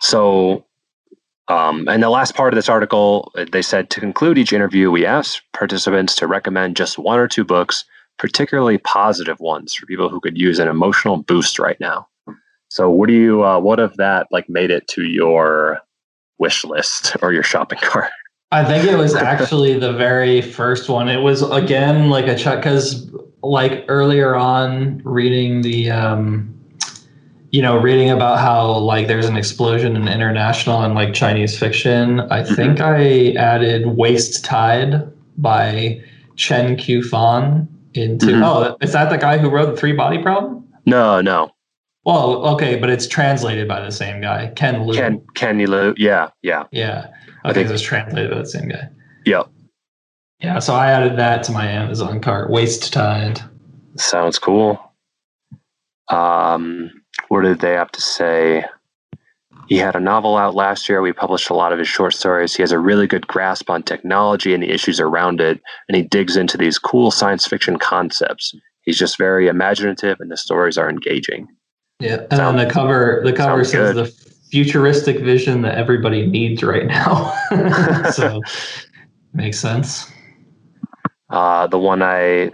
So 0.00 0.64
um, 1.48 1.86
and 1.88 2.02
the 2.02 2.10
last 2.10 2.34
part 2.34 2.52
of 2.52 2.56
this 2.56 2.68
article, 2.68 3.32
they 3.52 3.62
said 3.62 3.90
to 3.90 4.00
conclude 4.00 4.38
each 4.38 4.52
interview, 4.52 4.90
we 4.90 5.04
asked 5.04 5.42
participants 5.52 6.16
to 6.16 6.26
recommend 6.26 6.76
just 6.76 6.98
one 6.98 7.18
or 7.18 7.28
two 7.28 7.44
books 7.44 7.84
particularly 8.18 8.78
positive 8.78 9.40
ones 9.40 9.74
for 9.74 9.86
people 9.86 10.08
who 10.08 10.20
could 10.20 10.38
use 10.38 10.58
an 10.58 10.68
emotional 10.68 11.18
boost 11.18 11.58
right 11.58 11.78
now. 11.80 12.06
So, 12.68 12.90
what 12.90 13.08
do 13.08 13.14
you, 13.14 13.44
uh, 13.44 13.60
what 13.60 13.78
of 13.78 13.96
that 13.96 14.26
like 14.30 14.48
made 14.48 14.70
it 14.70 14.88
to 14.88 15.04
your 15.04 15.80
wish 16.38 16.64
list 16.64 17.16
or 17.22 17.32
your 17.32 17.42
shopping 17.42 17.78
cart? 17.82 18.10
I 18.52 18.64
think 18.64 18.84
it 18.84 18.96
was 18.96 19.14
actually 19.32 19.78
the 19.78 19.92
very 19.92 20.40
first 20.40 20.88
one. 20.88 21.08
It 21.08 21.22
was 21.22 21.42
again 21.42 22.10
like 22.10 22.26
a 22.26 22.36
check 22.36 22.58
because, 22.58 23.10
like 23.42 23.84
earlier 23.88 24.34
on, 24.34 25.00
reading 25.04 25.62
the, 25.62 25.90
um, 25.90 26.52
you 27.50 27.62
know, 27.62 27.78
reading 27.78 28.10
about 28.10 28.40
how 28.40 28.78
like 28.78 29.06
there's 29.06 29.26
an 29.26 29.36
explosion 29.36 29.94
in 29.94 30.08
international 30.08 30.82
and 30.82 30.94
like 30.94 31.14
Chinese 31.14 31.56
fiction. 31.56 32.20
I 32.20 32.42
mm-hmm. 32.42 32.54
think 32.54 32.80
I 32.80 33.30
added 33.32 33.86
Waste 33.86 34.44
Tide 34.44 35.12
by 35.38 36.02
Chen 36.34 36.76
Qiufan 36.76 37.68
into 37.96 38.26
mm-hmm. 38.26 38.42
oh 38.42 38.76
is 38.80 38.92
that 38.92 39.10
the 39.10 39.18
guy 39.18 39.38
who 39.38 39.50
wrote 39.50 39.66
the 39.66 39.76
three 39.76 39.92
body 39.92 40.22
problem? 40.22 40.66
No 40.84 41.20
no. 41.20 41.52
Well 42.04 42.46
okay 42.54 42.76
but 42.78 42.90
it's 42.90 43.06
translated 43.06 43.66
by 43.66 43.80
the 43.80 43.90
same 43.90 44.20
guy 44.20 44.52
ken 44.56 44.86
liu. 44.86 44.94
Ken 44.94 45.22
kenny 45.34 45.66
liu 45.66 45.94
yeah 45.96 46.30
yeah. 46.42 46.64
Yeah 46.72 47.08
i 47.44 47.52
think 47.52 47.68
it 47.68 47.72
was 47.72 47.82
translated 47.82 48.30
by 48.30 48.38
the 48.38 48.46
same 48.46 48.68
guy. 48.68 48.88
Yep 49.24 49.48
yeah 50.40 50.58
so 50.58 50.74
i 50.74 50.90
added 50.90 51.18
that 51.18 51.42
to 51.44 51.52
my 51.52 51.66
amazon 51.66 52.20
cart. 52.20 52.50
Waste 52.50 52.92
tide 52.92 53.40
sounds 53.96 54.38
cool. 54.38 54.80
Um 56.08 56.90
what 57.28 57.42
did 57.42 57.60
they 57.60 57.72
have 57.72 57.90
to 57.92 58.00
say 58.00 58.64
he 59.68 59.76
had 59.78 59.96
a 59.96 60.00
novel 60.00 60.36
out 60.36 60.54
last 60.54 60.88
year. 60.88 61.02
We 61.02 61.12
published 61.12 61.50
a 61.50 61.54
lot 61.54 61.72
of 61.72 61.78
his 61.78 61.88
short 61.88 62.14
stories. 62.14 62.54
He 62.54 62.62
has 62.62 62.72
a 62.72 62.78
really 62.78 63.06
good 63.06 63.26
grasp 63.26 63.68
on 63.68 63.82
technology 63.82 64.54
and 64.54 64.62
the 64.62 64.70
issues 64.70 65.00
around 65.00 65.40
it, 65.40 65.60
and 65.88 65.96
he 65.96 66.02
digs 66.02 66.36
into 66.36 66.56
these 66.56 66.78
cool 66.78 67.10
science 67.10 67.46
fiction 67.46 67.78
concepts. 67.78 68.54
He's 68.82 68.98
just 68.98 69.18
very 69.18 69.48
imaginative, 69.48 70.18
and 70.20 70.30
the 70.30 70.36
stories 70.36 70.78
are 70.78 70.88
engaging. 70.88 71.48
Yeah, 71.98 72.20
and 72.30 72.34
sounds, 72.34 72.60
on 72.60 72.66
the 72.66 72.72
cover, 72.72 73.22
the 73.24 73.32
cover 73.32 73.64
says 73.64 73.94
good. 73.94 74.06
the 74.06 74.26
futuristic 74.50 75.20
vision 75.20 75.62
that 75.62 75.76
everybody 75.76 76.26
needs 76.26 76.62
right 76.62 76.86
now. 76.86 77.32
so 78.12 78.40
makes 79.32 79.58
sense. 79.58 80.10
Uh, 81.30 81.66
the 81.66 81.78
one 81.78 82.02
I 82.02 82.52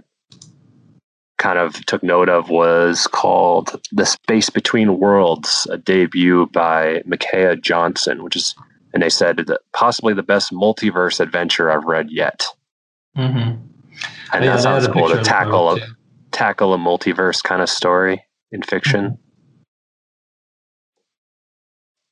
kind 1.43 1.59
of 1.59 1.85
took 1.87 2.05
note 2.05 2.29
of 2.29 2.51
was 2.51 3.09
called 3.09 3.81
The 3.91 4.07
Space 4.07 4.49
Between 4.49 5.01
Worlds, 5.01 5.67
a 5.73 5.77
debut 5.77 6.47
by 6.47 7.03
Micaiah 7.05 7.57
Johnson, 7.57 8.23
which 8.23 8.37
is, 8.37 8.55
and 8.95 9.03
they 9.03 9.09
said 9.09 9.39
that 9.39 9.61
possibly 9.73 10.15
the 10.15 10.23
best 10.23 10.53
multiverse 10.53 11.19
adventure 11.19 11.69
I've 11.69 11.85
read 11.85 12.13
yet. 12.13 12.47
Mm-hmm. 13.19 13.61
And 14.33 14.45
that 14.45 14.61
sounds 14.61 14.87
cool 14.87 15.09
to 15.09 15.21
tackle 15.25 15.75
a, 15.75 15.79
tackle 16.31 16.75
a 16.75 16.79
multiverse 16.79 17.43
kind 17.43 17.61
of 17.61 17.69
story 17.69 18.25
in 18.53 18.63
fiction. 18.63 19.19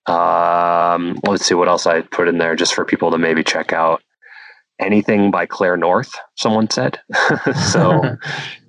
Um, 0.07 1.21
let's 1.25 1.47
see 1.47 1.55
what 1.55 1.69
else 1.69 1.87
I 1.87 2.01
put 2.01 2.27
in 2.27 2.39
there 2.39 2.57
just 2.57 2.75
for 2.75 2.85
people 2.85 3.13
to 3.13 3.19
maybe 3.19 3.45
check 3.45 3.73
out. 3.73 4.03
Anything 4.81 5.31
by 5.31 5.47
Claire 5.47 5.77
North, 5.77 6.11
someone 6.37 6.69
said. 6.69 6.99
so 7.73 8.17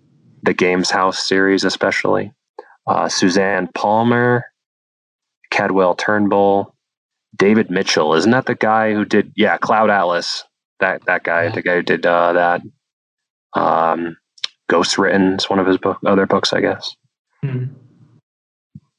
the 0.43 0.54
Gameshouse 0.54 1.15
series, 1.15 1.63
especially. 1.63 2.32
Uh, 2.88 3.08
Suzanne 3.10 3.69
Palmer, 3.73 4.45
Cadwell 5.51 5.95
Turnbull, 5.95 6.75
David 7.36 7.69
Mitchell. 7.69 8.13
Isn't 8.15 8.32
that 8.32 8.45
the 8.45 8.56
guy 8.56 8.93
who 8.93 9.06
did? 9.06 9.32
Yeah, 9.36 9.58
Cloud 9.58 9.89
Atlas. 9.89 10.43
That 10.80 11.06
that 11.06 11.23
guy, 11.23 11.43
Yeah. 11.45 11.51
the 11.51 11.62
guy 11.62 11.75
who 11.75 11.84
did 11.84 12.06
uh, 12.06 12.34
that. 12.34 12.62
Um, 13.54 14.17
Ghostwritten 14.69 15.38
is 15.38 15.49
one 15.49 15.60
of 15.60 15.67
his 15.67 15.77
book, 15.77 15.99
other 16.06 16.25
books, 16.25 16.54
I 16.54 16.62
guess. 16.62 16.95
Mhm. 17.43 17.69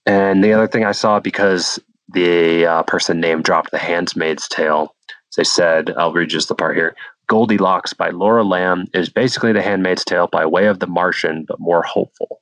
And 0.07 0.44
the 0.44 0.52
other 0.52 0.66
thing 0.66 0.85
I 0.85 0.92
saw 0.92 1.20
because 1.20 1.78
the 2.12 2.66
uh, 2.66 2.83
person 2.83 3.20
name 3.20 3.40
dropped 3.42 3.70
the 3.70 3.78
Handmaid's 3.78 4.48
Tale, 4.48 4.94
they 5.37 5.44
said, 5.44 5.94
I'll 5.96 6.12
read 6.12 6.28
just 6.28 6.48
the 6.48 6.55
part 6.55 6.76
here. 6.76 6.94
Goldilocks 7.29 7.93
by 7.95 8.11
Laura 8.11 8.43
Lam 8.45 8.87
is 8.93 9.09
basically 9.09 9.53
the 9.53 9.63
Handmaid's 9.63 10.05
Tale 10.05 10.29
by 10.31 10.45
way 10.47 10.67
of 10.67 10.81
The 10.81 10.87
Martian, 10.87 11.45
but 11.47 11.59
more 11.61 11.83
hopeful. 11.83 12.41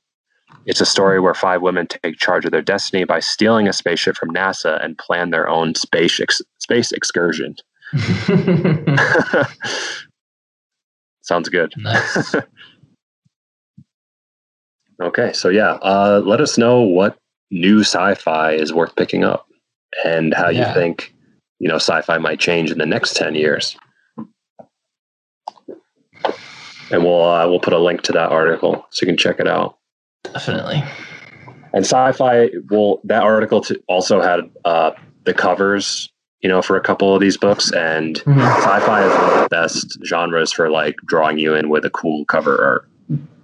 It's 0.65 0.81
a 0.81 0.85
story 0.85 1.19
where 1.19 1.33
five 1.33 1.61
women 1.61 1.87
take 1.87 2.17
charge 2.17 2.45
of 2.45 2.51
their 2.51 2.61
destiny 2.61 3.03
by 3.03 3.19
stealing 3.19 3.67
a 3.67 3.73
spaceship 3.73 4.15
from 4.15 4.29
NASA 4.31 4.83
and 4.83 4.97
plan 4.97 5.29
their 5.31 5.47
own 5.49 5.73
space 5.75 6.19
ex- 6.19 6.41
space 6.59 6.91
excursion. 6.91 7.55
Sounds 11.21 11.49
good. 11.49 11.73
nice. 11.77 12.35
Okay, 15.01 15.33
so 15.33 15.49
yeah, 15.49 15.79
uh, 15.81 16.21
let 16.23 16.41
us 16.41 16.59
know 16.59 16.81
what 16.81 17.17
new 17.49 17.79
sci-fi 17.79 18.51
is 18.51 18.71
worth 18.71 18.95
picking 18.95 19.23
up, 19.23 19.47
and 20.05 20.31
how 20.31 20.49
Yeah. 20.49 20.67
you 20.67 20.73
think 20.75 21.11
you 21.57 21.67
know 21.67 21.77
sci-fi 21.77 22.19
might 22.19 22.39
change 22.39 22.69
in 22.69 22.77
the 22.77 22.85
next 22.85 23.15
ten 23.15 23.33
years. 23.33 23.75
And 26.91 27.03
we'll 27.03 27.23
uh, 27.23 27.47
we'll 27.47 27.59
put 27.59 27.73
a 27.73 27.79
link 27.79 28.01
to 28.03 28.11
that 28.13 28.31
article 28.31 28.85
so 28.89 29.03
you 29.05 29.07
can 29.07 29.17
check 29.17 29.39
it 29.39 29.47
out. 29.47 29.77
Definitely. 30.23 30.83
And 31.73 31.85
sci-fi, 31.85 32.49
well, 32.69 32.99
that 33.05 33.23
article 33.23 33.61
t- 33.61 33.77
also 33.87 34.21
had 34.21 34.41
uh, 34.65 34.91
the 35.23 35.33
covers, 35.33 36.09
you 36.41 36.49
know, 36.49 36.61
for 36.61 36.75
a 36.75 36.81
couple 36.81 37.15
of 37.15 37.21
these 37.21 37.37
books, 37.37 37.71
and 37.71 38.15
Mhm. 38.25 38.41
sci-fi 38.57 39.05
is 39.05 39.13
one 39.13 39.29
of 39.33 39.43
the 39.43 39.47
best 39.49 39.97
genres 40.05 40.51
for 40.51 40.69
like 40.69 40.95
drawing 41.05 41.39
you 41.39 41.53
in 41.55 41.69
with 41.69 41.85
a 41.85 41.89
cool 41.89 42.25
cover 42.25 42.61
art. 42.61 42.87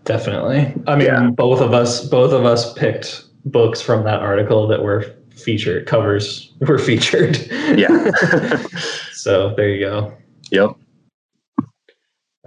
Definitely. 0.03 0.73
I 0.87 0.95
mean, 0.95 1.07
Yeah. 1.07 1.29
both 1.29 1.61
of 1.61 1.73
us, 1.73 2.05
both 2.07 2.33
of 2.33 2.45
us 2.45 2.73
picked 2.73 3.23
books 3.45 3.81
from 3.81 4.03
that 4.03 4.19
article 4.19 4.67
that 4.67 4.83
were 4.83 5.05
featured. 5.35 5.85
Covers 5.85 6.51
were 6.61 6.77
featured. 6.89 7.37
Yeah. 7.77 8.11
so 9.13 9.53
there 9.55 9.69
you 9.69 9.85
go. 9.85 10.13
Yep. 10.51 10.71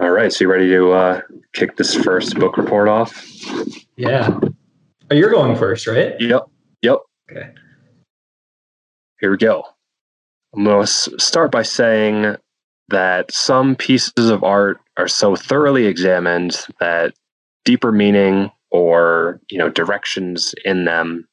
All 0.01 0.09
right. 0.09 0.33
So 0.33 0.45
you 0.45 0.51
ready 0.51 0.67
to 0.69 0.93
uh, 0.93 1.21
kick 1.53 1.77
this 1.77 1.93
first 1.93 2.33
book 2.39 2.57
report 2.57 2.87
off? 2.87 3.23
Yeah. 3.97 4.39
Oh, 5.11 5.13
you're 5.15 5.29
going 5.29 5.55
first, 5.55 5.85
right? 5.85 6.19
Yep. 6.19 6.47
Yep. 6.81 6.97
Okay. 7.29 7.49
Here 9.19 9.29
we 9.29 9.37
go. 9.37 9.63
I'm 10.55 10.63
going 10.63 10.83
to 10.83 10.91
start 11.19 11.51
by 11.51 11.61
saying 11.61 12.35
that 12.89 13.31
some 13.31 13.75
pieces 13.75 14.31
of 14.31 14.43
art 14.43 14.79
are 14.97 15.07
so 15.07 15.35
thoroughly 15.35 15.85
examined 15.85 16.65
that 16.79 17.13
deeper 17.63 17.91
meaning 17.91 18.49
or 18.71 19.39
you 19.51 19.59
know 19.59 19.69
directions 19.69 20.55
in 20.65 20.85
them 20.85 21.27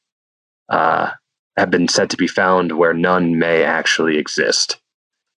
uh, 0.69 1.09
have 1.57 1.71
been 1.71 1.87
said 1.87 2.11
to 2.11 2.17
be 2.17 2.27
found 2.27 2.77
where 2.77 2.93
none 2.93 3.39
may 3.39 3.63
actually 3.63 4.19
exist. 4.19 4.79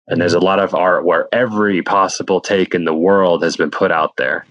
And 0.09 0.21
there's 0.21 0.35
a 0.35 0.41
lot 0.41 0.59
of 0.59 0.75
art 0.75 1.05
where 1.05 1.29
every 1.33 1.83
possible 1.83 2.41
take 2.41 2.75
in 2.75 2.85
the 2.85 2.95
world 2.95 3.43
has 3.43 3.57
been 3.57 3.71
put 3.71 3.93
out 3.93 4.17
there. 4.17 4.45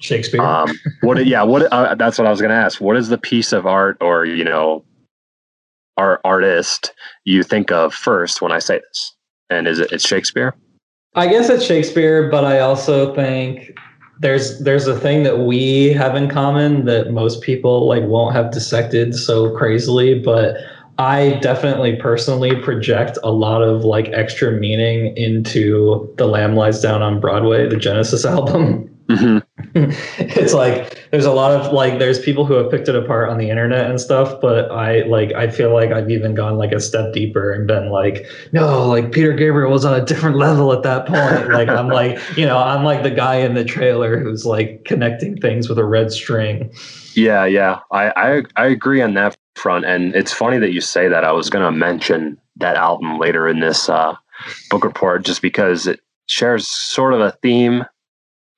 Shakespeare. 0.00 0.40
Um, 0.40 0.70
what? 1.02 1.24
Yeah. 1.26 1.42
What? 1.42 1.70
Uh, 1.72 1.94
that's 1.94 2.18
what 2.18 2.26
I 2.26 2.30
was 2.30 2.40
going 2.40 2.50
to 2.50 2.56
ask. 2.56 2.80
What 2.80 2.96
is 2.96 3.08
the 3.08 3.18
piece 3.18 3.52
of 3.52 3.66
art, 3.66 3.96
or 4.00 4.24
you 4.24 4.44
know, 4.44 4.84
art 5.96 6.20
artist 6.24 6.92
you 7.24 7.42
think 7.42 7.70
of 7.70 7.94
first 7.94 8.42
when 8.42 8.52
I 8.52 8.58
say 8.58 8.80
this? 8.80 9.14
And 9.50 9.68
is 9.68 9.78
it? 9.78 9.92
It's 9.92 10.06
Shakespeare. 10.06 10.54
I 11.14 11.28
guess 11.28 11.48
it's 11.48 11.64
Shakespeare, 11.64 12.28
but 12.28 12.44
I 12.44 12.60
also 12.60 13.14
think 13.14 13.78
there's 14.20 14.58
there's 14.60 14.86
a 14.86 14.98
thing 14.98 15.22
that 15.24 15.40
we 15.40 15.92
have 15.92 16.16
in 16.16 16.28
common 16.28 16.84
that 16.86 17.12
most 17.12 17.40
people 17.40 17.88
like 17.88 18.02
won't 18.04 18.34
have 18.34 18.52
dissected 18.52 19.14
so 19.14 19.56
crazily, 19.56 20.18
but 20.18 20.56
I 20.98 21.38
definitely 21.42 21.96
personally 21.96 22.54
project 22.62 23.18
a 23.24 23.30
lot 23.30 23.62
of 23.62 23.84
like 23.84 24.08
extra 24.08 24.52
meaning 24.52 25.16
into 25.16 26.12
The 26.18 26.26
Lamb 26.26 26.54
Lies 26.54 26.80
Down 26.80 27.02
on 27.02 27.20
Broadway, 27.20 27.68
the 27.68 27.76
Genesis 27.76 28.24
album. 28.36 28.90
hmm 29.10 29.38
it's 29.74 30.54
like 30.54 31.08
there's 31.10 31.24
a 31.26 31.32
lot 31.32 31.50
of 31.52 31.72
like 31.72 31.98
there's 31.98 32.18
people 32.20 32.46
who 32.46 32.54
have 32.54 32.70
picked 32.70 32.88
it 32.88 32.94
apart 32.94 33.28
on 33.28 33.36
the 33.38 33.50
internet 33.50 33.90
and 33.90 34.00
stuff 34.00 34.40
but 34.40 34.70
i 34.70 35.02
like 35.02 35.32
i 35.34 35.50
feel 35.50 35.74
like 35.74 35.90
i've 35.92 36.10
even 36.10 36.34
gone 36.34 36.56
like 36.56 36.72
a 36.72 36.80
step 36.80 37.12
deeper 37.12 37.52
and 37.52 37.66
been 37.66 37.90
like 37.90 38.24
no 38.52 38.86
like 38.88 39.12
peter 39.12 39.32
gabriel 39.34 39.70
was 39.70 39.84
on 39.84 39.92
a 40.00 40.04
different 40.04 40.36
level 40.36 40.72
at 40.72 40.82
that 40.84 41.06
point 41.06 41.48
like 41.52 41.68
i'm 41.68 41.88
like 41.88 42.18
you 42.36 42.46
know 42.46 42.56
i'm 42.56 42.82
like 42.84 43.02
the 43.02 43.10
guy 43.10 43.36
in 43.36 43.52
the 43.54 43.64
trailer 43.64 44.18
who's 44.18 44.46
like 44.46 44.82
connecting 44.84 45.36
things 45.36 45.68
with 45.68 45.78
a 45.78 45.84
red 45.84 46.10
string 46.10 46.72
Yeah. 47.14 47.44
Yeah. 47.44 47.80
I, 47.90 48.10
I 48.16 48.42
I 48.56 48.66
agree 48.66 49.00
on 49.02 49.14
that 49.14 49.36
front. 49.56 49.84
And 49.84 50.14
it's 50.14 50.32
funny 50.32 50.58
that 50.58 50.72
you 50.72 50.80
say 50.80 51.08
that. 51.08 51.24
I 51.24 51.32
was 51.32 51.50
going 51.50 51.64
to 51.64 51.72
mention 51.72 52.38
that 52.56 52.76
album 52.76 53.18
later 53.18 53.48
in 53.48 53.60
this 53.60 53.88
uh, 53.88 54.14
book 54.70 54.84
report, 54.84 55.24
just 55.24 55.42
because 55.42 55.86
it 55.86 56.00
shares 56.26 56.68
sort 56.68 57.14
of 57.14 57.20
a 57.20 57.32
theme. 57.42 57.84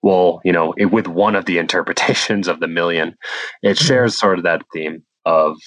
Well, 0.03 0.41
you 0.45 0.53
know, 0.53 0.75
it, 0.77 0.87
with 0.87 1.09
one 1.09 1.35
of 1.35 1.47
the 1.47 1.59
interpretations 1.65 2.49
of 2.49 2.61
the 2.61 2.69
million, 2.69 3.17
it 3.63 3.79
shares 3.79 4.19
sort 4.19 4.39
of 4.39 4.45
that 4.45 4.63
theme 4.73 5.05
of 5.25 5.59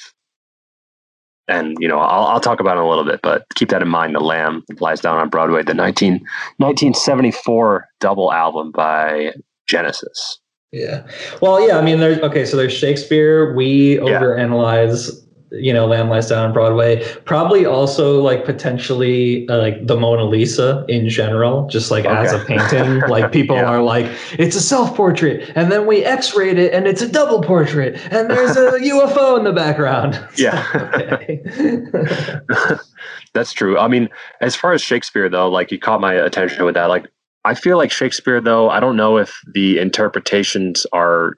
and 1.49 1.75
you 1.79 1.87
know 1.87 1.99
I'll, 1.99 2.25
I'll 2.27 2.39
talk 2.39 2.61
about 2.61 2.77
it 2.77 2.79
in 2.79 2.85
a 2.85 2.89
little 2.89 3.03
bit 3.03 3.19
but 3.21 3.45
keep 3.55 3.69
that 3.69 3.81
in 3.81 3.89
mind 3.89 4.15
the 4.15 4.19
lamb 4.21 4.63
lies 4.79 5.01
down 5.01 5.17
on 5.17 5.29
broadway 5.29 5.63
the 5.63 5.73
19, 5.73 6.13
1974 6.57 7.87
double 7.99 8.31
album 8.31 8.71
by 8.71 9.33
genesis 9.67 10.39
yeah 10.71 11.05
well 11.41 11.65
yeah 11.67 11.77
i 11.77 11.81
mean 11.81 11.99
there's 11.99 12.19
okay 12.19 12.45
so 12.45 12.55
there's 12.55 12.73
shakespeare 12.73 13.53
we 13.55 13.95
overanalyze 13.97 15.25
you 15.51 15.73
know 15.73 15.87
lamb 15.87 16.09
lies 16.09 16.27
down 16.27 16.45
on 16.45 16.53
broadway 16.53 17.03
probably 17.25 17.65
also 17.65 18.21
like 18.21 18.45
potentially 18.45 19.49
uh, 19.49 19.57
like 19.57 19.87
the 19.87 19.95
mona 19.95 20.23
lisa 20.23 20.85
in 20.87 21.09
general 21.09 21.67
just 21.69 21.89
like 21.89 22.05
as 22.05 22.31
a 22.31 22.37
painting 22.45 22.99
like 23.09 23.31
people 23.31 23.55
Yeah. 23.55 23.65
are 23.65 23.81
like 23.81 24.05
it's 24.33 24.55
a 24.55 24.61
self-portrait 24.61 25.51
and 25.55 25.71
then 25.71 25.87
we 25.87 26.05
x-rayed 26.05 26.59
it 26.59 26.71
and 26.71 26.85
it's 26.85 27.01
a 27.01 27.07
double 27.11 27.41
portrait 27.41 27.99
and 28.11 28.29
there's 28.29 28.55
a 28.55 28.73
ufo 28.91 29.39
in 29.39 29.43
the 29.45 29.53
background 29.53 30.23
Yeah. 30.35 30.61
That's 33.33 33.53
true. 33.53 33.77
I 33.77 33.87
mean, 33.87 34.09
as 34.41 34.55
far 34.55 34.73
as 34.73 34.81
Shakespeare, 34.81 35.29
though, 35.29 35.49
like 35.49 35.71
you 35.71 35.77
caught 35.79 36.01
my 36.01 36.13
attention 36.13 36.65
with 36.65 36.73
that. 36.73 36.85
Like, 36.85 37.05
I 37.45 37.53
feel 37.53 37.77
like 37.77 37.91
Shakespeare, 37.91 38.41
though, 38.41 38.69
I 38.69 38.79
don't 38.79 38.97
know 38.97 39.17
if 39.17 39.39
the 39.53 39.79
interpretations 39.79 40.85
are 40.91 41.35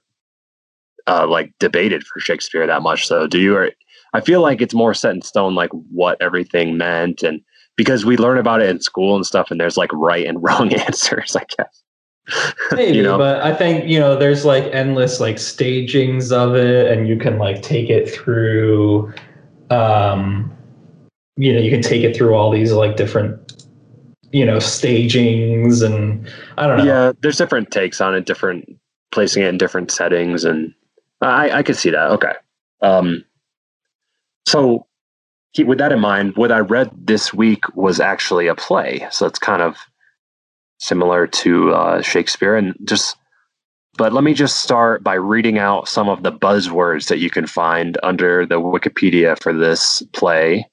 uh, 1.08 1.28
like 1.28 1.54
debated 1.60 2.04
for 2.06 2.20
Shakespeare 2.20 2.66
that 2.66 2.82
much. 2.82 3.08
So, 3.08 3.28
do 3.28 3.40
you? 3.40 3.56
Or, 3.56 3.72
I 4.14 4.22
feel 4.22 4.42
like 4.42 4.62
it's 4.62 4.74
more 4.74 4.94
set 4.94 5.16
in 5.16 5.22
stone, 5.22 5.56
like 5.56 5.70
what 5.92 6.22
everything 6.22 6.78
meant, 6.78 7.24
and 7.24 7.42
because 7.76 8.06
we 8.06 8.18
learn 8.18 8.38
about 8.38 8.62
it 8.62 8.70
in 8.70 8.82
school 8.82 9.16
and 9.16 9.26
stuff, 9.26 9.52
and 9.52 9.60
there's 9.60 9.78
like 9.78 9.92
right 9.94 10.26
and 10.26 10.42
wrong 10.44 10.74
answers, 10.74 11.36
I 11.36 11.46
guess. 11.58 11.84
Maybe, 12.72 12.98
you 12.98 13.04
know? 13.04 13.18
but 13.18 13.42
I 13.42 13.54
think 13.54 13.88
you 13.88 14.00
know 14.00 14.16
there's 14.16 14.46
like 14.46 14.66
endless 14.74 15.20
like 15.20 15.38
stagings 15.38 16.32
of 16.32 16.56
it, 16.56 16.92
and 16.92 17.08
you 17.08 17.18
can 17.18 17.38
like 17.38 17.62
take 17.62 17.90
it 17.90 18.10
through. 18.10 19.14
Um, 19.70 20.52
you 21.38 21.54
know, 21.54 21.60
you 21.60 21.72
can 21.72 21.82
take 21.82 22.04
it 22.04 22.16
through 22.16 22.36
all 22.36 22.52
these 22.52 22.72
like 22.74 22.98
different, 22.98 23.61
you 24.32 24.46
know, 24.46 24.60
stagings, 24.60 25.82
and 25.82 26.28
I 26.58 26.68
don't 26.68 26.78
know. 26.78 26.84
Yeah, 26.84 27.12
there's 27.22 27.38
different 27.38 27.72
takes 27.72 28.02
on 28.02 28.16
it, 28.16 28.26
different 28.26 28.78
placing 29.12 29.44
it 29.44 29.50
in 29.50 29.58
different 29.58 29.92
settings, 29.92 30.44
and 30.46 30.74
I, 31.22 31.52
I 31.52 31.64
could 31.64 31.76
see 31.76 31.90
that. 31.90 32.12
Okay. 32.12 32.34
Um, 32.82 33.24
so, 34.48 34.88
keep 35.54 35.68
with 35.68 35.78
that 35.78 35.92
in 35.92 36.00
mind, 36.00 36.36
what 36.36 36.52
I 36.52 36.60
read 36.60 36.90
this 36.96 37.34
week 37.34 37.76
was 37.76 38.00
actually 38.00 38.48
a 38.48 38.56
play. 38.56 39.08
So 39.12 39.26
it's 39.26 39.40
kind 39.40 39.62
of 39.62 39.78
similar 40.80 41.28
to 41.28 41.74
uh, 41.74 42.02
Shakespeare, 42.02 42.56
and 42.56 42.76
just 42.84 43.18
but 43.98 44.14
let 44.14 44.24
me 44.24 44.34
just 44.34 44.62
start 44.62 45.04
by 45.04 45.16
reading 45.16 45.58
out 45.58 45.88
some 45.88 46.08
of 46.08 46.24
the 46.24 46.32
buzzwords 46.32 47.10
that 47.10 47.20
you 47.20 47.30
can 47.30 47.46
find 47.46 47.98
under 48.04 48.46
the 48.46 48.60
Wikipedia 48.60 49.38
for 49.42 49.54
this 49.54 50.02
play. 50.14 50.68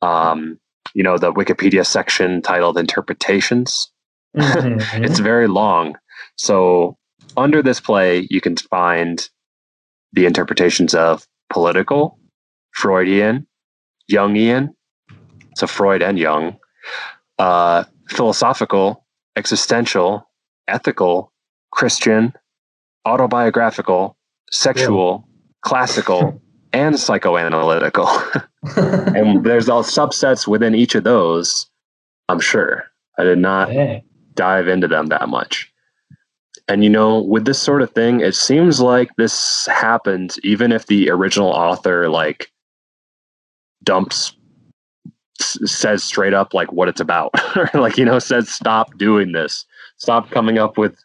Um, 0.00 0.58
you 0.94 1.02
know, 1.02 1.18
the 1.18 1.32
Wikipedia 1.32 1.86
section 1.86 2.42
titled 2.42 2.78
Interpretations. 2.78 3.90
Mm-hmm. 4.36 5.04
it's 5.04 5.18
very 5.18 5.48
long. 5.48 5.96
So, 6.36 6.96
under 7.36 7.62
this 7.62 7.80
play, 7.80 8.26
you 8.30 8.40
can 8.40 8.56
find 8.56 9.28
the 10.12 10.26
interpretations 10.26 10.94
of 10.94 11.26
political, 11.50 12.18
Freudian, 12.72 13.46
Jungian, 14.10 14.70
so 15.56 15.66
Freud 15.66 16.02
and 16.02 16.18
Jung, 16.18 16.56
uh, 17.38 17.84
philosophical, 18.08 19.06
existential, 19.36 20.28
ethical, 20.68 21.32
Christian, 21.70 22.34
autobiographical, 23.06 24.16
sexual, 24.50 25.24
yeah. 25.26 25.52
classical, 25.62 26.42
and 26.72 26.94
psychoanalytical. 26.94 28.46
and 29.16 29.44
there's 29.44 29.68
all 29.68 29.82
subsets 29.82 30.46
within 30.46 30.74
each 30.74 30.94
of 30.94 31.04
those, 31.04 31.68
I'm 32.28 32.40
sure. 32.40 32.84
I 33.18 33.24
did 33.24 33.38
not 33.38 33.70
dive 34.34 34.68
into 34.68 34.88
them 34.88 35.06
that 35.06 35.28
much. 35.28 35.70
And 36.68 36.84
you 36.84 36.90
know, 36.90 37.20
with 37.20 37.44
this 37.44 37.58
sort 37.58 37.82
of 37.82 37.90
thing, 37.90 38.20
it 38.20 38.34
seems 38.34 38.80
like 38.80 39.10
this 39.16 39.66
happens 39.66 40.38
even 40.44 40.72
if 40.72 40.86
the 40.86 41.10
original 41.10 41.48
author 41.48 42.08
like 42.08 42.52
dumps 43.82 44.36
says 45.40 46.04
straight 46.04 46.34
up 46.34 46.54
like 46.54 46.72
what 46.72 46.88
it's 46.88 47.00
about 47.00 47.32
like 47.74 47.96
you 47.96 48.04
know 48.04 48.20
says 48.20 48.48
stop 48.48 48.96
doing 48.96 49.32
this 49.32 49.64
stop 49.96 50.30
coming 50.30 50.56
up 50.56 50.78
with 50.78 50.96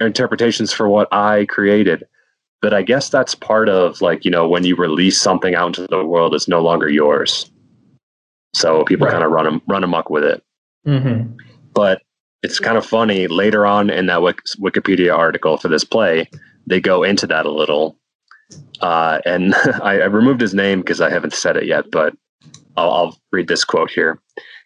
interpretations 0.00 0.72
for 0.72 0.88
what 0.88 1.12
i 1.12 1.44
created 1.46 2.04
but 2.62 2.72
i 2.74 2.82
guess 2.82 3.08
that's 3.08 3.34
part 3.34 3.68
of 3.68 4.00
like 4.00 4.24
you 4.24 4.30
know 4.30 4.48
when 4.48 4.64
you 4.64 4.76
release 4.76 5.20
something 5.20 5.54
out 5.54 5.68
into 5.68 5.86
the 5.88 6.04
world 6.04 6.34
it's 6.34 6.48
no 6.48 6.62
longer 6.62 6.88
yours 6.88 7.50
so 8.54 8.84
people 8.84 9.06
right. 9.06 9.12
kind 9.12 9.24
of 9.24 9.30
run 9.30 9.60
run 9.68 9.84
amok 9.84 10.10
with 10.10 10.24
it 10.24 10.42
mm-hmm. 10.86 11.32
but 11.74 12.02
it's 12.42 12.60
kind 12.60 12.78
of 12.78 12.86
funny 12.86 13.26
later 13.26 13.66
on 13.66 13.90
in 13.90 14.06
that 14.06 14.20
wikipedia 14.20 15.16
article 15.16 15.56
for 15.56 15.68
this 15.68 15.84
play 15.84 16.28
they 16.66 16.80
go 16.80 17.02
into 17.02 17.26
that 17.26 17.46
a 17.46 17.50
little 17.50 17.98
uh, 18.80 19.18
and 19.24 19.54
I, 19.82 20.00
I, 20.00 20.04
removed 20.04 20.40
his 20.40 20.54
name 20.54 20.80
because 20.80 21.00
i 21.00 21.10
haven't 21.10 21.34
said 21.34 21.56
it 21.56 21.66
yet 21.66 21.90
but 21.90 22.14
I'll, 22.76 22.90
I'll 22.90 23.18
read 23.32 23.48
this 23.48 23.64
quote 23.64 23.90
here. 23.90 24.20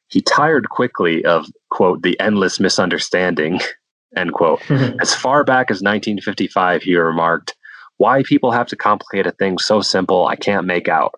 He 0.09 0.21
tired 0.21 0.71
quickly 0.71 1.25
of, 1.25 1.47
quote, 1.71 2.03
the 2.03 2.19
endless 2.21 2.59
misunderstanding, 2.59 3.61
end 4.17 4.33
quote. 4.33 4.61
as 5.01 5.15
far 5.15 5.45
back 5.45 5.71
as 5.71 5.77
1955, 5.77 6.83
he 6.83 6.97
remarked, 6.97 7.55
Why 8.01 8.23
people 8.23 8.51
have 8.51 8.67
to 8.69 8.77
complicate 8.77 9.27
a 9.27 9.33
thing 9.33 9.59
so 9.59 9.83
simple 9.83 10.27
I 10.27 10.35
can't 10.35 10.67
make 10.67 10.89
out. 10.89 11.13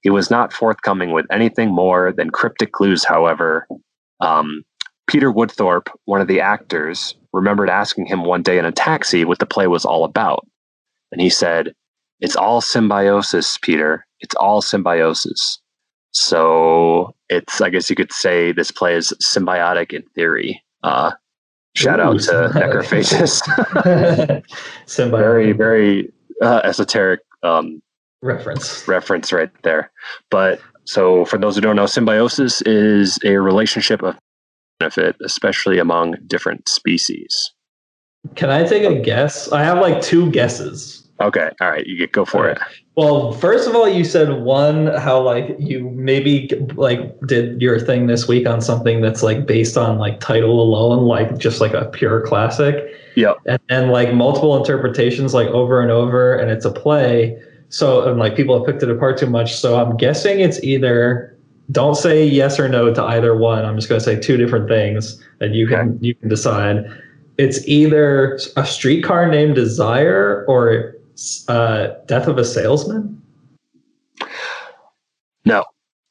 He 0.00 0.10
was 0.10 0.32
not 0.32 0.52
forthcoming 0.52 1.12
with 1.12 1.26
anything 1.30 1.72
more 1.72 2.12
than 2.12 2.30
cryptic 2.30 2.72
clues, 2.72 3.04
however. 3.04 3.68
Um, 4.18 4.64
Peter 5.06 5.32
Woodthorpe, 5.32 5.86
one 6.06 6.20
of 6.20 6.26
the 6.26 6.40
actors, 6.40 7.14
remembered 7.32 7.70
asking 7.70 8.06
him 8.06 8.24
one 8.24 8.42
day 8.42 8.58
in 8.58 8.64
a 8.64 8.72
taxi 8.72 9.24
what 9.24 9.38
the 9.38 9.46
play 9.46 9.68
was 9.68 9.84
all 9.84 10.02
about. 10.02 10.44
And 11.12 11.20
he 11.20 11.30
said, 11.30 11.72
It's 12.18 12.34
all 12.34 12.60
symbiosis, 12.60 13.56
Peter. 13.58 14.04
It's 14.18 14.34
all 14.34 14.60
symbiosis. 14.60 15.60
So 16.10 17.14
it's, 17.28 17.60
I 17.60 17.70
guess 17.70 17.88
you 17.88 17.94
could 17.94 18.12
say, 18.12 18.50
this 18.50 18.72
play 18.72 18.96
is 18.96 19.12
symbiotic 19.22 19.92
in 19.92 20.02
theory. 20.16 20.60
Uh, 20.82 21.12
shout 21.76 22.00
Ooh, 22.00 22.02
out 22.02 22.20
to 22.22 22.32
Necrophagist. 22.54 23.42
Symbiotic. 24.88 25.10
Very, 25.20 25.52
very 25.52 26.12
uh, 26.42 26.60
esoteric 26.64 27.20
um, 27.42 27.82
reference. 28.22 28.86
Reference 28.88 29.32
right 29.32 29.50
there. 29.62 29.90
But 30.30 30.60
so, 30.84 31.24
for 31.24 31.38
those 31.38 31.54
who 31.54 31.60
don't 31.60 31.76
know, 31.76 31.86
symbiosis 31.86 32.62
is 32.62 33.18
a 33.24 33.36
relationship 33.36 34.02
of 34.02 34.16
benefit, 34.78 35.16
especially 35.24 35.78
among 35.78 36.16
different 36.26 36.68
species. 36.68 37.52
Can 38.34 38.50
I 38.50 38.64
take 38.64 38.84
a 38.84 39.00
guess? 39.00 39.52
I 39.52 39.62
have 39.62 39.78
like 39.78 40.02
two 40.02 40.30
guesses. 40.30 41.03
Okay. 41.24 41.50
All 41.60 41.70
right. 41.70 41.86
You 41.86 41.96
get 41.96 42.12
go 42.12 42.26
for 42.26 42.46
it. 42.48 42.58
Well, 42.96 43.32
first 43.32 43.66
of 43.66 43.74
all, 43.74 43.88
you 43.88 44.04
said 44.04 44.42
one 44.42 44.88
how 44.88 45.20
like 45.22 45.56
you 45.58 45.88
maybe 45.90 46.48
like 46.74 47.18
did 47.26 47.60
your 47.62 47.80
thing 47.80 48.06
this 48.06 48.28
week 48.28 48.46
on 48.46 48.60
something 48.60 49.00
that's 49.00 49.22
like 49.22 49.46
based 49.46 49.78
on 49.78 49.98
like 49.98 50.20
title 50.20 50.60
alone, 50.60 51.06
like 51.06 51.38
just 51.38 51.62
like 51.62 51.72
a 51.72 51.86
pure 51.86 52.20
classic. 52.26 52.76
Yeah. 53.16 53.32
And, 53.46 53.58
and 53.70 53.90
like 53.90 54.12
multiple 54.12 54.54
interpretations 54.54 55.32
like 55.32 55.48
over 55.48 55.80
and 55.80 55.90
over 55.90 56.36
and 56.36 56.50
it's 56.50 56.66
a 56.66 56.70
play. 56.70 57.40
So 57.70 58.06
and 58.06 58.18
like 58.18 58.36
people 58.36 58.56
have 58.58 58.66
picked 58.66 58.82
it 58.82 58.90
apart 58.90 59.16
too 59.16 59.30
much. 59.30 59.56
So 59.56 59.80
I'm 59.80 59.96
guessing 59.96 60.40
it's 60.40 60.62
either 60.62 61.36
don't 61.70 61.94
say 61.94 62.26
yes 62.26 62.60
or 62.60 62.68
no 62.68 62.92
to 62.92 63.02
either 63.02 63.34
one. 63.34 63.64
I'm 63.64 63.76
just 63.76 63.88
gonna 63.88 64.00
say 64.00 64.20
two 64.20 64.36
different 64.36 64.68
things 64.68 65.20
and 65.40 65.54
you 65.54 65.66
can 65.66 65.88
okay. 65.90 65.98
you 66.00 66.14
can 66.14 66.28
decide. 66.28 66.84
It's 67.38 67.66
either 67.66 68.38
a 68.56 68.64
streetcar 68.64 69.28
named 69.28 69.56
Desire 69.56 70.44
or 70.46 70.93
uh, 71.48 71.88
Death 72.06 72.26
of 72.26 72.38
a 72.38 72.44
Salesman? 72.44 73.20
No, 75.44 75.64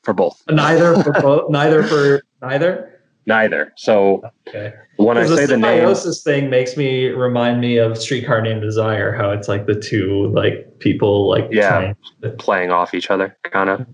for 0.04 0.13
both. 0.13 0.42
Neither 0.50 1.02
for 1.04 1.12
both. 1.22 1.50
neither 1.50 1.84
for 1.84 2.22
neither. 2.42 2.89
Neither. 3.26 3.72
So 3.78 4.22
okay. 4.50 4.74
when 4.98 5.18
I 5.18 5.26
say 5.26 5.46
the, 5.46 5.54
the 5.54 5.58
name, 5.58 5.96
thing 5.96 6.50
makes 6.50 6.76
me 6.76 7.08
remind 7.08 7.62
me 7.62 7.78
of 7.78 7.98
Streetcar 7.98 8.42
Named 8.42 8.62
Desire. 8.62 9.13
How 9.13 9.32
it's 9.32 9.48
like 9.48 9.66
the 9.66 9.76
two 9.76 10.28
like 10.34 10.80
people 10.80 11.30
like 11.30 11.48
yeah 11.50 11.94
playing, 12.20 12.38
playing 12.38 12.72
off 12.72 12.94
each 12.94 13.10
other, 13.10 13.38
kind 13.44 13.70
of. 13.70 13.86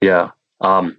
Yeah. 0.00 0.30
Um, 0.60 0.98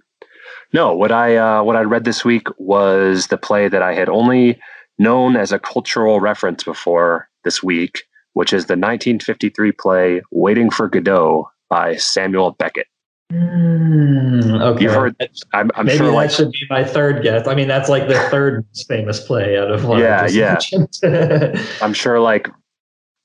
no, 0.72 0.94
what 0.94 1.12
I 1.12 1.36
uh, 1.36 1.62
what 1.62 1.76
I 1.76 1.82
read 1.82 2.04
this 2.04 2.24
week 2.24 2.48
was 2.58 3.28
the 3.28 3.38
play 3.38 3.68
that 3.68 3.82
I 3.82 3.94
had 3.94 4.10
only 4.10 4.60
known 4.98 5.36
as 5.36 5.52
a 5.52 5.58
cultural 5.58 6.20
reference 6.20 6.64
before 6.64 7.28
this 7.44 7.62
week, 7.62 8.02
which 8.36 8.52
is 8.52 8.66
the 8.66 8.74
1953 8.74 9.72
play 9.72 10.20
Waiting 10.30 10.68
for 10.68 10.88
Godot 10.88 11.50
by 11.70 11.96
Samuel 11.96 12.50
Beckett. 12.50 12.86
Mm, 13.32 14.60
okay. 14.60 14.84
You've 14.84 14.92
heard, 14.92 15.16
I'm, 15.54 15.70
I'm 15.74 15.86
Maybe 15.86 15.96
sure 15.96 16.08
that 16.08 16.12
like, 16.12 16.30
should 16.30 16.50
be 16.50 16.66
my 16.68 16.84
third 16.84 17.22
guess. 17.22 17.48
I 17.48 17.54
mean, 17.54 17.66
that's 17.66 17.88
like 17.88 18.08
the 18.08 18.18
third 18.30 18.66
famous 18.88 19.26
play 19.26 19.56
out 19.56 19.70
of 19.70 19.86
one. 19.86 20.00
Yeah, 20.00 20.26
yeah. 20.28 20.58
I'm 21.80 21.94
sure 21.94 22.20
like 22.20 22.50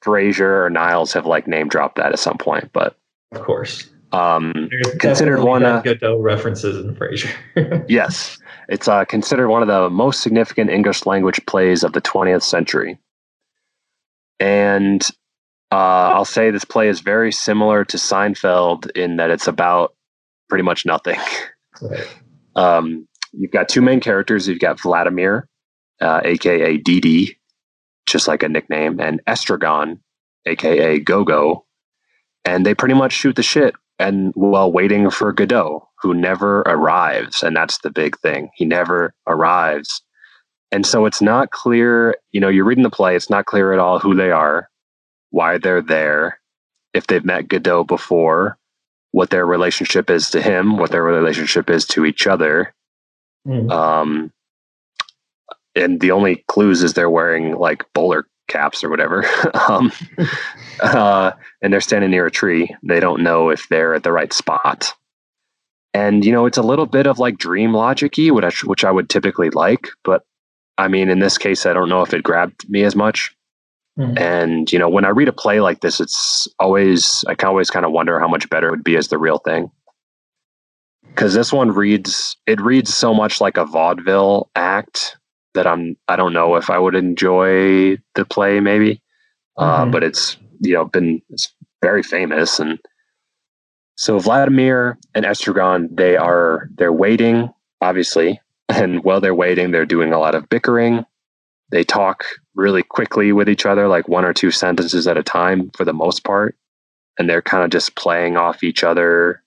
Frasier 0.02 0.66
or 0.66 0.70
Niles 0.70 1.12
have 1.12 1.26
like 1.26 1.46
name 1.46 1.68
dropped 1.68 1.98
that 1.98 2.14
at 2.14 2.20
some 2.20 2.38
point, 2.38 2.70
but 2.72 2.96
of 3.34 3.42
course. 3.42 3.90
Um, 4.14 4.70
considered 5.00 5.44
one 5.44 5.66
of 5.66 5.84
Godot 5.84 6.22
references 6.22 6.86
in 6.86 6.96
Frasier. 6.96 7.86
yes, 7.90 8.38
it's 8.70 8.88
uh, 8.88 9.04
considered 9.04 9.50
one 9.50 9.62
of 9.62 9.68
the 9.68 9.90
most 9.90 10.22
significant 10.22 10.70
English 10.70 11.06
language 11.06 11.46
plays 11.48 11.84
of 11.84 11.92
the 11.92 12.02
20th 12.02 12.44
century. 12.44 12.98
And 14.42 15.02
uh, 15.72 16.12
I'll 16.16 16.26
say 16.26 16.52
this 16.52 16.66
play 16.66 16.90
is 16.90 17.00
very 17.00 17.32
similar 17.32 17.86
to 17.86 17.98
Seinfeld 17.98 18.92
in 18.92 19.18
that 19.18 19.30
it's 19.30 19.48
about 19.48 19.96
pretty 20.50 20.64
much 20.64 20.86
nothing. 20.86 21.20
Right. 21.82 22.08
Um, 22.56 23.08
you've 23.32 23.52
got 23.52 23.70
two 23.70 23.82
main 23.82 24.02
characters. 24.02 24.48
You've 24.48 24.60
got 24.60 24.82
Vladimir, 24.82 25.48
uh, 26.02 26.22
aka 26.26 26.78
Didi, 26.78 27.40
just 28.06 28.28
like 28.28 28.44
a 28.44 28.50
nickname, 28.50 29.00
and 29.00 29.22
Estragon, 29.26 30.00
aka 30.46 31.00
Gogo, 31.00 31.66
and 32.44 32.66
they 32.66 32.74
pretty 32.74 32.96
much 32.96 33.14
shoot 33.14 33.36
the 33.36 33.44
shit 33.44 33.76
and 34.02 34.32
while 34.36 34.72
waiting 34.72 35.10
for 35.12 35.32
Godot, 35.32 35.88
who 36.02 36.14
never 36.14 36.62
arrives, 36.62 37.44
and 37.44 37.56
that's 37.56 37.78
the 37.80 37.92
big 37.92 38.18
thing. 38.18 38.50
He 38.56 38.66
never 38.66 39.14
arrives. 39.28 40.02
And 40.72 40.86
so 40.86 41.06
it's 41.06 41.22
not 41.22 41.52
clear, 41.52 42.16
you 42.32 42.40
know, 42.40 42.48
you're 42.48 42.66
reading 42.66 42.84
the 42.84 42.90
play, 42.90 43.16
it's 43.16 43.30
not 43.30 43.46
clear 43.46 43.74
at 43.74 43.80
all 43.80 44.00
who 44.00 44.16
they 44.16 44.32
are, 44.32 44.70
why 45.30 45.58
they're 45.58 45.82
there, 45.82 46.40
if 46.94 47.08
they've 47.08 47.26
met 47.26 47.48
Godot 47.48 47.84
before, 47.84 48.58
what 49.12 49.30
their 49.30 49.46
relationship 49.46 50.10
is 50.10 50.30
to 50.32 50.42
him, 50.42 50.78
what 50.78 50.92
their 50.92 51.04
relationship 51.04 51.70
is 51.70 51.86
to 51.88 52.06
each 52.06 52.26
other. 52.26 52.74
Mm. 53.46 53.70
Um, 53.70 54.34
and 55.76 56.00
the 56.00 56.12
only 56.12 56.44
clues 56.48 56.84
is 56.84 56.94
they're 56.94 57.10
wearing 57.10 57.56
like 57.56 57.84
bowler 57.94 58.26
caps 58.48 58.84
or 58.84 58.90
whatever. 58.90 59.26
um, 59.70 59.92
uh, 60.82 61.32
and 61.62 61.74
they're 61.74 61.82
standing 61.82 62.12
near 62.12 62.26
a 62.26 62.32
tree. 62.32 62.76
They 62.84 63.00
don't 63.00 63.24
know 63.24 63.50
if 63.50 63.68
they're 63.70 63.96
at 63.96 64.04
the 64.04 64.12
right 64.12 64.32
spot. 64.32 64.94
And 65.94 66.24
you 66.24 66.32
know, 66.32 66.46
it's 66.46 66.58
a 66.58 66.64
little 66.64 66.86
bit 66.86 67.08
of 67.08 67.20
like 67.20 67.38
dream 67.38 67.72
logicy, 67.72 68.32
which 68.32 68.46
I, 68.46 68.68
which 68.68 68.86
I 68.86 68.92
would 68.92 69.10
typically 69.10 69.50
like, 69.50 69.90
but 70.04 70.24
I 70.82 70.88
mean, 70.88 71.10
in 71.10 71.20
this 71.20 71.38
case, 71.38 71.66
I 71.66 71.74
don't 71.74 71.90
know 71.90 72.02
if 72.02 72.14
it 72.14 72.24
grabbed 72.24 72.70
me 72.70 72.84
as 72.84 72.96
much. 72.96 73.36
Mm. 74.00 74.20
And, 74.20 74.72
you 74.72 74.80
know, 74.80 74.90
when 74.90 75.06
I 75.06 75.10
read 75.10 75.28
a 75.28 75.34
play 75.34 75.60
like 75.62 75.82
this, 75.82 76.00
it's 76.00 76.48
always, 76.60 77.24
I 77.28 77.36
can 77.36 77.50
always 77.50 77.70
kind 77.70 77.86
of 77.86 77.92
wonder 77.92 78.20
how 78.20 78.28
much 78.28 78.50
better 78.50 78.68
it 78.68 78.72
would 78.72 78.84
be 78.84 78.98
as 78.98 79.10
the 79.10 79.18
real 79.18 79.38
thing. 79.40 79.70
Cause 81.16 81.34
this 81.34 81.52
one 81.52 81.72
reads, 81.72 82.38
it 82.48 82.62
reads 82.62 82.96
so 82.96 83.14
much 83.14 83.42
like 83.42 83.58
a 83.58 83.66
vaudeville 83.66 84.50
act 84.56 85.18
that 85.54 85.68
I'm, 85.68 85.98
I 86.08 86.16
don't 86.16 86.34
know 86.34 86.56
if 86.56 86.70
I 86.70 86.80
would 86.80 86.96
enjoy 86.96 87.98
the 88.16 88.26
play 88.26 88.60
maybe. 88.60 89.02
uh, 89.58 89.82
mm-hmm. 89.82 89.92
but 89.92 90.04
it's 90.04 90.38
you 90.62 90.74
know 90.74 90.86
been 90.86 91.22
it's 91.30 91.54
very 91.82 92.04
famous 92.04 92.60
and 92.60 92.80
so 93.96 94.20
Vladimir 94.20 94.98
and 95.14 95.26
Estragon 95.26 95.90
they 95.96 96.16
are 96.18 96.70
they're 96.76 96.94
waiting 96.94 97.50
obviously 97.82 98.40
and 98.72 99.04
while 99.04 99.22
they're 99.22 99.36
waiting 99.36 99.72
they're 99.72 99.86
doing 99.86 100.14
a 100.14 100.20
lot 100.20 100.36
of 100.36 100.50
bickering. 100.50 101.06
They 101.72 101.84
talk 101.84 102.26
really 102.54 102.84
quickly 102.84 103.32
with 103.32 103.48
each 103.48 103.66
other 103.66 103.88
like 103.88 104.08
one 104.08 104.26
or 104.26 104.34
two 104.34 104.52
sentences 104.52 105.08
at 105.08 105.18
a 105.18 105.24
time 105.24 105.72
for 105.76 105.86
the 105.86 105.94
most 105.94 106.24
part. 106.24 106.56
And 107.18 107.30
they're 107.30 107.42
kind 107.42 107.64
of 107.64 107.70
just 107.70 107.96
playing 107.96 108.36
off 108.38 108.64
each 108.64 108.84
other. 108.84 109.42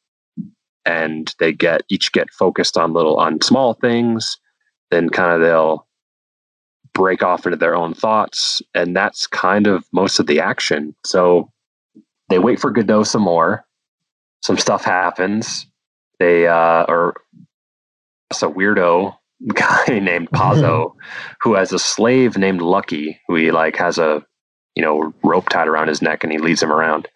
And 0.87 1.35
they 1.39 1.53
get 1.53 1.83
each 1.89 2.13
get 2.13 2.31
focused 2.31 2.77
on 2.77 2.93
little 2.93 3.17
on 3.17 3.41
small 3.43 3.75
things. 3.75 4.39
Then 4.91 5.11
kind 5.11 5.33
of 5.33 5.41
they'll 5.41 5.87
break 6.95 7.23
off 7.23 7.47
into 7.47 7.57
their 7.57 7.75
own 7.75 7.93
thoughts. 7.95 8.63
And 8.75 8.97
that's 8.97 9.27
kind 9.27 9.67
of 9.67 9.85
most 9.93 10.19
of 10.19 10.27
the 10.27 10.41
action. 10.41 10.95
So 11.05 11.51
they 12.31 12.39
wait 12.39 12.61
for 12.61 12.71
godot 12.71 13.05
some 13.05 13.23
more. 13.23 13.65
Some 14.43 14.59
stuff 14.59 14.85
happens. 14.85 15.67
They 16.19 16.47
uh 16.47 16.85
or 16.89 17.15
a 18.43 18.49
weirdo 18.49 19.15
guy 19.55 19.99
named 19.99 20.31
Pozzo 20.31 20.95
who 21.43 21.55
has 21.55 21.73
a 21.73 21.79
slave 21.79 22.39
named 22.39 22.63
Lucky 22.63 23.21
who 23.27 23.35
he 23.35 23.51
like 23.51 23.77
has 23.77 23.99
a 23.99 24.25
you 24.75 24.83
know 24.83 25.13
rope 25.23 25.49
tied 25.49 25.69
around 25.69 25.89
his 25.89 26.03
neck 26.03 26.25
and 26.25 26.33
he 26.33 26.39
leads 26.39 26.63
him 26.63 26.73
around. 26.73 27.09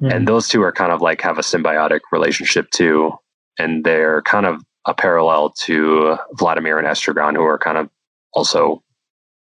Mm. 0.00 0.14
and 0.14 0.28
those 0.28 0.48
two 0.48 0.62
are 0.62 0.72
kind 0.72 0.92
of 0.92 1.00
like 1.00 1.20
have 1.22 1.38
a 1.38 1.42
symbiotic 1.42 2.00
relationship 2.12 2.70
too. 2.70 3.12
And 3.58 3.84
they're 3.84 4.22
kind 4.22 4.46
of 4.46 4.62
a 4.86 4.94
parallel 4.94 5.50
to 5.64 6.16
Vladimir 6.34 6.78
and 6.78 6.86
Estragon 6.86 7.34
who 7.34 7.42
are 7.42 7.58
kind 7.58 7.76
of 7.76 7.90
also 8.32 8.82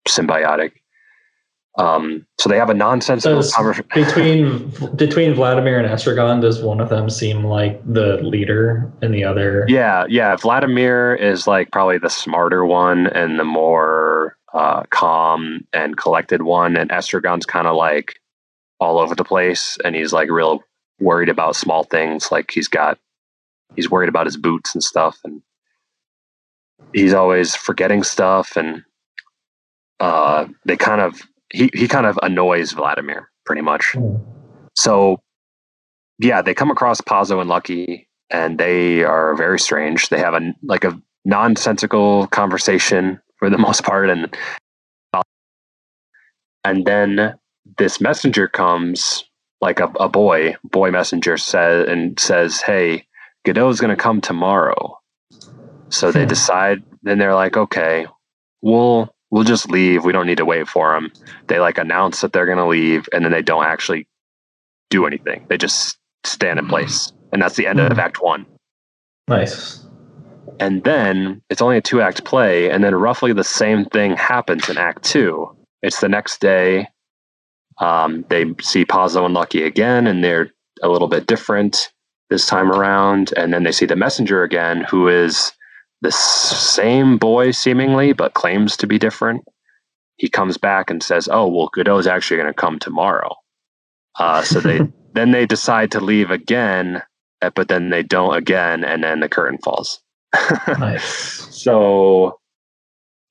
symbiotic 0.08 0.72
um, 1.78 2.26
so 2.40 2.50
they 2.50 2.58
have 2.58 2.72
a 2.72 2.74
nonsensical 2.74 3.44
conversation 3.52 3.88
between 3.94 4.96
between 4.96 5.34
Vladimir 5.36 5.80
and 5.80 5.88
Estragon. 5.88 6.42
Does 6.42 6.62
one 6.62 6.82
of 6.82 6.90
them 6.90 7.10
seem 7.10 7.44
like 7.44 7.80
the 7.86 8.18
leader, 8.24 8.92
and 9.02 9.14
the 9.14 9.24
other? 9.24 9.66
Yeah, 9.68 10.06
yeah. 10.10 10.36
Vladimir 10.36 11.14
is 11.16 11.46
like 11.46 11.72
probably 11.72 12.00
the 12.00 12.10
smarter 12.10 12.66
one 12.66 13.08
and 13.08 13.40
the 13.40 13.44
more 13.44 14.38
uh, 14.54 14.84
calm 14.90 15.68
and 15.72 15.98
collected 15.98 16.42
one, 16.42 16.76
and 16.76 16.90
Estragon's 16.90 17.46
kind 17.46 17.68
of 17.68 17.76
like 17.76 18.20
all 18.80 18.98
over 18.98 19.14
the 19.14 19.24
place, 19.24 19.78
and 19.86 19.96
he's 19.96 20.14
like 20.14 20.32
real 20.32 20.64
worried 21.00 21.30
about 21.30 21.56
small 21.56 21.84
things. 21.84 22.32
Like 22.32 22.50
he's 22.50 22.68
got 22.68 22.98
he's 23.76 23.90
worried 23.90 24.10
about 24.10 24.26
his 24.26 24.38
boots 24.38 24.74
and 24.74 24.84
stuff, 24.84 25.20
and 25.24 25.44
he's 26.92 27.14
always 27.14 27.56
forgetting 27.56 28.02
stuff, 28.02 28.58
and 28.58 28.84
uh, 30.00 30.48
they 30.66 30.76
kind 30.76 31.02
of 31.02 31.22
he 31.52 31.70
he 31.74 31.88
kind 31.88 32.06
of 32.06 32.20
annoys 32.22 32.72
Vladimir 32.72 33.30
pretty 33.46 33.62
much. 33.62 33.94
Mm. 33.94 34.22
So 34.76 35.22
yeah, 36.20 36.42
they 36.42 36.54
come 36.54 36.72
across 36.72 37.02
Pozzo 37.02 37.40
and 37.40 37.50
Lucky, 37.50 38.08
and 38.30 38.58
they 38.58 39.04
are 39.04 39.36
very 39.36 39.60
strange. 39.60 40.10
They 40.10 40.20
have 40.20 40.34
a 40.34 40.54
like 40.64 40.84
a 40.84 41.00
nonsensical 41.26 42.28
conversation 42.28 43.20
for 43.38 43.50
the 43.50 43.58
most 43.68 43.84
part, 43.84 44.10
and 44.10 44.36
and 46.64 46.86
then 46.86 47.36
this 47.78 48.02
messenger 48.02 48.48
comes, 48.48 49.24
like 49.62 49.80
a, 49.80 49.86
a 50.00 50.10
boy, 50.10 50.56
boy 50.64 50.92
messenger 50.92 51.38
says 51.38 51.88
and 51.88 52.20
says, 52.20 52.62
"Hey, 52.62 53.08
Godot's 53.46 53.80
going 53.80 53.96
to 53.96 54.02
come 54.02 54.22
tomorrow." 54.22 55.00
So 55.90 56.12
they 56.12 56.24
hmm. 56.24 56.30
decide. 56.30 56.84
Then 57.04 57.20
they're 57.20 57.36
like, 57.36 57.56
"Okay, 57.56 58.08
we'll 58.62 59.14
we'll 59.32 59.44
just 59.44 59.70
leave. 59.70 60.06
We 60.06 60.14
don't 60.14 60.28
need 60.28 60.38
to 60.38 60.46
wait 60.46 60.68
for 60.68 60.94
them. 60.94 61.12
They 61.48 61.60
like 61.60 61.78
announce 61.78 62.22
that 62.22 62.34
they're 62.34 62.46
going 62.46 62.58
to 62.58 62.68
leave 62.68 63.08
and 63.14 63.24
then 63.24 63.32
they 63.32 63.42
don't 63.42 63.66
actually 63.66 64.08
do 64.90 65.06
anything. 65.06 65.46
They 65.50 65.58
just 65.58 65.98
stand 66.24 66.60
in 66.60 66.68
place. 66.68 67.12
And 67.32 67.42
that's 67.42 67.56
the 67.56 67.68
end 67.68 67.80
mm-hmm. 67.80 67.92
of 67.92 68.00
Act 68.00 68.22
One. 68.22 68.46
Nice. 69.28 69.86
And 70.60 70.84
then 70.84 71.42
it's 71.50 71.62
only 71.62 71.78
a 71.78 71.82
two 71.82 72.02
act 72.02 72.24
play. 72.24 72.70
And 72.70 72.84
then 72.84 72.96
roughly 72.96 73.34
the 73.34 73.44
same 73.44 73.86
thing 73.86 74.16
happens 74.16 74.70
in 74.70 74.78
Act 74.78 75.04
Two. 75.04 75.56
It's 75.82 76.00
the 76.00 76.10
next 76.10 76.42
day. 76.42 76.88
Um, 77.80 78.26
they 78.30 78.46
see 78.62 78.86
Pozzo 78.86 79.24
and 79.26 79.34
Lucky 79.36 79.64
again, 79.64 80.08
and 80.08 80.24
they're 80.24 80.52
a 80.82 80.90
little 80.90 81.08
bit 81.08 81.28
different 81.28 81.92
this 82.30 82.48
time 82.48 82.72
around. 82.72 83.34
And 83.38 83.54
then 83.54 83.64
they 83.64 83.72
see 83.72 83.86
the 83.86 83.96
messenger 83.96 84.42
again, 84.44 84.84
who 84.90 85.08
is 85.08 85.52
the 86.02 86.12
same 86.12 87.18
boy 87.18 87.52
seemingly, 87.52 88.14
but 88.14 88.34
claims 88.34 88.78
to 88.78 88.88
be 88.88 89.00
different. 89.00 89.44
He 90.18 90.30
comes 90.30 90.58
back 90.58 90.90
and 90.90 91.02
says, 91.02 91.28
"Oh, 91.32 91.48
well, 91.48 91.70
Godot's 91.74 92.08
actually 92.08 92.38
going 92.38 92.54
to 92.54 92.54
come 92.54 92.80
tomorrow." 92.80 93.36
Uh, 94.20 94.42
so 94.44 94.60
they 94.60 94.80
then 95.14 95.32
they 95.32 95.46
decide 95.46 95.92
to 95.92 96.00
leave 96.00 96.32
again, 96.32 97.02
eh, 97.42 97.50
but 97.54 97.68
then 97.68 97.90
they 97.90 98.04
don't 98.04 98.36
again, 98.36 98.84
and 98.84 99.04
then 99.04 99.20
the 99.20 99.30
curtain 99.30 99.60
falls. 99.64 100.02
nice. 100.68 101.04
So 101.04 102.40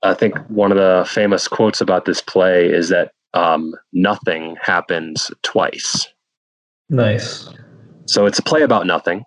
I 0.03 0.15
think 0.15 0.39
one 0.49 0.73
of 0.73 0.79
the 0.79 1.07
famous 1.09 1.49
quotes 1.49 1.81
about 1.81 2.05
this 2.05 2.21
play 2.21 2.67
is 2.67 2.89
that 2.89 3.13
um, 3.35 3.75
nothing 3.93 4.57
happens 4.61 5.31
twice. 5.43 6.09
Nice. 6.89 7.49
So 8.07 8.27
it's 8.27 8.39
a 8.39 8.43
play 8.43 8.63
about 8.63 8.87
nothing 8.87 9.25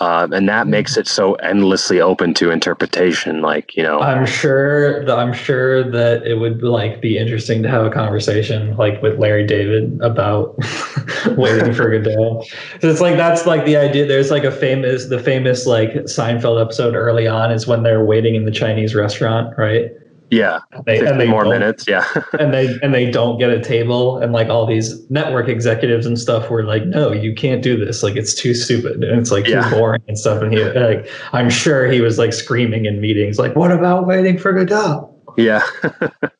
um, 0.00 0.32
and 0.32 0.48
that 0.48 0.68
makes 0.68 0.96
it 0.96 1.08
so 1.08 1.34
endlessly 1.34 2.00
open 2.00 2.32
to 2.34 2.50
interpretation. 2.50 3.42
Like 3.42 3.76
you 3.76 3.82
know, 3.82 4.00
I'm 4.00 4.26
sure 4.26 5.08
I'm 5.10 5.32
sure 5.32 5.88
that 5.90 6.24
it 6.24 6.34
would 6.34 6.62
like 6.62 7.00
be 7.00 7.18
interesting 7.18 7.62
to 7.64 7.68
have 7.68 7.84
a 7.84 7.90
conversation 7.90 8.76
like 8.76 9.02
with 9.02 9.18
Larry 9.18 9.46
David 9.46 9.98
about 10.00 10.56
waiting 11.36 11.72
for 11.72 11.90
Godot. 11.90 12.44
So 12.80 12.88
it's 12.88 13.00
like 13.00 13.16
that's 13.16 13.44
like 13.44 13.64
the 13.64 13.76
idea. 13.76 14.06
There's 14.06 14.30
like 14.30 14.44
a 14.44 14.52
famous 14.52 15.06
the 15.06 15.18
famous 15.18 15.66
like 15.66 15.92
Seinfeld 16.04 16.60
episode 16.60 16.94
early 16.94 17.26
on 17.26 17.50
is 17.50 17.66
when 17.66 17.82
they're 17.82 18.04
waiting 18.04 18.36
in 18.36 18.44
the 18.44 18.52
Chinese 18.52 18.94
restaurant, 18.94 19.56
right? 19.58 19.90
Yeah, 20.30 20.60
they, 20.84 20.98
and 21.06 21.18
they 21.18 21.26
more 21.26 21.44
minutes. 21.44 21.86
Yeah, 21.88 22.04
and 22.38 22.52
they 22.52 22.78
and 22.82 22.92
they 22.92 23.10
don't 23.10 23.38
get 23.38 23.50
a 23.50 23.62
table, 23.62 24.18
and 24.18 24.32
like 24.32 24.48
all 24.48 24.66
these 24.66 25.08
network 25.10 25.48
executives 25.48 26.04
and 26.04 26.18
stuff 26.18 26.50
were 26.50 26.64
like, 26.64 26.84
"No, 26.84 27.12
you 27.12 27.34
can't 27.34 27.62
do 27.62 27.82
this. 27.82 28.02
Like 28.02 28.16
it's 28.16 28.34
too 28.34 28.52
stupid 28.54 29.02
and 29.04 29.18
it's 29.18 29.30
like 29.30 29.46
yeah. 29.46 29.68
too 29.68 29.76
boring 29.76 30.02
and 30.06 30.18
stuff." 30.18 30.42
And 30.42 30.52
he 30.52 30.62
like, 30.62 31.08
I'm 31.32 31.48
sure 31.48 31.90
he 31.90 32.00
was 32.00 32.18
like 32.18 32.32
screaming 32.32 32.84
in 32.84 33.00
meetings, 33.00 33.38
like, 33.38 33.56
"What 33.56 33.72
about 33.72 34.06
waiting 34.06 34.38
for 34.38 34.52
Godot?" 34.52 35.14
Yeah, 35.38 35.62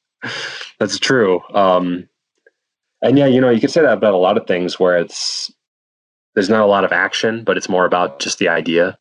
that's 0.78 0.98
true. 0.98 1.40
Um, 1.54 2.08
and 3.00 3.16
yeah, 3.16 3.26
you 3.26 3.40
know, 3.40 3.48
you 3.48 3.60
could 3.60 3.70
say 3.70 3.80
that 3.80 3.92
about 3.94 4.14
a 4.14 4.18
lot 4.18 4.36
of 4.36 4.46
things 4.46 4.78
where 4.78 4.98
it's 4.98 5.50
there's 6.34 6.50
not 6.50 6.60
a 6.60 6.66
lot 6.66 6.84
of 6.84 6.92
action, 6.92 7.42
but 7.42 7.56
it's 7.56 7.70
more 7.70 7.86
about 7.86 8.18
just 8.18 8.38
the 8.38 8.50
idea, 8.50 8.98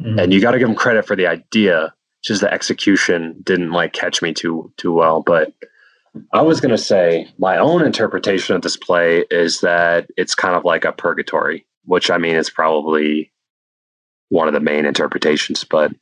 mm-hmm. 0.00 0.18
and 0.18 0.32
you 0.32 0.40
got 0.40 0.52
to 0.52 0.58
give 0.58 0.68
them 0.68 0.76
credit 0.76 1.06
for 1.06 1.14
the 1.14 1.26
idea 1.26 1.92
just 2.24 2.40
the 2.40 2.52
execution 2.52 3.36
didn't 3.42 3.72
like 3.72 3.92
catch 3.92 4.22
me 4.22 4.32
too 4.32 4.72
too 4.76 4.92
well. 4.92 5.22
But 5.22 5.52
I 6.32 6.42
was 6.42 6.60
gonna 6.60 6.78
say 6.78 7.28
my 7.38 7.58
own 7.58 7.82
interpretation 7.82 8.56
of 8.56 8.62
this 8.62 8.76
play 8.76 9.24
is 9.30 9.60
that 9.60 10.08
it's 10.16 10.34
kind 10.34 10.56
of 10.56 10.64
like 10.64 10.84
a 10.84 10.92
purgatory, 10.92 11.66
which 11.84 12.10
I 12.10 12.18
mean 12.18 12.36
is 12.36 12.50
probably 12.50 13.30
one 14.30 14.48
of 14.48 14.54
the 14.54 14.60
main 14.60 14.86
interpretations, 14.86 15.64
but 15.64 15.92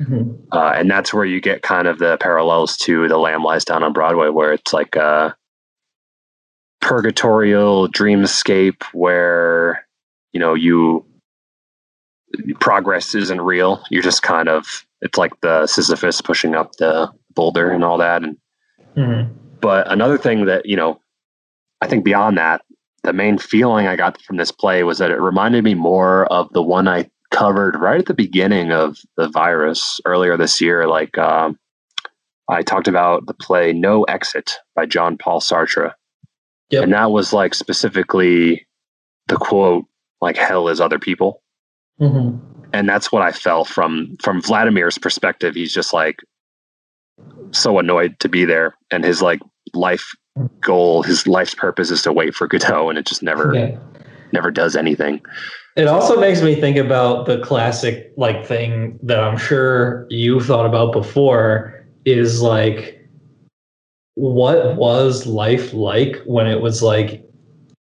mm-hmm. 0.00 0.32
uh, 0.52 0.72
and 0.74 0.90
that's 0.90 1.14
where 1.14 1.24
you 1.24 1.40
get 1.40 1.62
kind 1.62 1.86
of 1.86 1.98
the 1.98 2.16
parallels 2.18 2.76
to 2.78 3.06
the 3.08 3.18
Lamb 3.18 3.44
Lies 3.44 3.64
Down 3.64 3.84
on 3.84 3.92
Broadway, 3.92 4.28
where 4.28 4.52
it's 4.52 4.72
like 4.72 4.96
a 4.96 5.36
purgatorial 6.80 7.88
dreamscape 7.88 8.82
where 8.92 9.86
you 10.32 10.40
know 10.40 10.54
you 10.54 11.04
progress 12.58 13.14
isn't 13.14 13.40
real. 13.40 13.84
You're 13.90 14.02
just 14.02 14.22
kind 14.22 14.48
of 14.48 14.84
it's 15.02 15.18
like 15.18 15.32
the 15.40 15.66
Sisyphus 15.66 16.20
pushing 16.20 16.54
up 16.54 16.72
the 16.76 17.10
boulder 17.34 17.70
and 17.70 17.84
all 17.84 17.98
that. 17.98 18.22
And 18.22 18.36
mm-hmm. 18.96 19.32
but 19.60 19.90
another 19.90 20.18
thing 20.18 20.46
that 20.46 20.66
you 20.66 20.76
know, 20.76 21.00
I 21.80 21.86
think 21.86 22.04
beyond 22.04 22.38
that, 22.38 22.62
the 23.02 23.12
main 23.12 23.38
feeling 23.38 23.86
I 23.86 23.96
got 23.96 24.20
from 24.22 24.36
this 24.36 24.52
play 24.52 24.82
was 24.82 24.98
that 24.98 25.10
it 25.10 25.20
reminded 25.20 25.64
me 25.64 25.74
more 25.74 26.26
of 26.26 26.52
the 26.52 26.62
one 26.62 26.88
I 26.88 27.10
covered 27.30 27.76
right 27.76 28.00
at 28.00 28.06
the 28.06 28.14
beginning 28.14 28.72
of 28.72 28.98
the 29.16 29.28
virus 29.28 30.00
earlier 30.04 30.36
this 30.36 30.60
year. 30.60 30.86
Like 30.86 31.16
um, 31.16 31.58
I 32.48 32.62
talked 32.62 32.88
about 32.88 33.26
the 33.26 33.34
play 33.34 33.72
No 33.72 34.02
Exit 34.04 34.58
by 34.74 34.86
John 34.86 35.16
Paul 35.16 35.40
Sartre. 35.40 35.92
Yep. 36.70 36.84
And 36.84 36.92
that 36.92 37.10
was 37.10 37.32
like 37.32 37.54
specifically 37.54 38.66
the 39.28 39.36
quote, 39.36 39.86
like 40.20 40.36
hell 40.36 40.68
is 40.68 40.80
other 40.80 40.98
people. 40.98 41.42
Mm-hmm. 42.00 42.59
And 42.72 42.88
that's 42.88 43.10
what 43.10 43.22
I 43.22 43.32
felt 43.32 43.68
from 43.68 44.16
from 44.22 44.40
Vladimir's 44.40 44.98
perspective. 44.98 45.54
He's 45.54 45.74
just 45.74 45.92
like 45.92 46.20
so 47.50 47.78
annoyed 47.78 48.18
to 48.20 48.28
be 48.28 48.44
there, 48.44 48.76
and 48.90 49.04
his 49.04 49.22
like 49.22 49.40
life 49.74 50.14
goal, 50.60 51.02
his 51.02 51.26
life's 51.26 51.54
purpose 51.54 51.90
is 51.90 52.02
to 52.02 52.12
wait 52.12 52.34
for 52.34 52.46
Godot, 52.46 52.88
and 52.88 52.98
it 52.98 53.06
just 53.06 53.22
never 53.22 53.54
yeah. 53.54 53.78
never 54.32 54.50
does 54.50 54.76
anything. 54.76 55.20
It 55.76 55.86
also 55.86 56.20
makes 56.20 56.42
me 56.42 56.54
think 56.54 56.76
about 56.76 57.26
the 57.26 57.38
classic 57.40 58.12
like 58.16 58.44
thing 58.44 58.98
that 59.02 59.20
I'm 59.20 59.38
sure 59.38 60.06
you've 60.10 60.46
thought 60.46 60.66
about 60.66 60.92
before 60.92 61.86
is 62.04 62.42
like 62.42 63.00
what 64.14 64.76
was 64.76 65.26
life 65.26 65.72
like 65.72 66.16
when 66.26 66.46
it 66.46 66.60
was 66.60 66.82
like, 66.82 67.24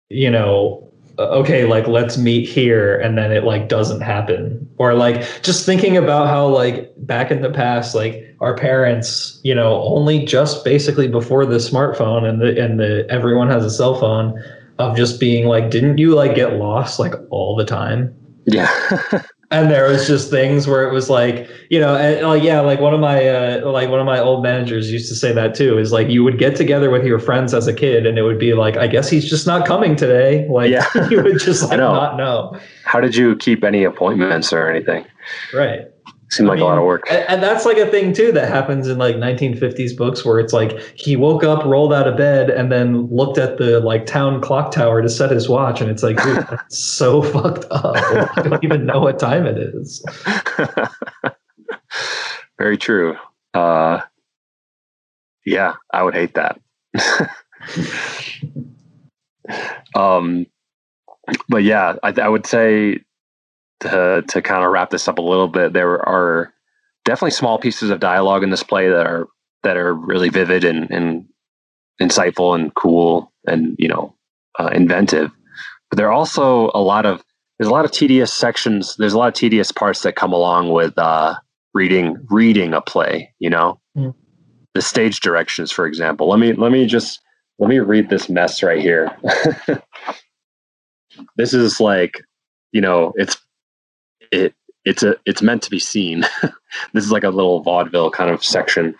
you 0.09 0.29
know, 0.29 0.91
okay, 1.19 1.65
like 1.65 1.87
let's 1.87 2.17
meet 2.17 2.47
here 2.47 2.99
and 2.99 3.17
then 3.17 3.31
it 3.31 3.43
like 3.43 3.67
doesn't 3.67 4.01
happen. 4.01 4.62
Or 4.77 4.93
like 4.95 5.43
just 5.43 5.65
thinking 5.65 5.97
about 5.97 6.27
how 6.27 6.47
like 6.47 6.91
back 6.97 7.31
in 7.31 7.41
the 7.41 7.49
past, 7.49 7.93
like 7.93 8.35
our 8.41 8.55
parents, 8.55 9.39
you 9.43 9.53
know, 9.53 9.81
only 9.83 10.25
just 10.25 10.65
basically 10.65 11.07
before 11.07 11.45
the 11.45 11.57
smartphone 11.57 12.27
and 12.27 12.41
the 12.41 12.59
and 12.61 12.79
the 12.79 13.05
everyone 13.09 13.49
has 13.49 13.63
a 13.63 13.69
cell 13.69 13.99
phone 13.99 14.41
of 14.79 14.97
just 14.97 15.19
being 15.19 15.45
like, 15.45 15.69
didn't 15.69 15.99
you 15.99 16.15
like 16.15 16.35
get 16.35 16.55
lost 16.55 16.99
like 16.99 17.13
all 17.29 17.55
the 17.55 17.65
time? 17.65 18.13
Yeah. 18.45 18.69
and 19.53 19.69
there 19.69 19.87
was 19.87 20.07
just 20.07 20.31
things 20.31 20.67
where 20.67 20.87
it 20.87 20.91
was 20.91 21.09
like 21.09 21.47
you 21.69 21.79
know 21.79 21.95
and 21.95 22.25
like 22.27 22.41
yeah 22.41 22.59
like 22.59 22.79
one 22.79 22.93
of 22.93 22.99
my 22.99 23.27
uh, 23.27 23.71
like 23.71 23.89
one 23.89 23.99
of 23.99 24.05
my 24.05 24.19
old 24.19 24.41
managers 24.41 24.91
used 24.91 25.07
to 25.07 25.15
say 25.15 25.31
that 25.31 25.53
too 25.53 25.77
is 25.77 25.91
like 25.91 26.09
you 26.09 26.23
would 26.23 26.39
get 26.39 26.55
together 26.55 26.89
with 26.89 27.05
your 27.05 27.19
friends 27.19 27.53
as 27.53 27.67
a 27.67 27.73
kid 27.73 28.05
and 28.05 28.17
it 28.17 28.23
would 28.23 28.39
be 28.39 28.53
like 28.53 28.77
i 28.77 28.87
guess 28.87 29.09
he's 29.09 29.29
just 29.29 29.45
not 29.45 29.65
coming 29.67 29.95
today 29.95 30.47
like 30.49 30.71
yeah. 30.71 30.85
you 31.09 31.21
would 31.21 31.39
just 31.39 31.63
like 31.69 31.77
know. 31.77 31.93
not 31.93 32.17
know 32.17 32.59
how 32.93 33.01
did 33.01 33.15
you 33.15 33.35
keep 33.37 33.63
any 33.63 33.83
appointments 33.83 34.53
or 34.53 34.69
anything 34.69 35.05
right 35.53 35.87
Seemed 36.33 36.49
like 36.49 36.57
mean, 36.57 36.65
a 36.65 36.67
lot 36.67 36.77
of 36.79 36.83
work. 36.83 37.03
And, 37.11 37.29
and, 37.29 37.43
that's 37.43 37.63
like 37.63 37.77
a 37.77 37.85
thing 37.85 38.11
too 38.11 38.31
that 38.31 38.49
happens 38.49 38.87
in 38.87 38.97
like 38.97 39.17
1950s 39.17 39.95
books 39.95 40.25
where 40.25 40.39
it's 40.39 40.51
like 40.51 40.79
he 40.95 41.15
woke 41.15 41.43
up, 41.43 41.63
rolled 41.63 41.93
out 41.93 42.07
of 42.07 42.17
bed, 42.17 42.49
and 42.49 42.71
then 42.71 43.05
looked 43.11 43.37
at 43.37 43.59
the 43.59 43.79
like 43.81 44.07
town 44.07 44.41
clock 44.41 44.71
tower 44.71 45.03
to 45.03 45.09
set 45.09 45.29
his 45.29 45.47
watch, 45.47 45.79
and 45.79 45.91
it's 45.91 46.01
like, 46.01 46.17
dude, 46.23 46.37
that's 46.49 46.79
so 46.79 47.21
fucked 47.21 47.65
up. 47.69 47.95
I 48.35 48.41
don't 48.41 48.63
even 48.63 48.87
know 48.87 48.99
what 48.99 49.19
time 49.19 49.45
it 49.45 49.59
is. 49.59 50.03
Very 52.57 52.79
true. 52.79 53.15
Uh, 53.53 54.01
yeah, 55.45 55.73
I 55.93 56.01
would 56.01 56.15
hate 56.15 56.33
that. 56.33 56.59
um, 59.95 60.47
but 61.49 61.63
yeah, 61.63 61.95
I, 62.03 62.13
I 62.21 62.27
would 62.27 62.45
say 62.45 62.99
to 63.81 64.23
to 64.27 64.41
kind 64.41 64.63
of 64.63 64.71
wrap 64.71 64.89
this 64.89 65.07
up 65.07 65.17
a 65.17 65.21
little 65.21 65.47
bit, 65.47 65.73
there 65.73 66.01
are 66.07 66.53
definitely 67.05 67.31
small 67.31 67.59
pieces 67.59 67.89
of 67.89 67.99
dialogue 67.99 68.43
in 68.43 68.49
this 68.49 68.63
play 68.63 68.89
that 68.89 69.05
are 69.05 69.27
that 69.63 69.77
are 69.77 69.93
really 69.93 70.29
vivid 70.29 70.63
and, 70.63 70.89
and 70.91 71.25
insightful 72.01 72.55
and 72.55 72.73
cool 72.75 73.31
and 73.47 73.75
you 73.77 73.87
know 73.87 74.15
uh, 74.59 74.69
inventive. 74.73 75.31
But 75.89 75.97
there 75.97 76.07
are 76.07 76.13
also 76.13 76.71
a 76.73 76.81
lot 76.81 77.05
of 77.05 77.23
there's 77.57 77.69
a 77.69 77.73
lot 77.73 77.85
of 77.85 77.91
tedious 77.91 78.33
sections. 78.33 78.95
There's 78.97 79.13
a 79.13 79.17
lot 79.17 79.27
of 79.27 79.33
tedious 79.33 79.71
parts 79.71 80.01
that 80.01 80.15
come 80.15 80.33
along 80.33 80.71
with 80.71 80.97
uh, 80.97 81.35
reading 81.73 82.17
reading 82.29 82.73
a 82.73 82.81
play. 82.81 83.33
You 83.39 83.49
know, 83.49 83.79
mm. 83.97 84.13
the 84.73 84.81
stage 84.81 85.19
directions, 85.19 85.71
for 85.71 85.85
example. 85.85 86.29
Let 86.29 86.39
me 86.39 86.53
let 86.53 86.71
me 86.71 86.85
just 86.85 87.19
let 87.59 87.69
me 87.69 87.79
read 87.79 88.09
this 88.09 88.29
mess 88.29 88.63
right 88.63 88.81
here. 88.81 89.15
this 91.35 91.53
is 91.53 91.79
like 91.79 92.21
you 92.71 92.81
know 92.81 93.13
it's 93.15 93.37
it 94.31 94.53
it's 94.85 95.03
a 95.03 95.15
it's 95.25 95.41
meant 95.41 95.61
to 95.63 95.69
be 95.69 95.79
seen. 95.79 96.25
this 96.93 97.03
is 97.03 97.11
like 97.11 97.23
a 97.23 97.29
little 97.29 97.61
vaudeville 97.61 98.11
kind 98.11 98.29
of 98.29 98.43
section. 98.43 98.95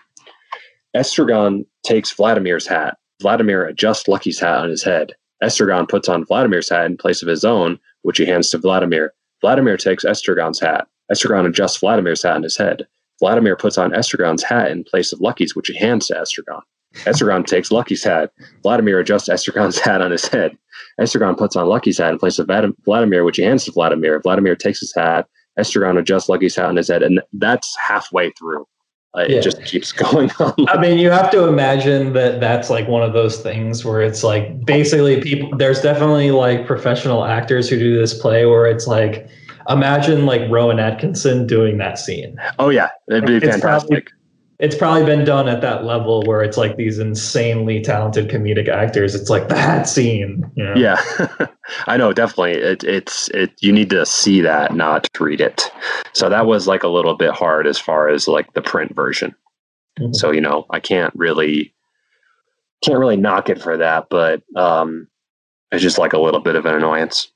Estragon 0.96 1.66
takes 1.82 2.12
Vladimir's 2.12 2.66
hat. 2.66 2.96
Vladimir 3.20 3.64
adjusts 3.64 4.08
Lucky's 4.08 4.40
hat 4.40 4.58
on 4.58 4.70
his 4.70 4.82
head. 4.82 5.12
Estragon 5.42 5.88
puts 5.88 6.08
on 6.08 6.24
Vladimir's 6.24 6.68
hat 6.68 6.86
in 6.86 6.96
place 6.96 7.22
of 7.22 7.28
his 7.28 7.44
own, 7.44 7.78
which 8.02 8.18
he 8.18 8.26
hands 8.26 8.50
to 8.50 8.58
Vladimir. 8.58 9.12
Vladimir 9.40 9.76
takes 9.76 10.04
Estragon's 10.04 10.60
hat. 10.60 10.86
Estragon 11.12 11.46
adjusts 11.46 11.76
Vladimir's 11.76 12.22
hat 12.22 12.36
on 12.36 12.42
his 12.42 12.56
head. 12.56 12.86
Vladimir 13.18 13.56
puts 13.56 13.76
on 13.78 13.92
Estragon's 13.92 14.42
hat 14.42 14.70
in 14.70 14.84
place 14.84 15.12
of 15.12 15.20
Lucky's, 15.20 15.54
which 15.54 15.68
he 15.68 15.76
hands 15.76 16.06
to 16.06 16.14
Estragon. 16.14 16.62
Estragon 17.04 17.44
takes 17.44 17.70
Lucky's 17.70 18.04
hat. 18.04 18.32
Vladimir 18.62 19.00
adjusts 19.00 19.28
Estragon's 19.28 19.78
hat 19.84 20.00
on 20.00 20.10
his 20.10 20.26
head. 20.26 20.56
Estragon 21.00 21.36
puts 21.36 21.56
on 21.56 21.68
Lucky's 21.68 21.98
hat 21.98 22.12
in 22.12 22.18
place 22.18 22.38
of 22.38 22.48
Vladimir, 22.84 23.24
which 23.24 23.36
he 23.36 23.42
hands 23.42 23.64
to 23.64 23.72
Vladimir. 23.72 24.20
Vladimir 24.20 24.54
takes 24.54 24.80
his 24.80 24.94
hat. 24.94 25.26
Estragon 25.58 25.98
adjusts 25.98 26.28
Lucky's 26.28 26.56
hat 26.56 26.66
on 26.66 26.76
his 26.76 26.88
head, 26.88 27.02
and 27.02 27.20
that's 27.32 27.76
halfway 27.78 28.30
through. 28.32 28.66
Uh, 29.16 29.26
yeah. 29.28 29.38
It 29.38 29.42
just 29.42 29.64
keeps 29.64 29.92
going 30.10 30.30
on. 30.40 30.54
I 30.68 30.80
mean, 30.80 30.98
you 30.98 31.10
have 31.10 31.30
to 31.30 31.46
imagine 31.46 32.12
that 32.14 32.40
that's 32.40 32.70
like 32.70 32.88
one 32.88 33.02
of 33.02 33.12
those 33.12 33.40
things 33.40 33.84
where 33.84 34.02
it's 34.02 34.24
like 34.24 34.64
basically 34.64 35.20
people. 35.20 35.56
There's 35.56 35.80
definitely 35.80 36.32
like 36.32 36.66
professional 36.66 37.24
actors 37.24 37.68
who 37.68 37.78
do 37.78 37.96
this 37.98 38.18
play 38.18 38.46
where 38.46 38.66
it's 38.66 38.86
like 38.86 39.28
imagine 39.68 40.26
like 40.26 40.50
Rowan 40.50 40.80
Atkinson 40.80 41.46
doing 41.46 41.78
that 41.78 41.98
scene. 41.98 42.36
Oh 42.58 42.70
yeah, 42.70 42.88
it'd 43.08 43.26
be 43.26 43.40
fantastic. 43.40 43.62
Probably, 43.62 44.02
it's 44.60 44.76
probably 44.76 45.04
been 45.04 45.24
done 45.24 45.48
at 45.48 45.60
that 45.62 45.84
level 45.84 46.22
where 46.22 46.42
it's 46.42 46.56
like 46.56 46.76
these 46.76 46.98
insanely 46.98 47.80
talented 47.80 48.28
comedic 48.28 48.68
actors. 48.68 49.14
It's 49.14 49.28
like 49.28 49.48
that 49.48 49.88
scene. 49.88 50.44
You 50.54 50.64
know? 50.64 50.74
Yeah, 50.74 51.00
I 51.86 51.96
know 51.96 52.12
definitely. 52.12 52.52
It, 52.52 52.84
it's 52.84 53.28
it. 53.30 53.52
You 53.60 53.72
need 53.72 53.90
to 53.90 54.06
see 54.06 54.40
that, 54.42 54.74
not 54.74 55.08
read 55.18 55.40
it. 55.40 55.70
So 56.12 56.28
that 56.28 56.46
was 56.46 56.68
like 56.68 56.82
a 56.82 56.88
little 56.88 57.16
bit 57.16 57.32
hard 57.32 57.66
as 57.66 57.78
far 57.78 58.08
as 58.08 58.28
like 58.28 58.52
the 58.54 58.62
print 58.62 58.94
version. 58.94 59.34
Mm-hmm. 59.98 60.12
So 60.12 60.30
you 60.30 60.40
know, 60.40 60.66
I 60.70 60.78
can't 60.78 61.12
really 61.16 61.74
can't 62.84 62.98
really 62.98 63.16
knock 63.16 63.48
it 63.48 63.60
for 63.60 63.76
that, 63.76 64.06
but 64.08 64.42
um, 64.56 65.08
it's 65.72 65.82
just 65.82 65.98
like 65.98 66.12
a 66.12 66.20
little 66.20 66.40
bit 66.40 66.54
of 66.54 66.66
an 66.66 66.74
annoyance. 66.74 67.30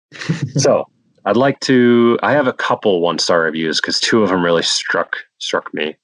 so 0.56 0.88
I'd 1.26 1.36
like 1.36 1.60
to. 1.60 2.18
I 2.22 2.32
have 2.32 2.46
a 2.46 2.52
couple 2.52 3.02
one 3.02 3.18
star 3.18 3.42
reviews 3.42 3.80
because 3.80 4.00
two 4.00 4.22
of 4.22 4.30
them 4.30 4.42
really 4.42 4.62
struck 4.62 5.16
struck 5.38 5.72
me. 5.74 5.96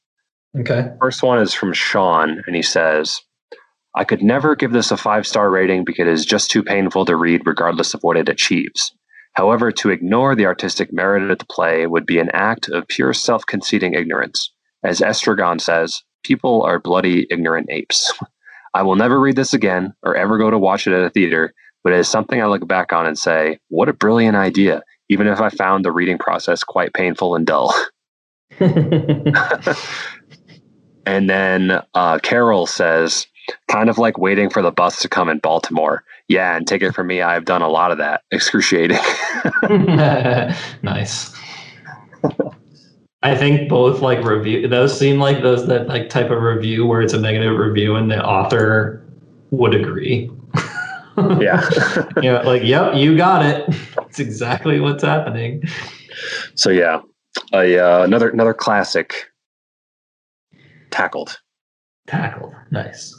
Okay. 0.58 0.90
First 1.00 1.22
one 1.22 1.40
is 1.40 1.54
from 1.54 1.72
Sean, 1.72 2.42
and 2.46 2.56
he 2.56 2.62
says, 2.62 3.20
I 3.94 4.04
could 4.04 4.22
never 4.22 4.54
give 4.54 4.72
this 4.72 4.90
a 4.90 4.96
five 4.96 5.26
star 5.26 5.50
rating 5.50 5.84
because 5.84 6.06
it 6.06 6.12
is 6.12 6.24
just 6.24 6.50
too 6.50 6.62
painful 6.62 7.04
to 7.06 7.16
read, 7.16 7.42
regardless 7.44 7.94
of 7.94 8.02
what 8.02 8.16
it 8.16 8.28
achieves. 8.28 8.92
However, 9.34 9.70
to 9.72 9.90
ignore 9.90 10.34
the 10.34 10.46
artistic 10.46 10.92
merit 10.92 11.30
of 11.30 11.38
the 11.38 11.46
play 11.46 11.86
would 11.86 12.06
be 12.06 12.18
an 12.18 12.30
act 12.32 12.68
of 12.68 12.88
pure 12.88 13.12
self 13.12 13.46
conceiting 13.46 13.94
ignorance. 13.94 14.52
As 14.84 15.00
Estragon 15.00 15.60
says, 15.60 16.02
people 16.24 16.62
are 16.62 16.78
bloody 16.80 17.26
ignorant 17.30 17.68
apes. 17.70 18.12
I 18.74 18.82
will 18.82 18.96
never 18.96 19.18
read 19.18 19.36
this 19.36 19.52
again 19.52 19.94
or 20.02 20.16
ever 20.16 20.38
go 20.38 20.50
to 20.50 20.58
watch 20.58 20.86
it 20.86 20.92
at 20.92 21.04
a 21.04 21.10
theater, 21.10 21.52
but 21.82 21.92
it 21.92 21.98
is 21.98 22.08
something 22.08 22.40
I 22.40 22.46
look 22.46 22.66
back 22.68 22.92
on 22.92 23.06
and 23.06 23.18
say, 23.18 23.58
what 23.68 23.88
a 23.88 23.92
brilliant 23.92 24.36
idea, 24.36 24.82
even 25.08 25.26
if 25.26 25.40
I 25.40 25.48
found 25.48 25.84
the 25.84 25.90
reading 25.90 26.18
process 26.18 26.62
quite 26.62 26.94
painful 26.94 27.34
and 27.34 27.44
dull. 27.44 27.74
And 31.06 31.28
then 31.28 31.82
uh, 31.94 32.18
Carol 32.18 32.66
says, 32.66 33.26
kind 33.68 33.88
of 33.88 33.98
like 33.98 34.18
waiting 34.18 34.50
for 34.50 34.62
the 34.62 34.70
bus 34.70 35.00
to 35.02 35.08
come 35.08 35.28
in 35.28 35.38
Baltimore. 35.38 36.04
Yeah, 36.28 36.56
and 36.56 36.66
take 36.66 36.82
it 36.82 36.94
from 36.94 37.08
me, 37.08 37.22
I've 37.22 37.44
done 37.44 37.62
a 37.62 37.68
lot 37.68 37.90
of 37.90 37.98
that. 37.98 38.22
Excruciating. 38.30 38.98
nice. 40.82 41.34
I 43.22 43.36
think 43.36 43.68
both 43.68 44.00
like 44.00 44.24
review 44.24 44.66
those 44.66 44.98
seem 44.98 45.18
like 45.18 45.42
those 45.42 45.66
that 45.66 45.88
like 45.88 46.08
type 46.08 46.30
of 46.30 46.42
review 46.42 46.86
where 46.86 47.02
it's 47.02 47.12
a 47.12 47.20
negative 47.20 47.58
review 47.58 47.96
and 47.96 48.10
the 48.10 48.24
author 48.24 49.04
would 49.50 49.74
agree. 49.74 50.30
yeah. 51.38 51.68
you 52.22 52.32
know, 52.32 52.42
like, 52.44 52.62
yep, 52.62 52.94
you 52.94 53.16
got 53.16 53.44
it. 53.44 53.66
It's 54.08 54.18
exactly 54.18 54.80
what's 54.80 55.02
happening. 55.02 55.62
So 56.54 56.70
yeah, 56.70 57.00
a, 57.52 57.78
uh, 57.78 58.04
another 58.04 58.30
another 58.30 58.54
classic 58.54 59.29
tackled. 60.90 61.40
Tackled. 62.06 62.54
Nice. 62.70 63.16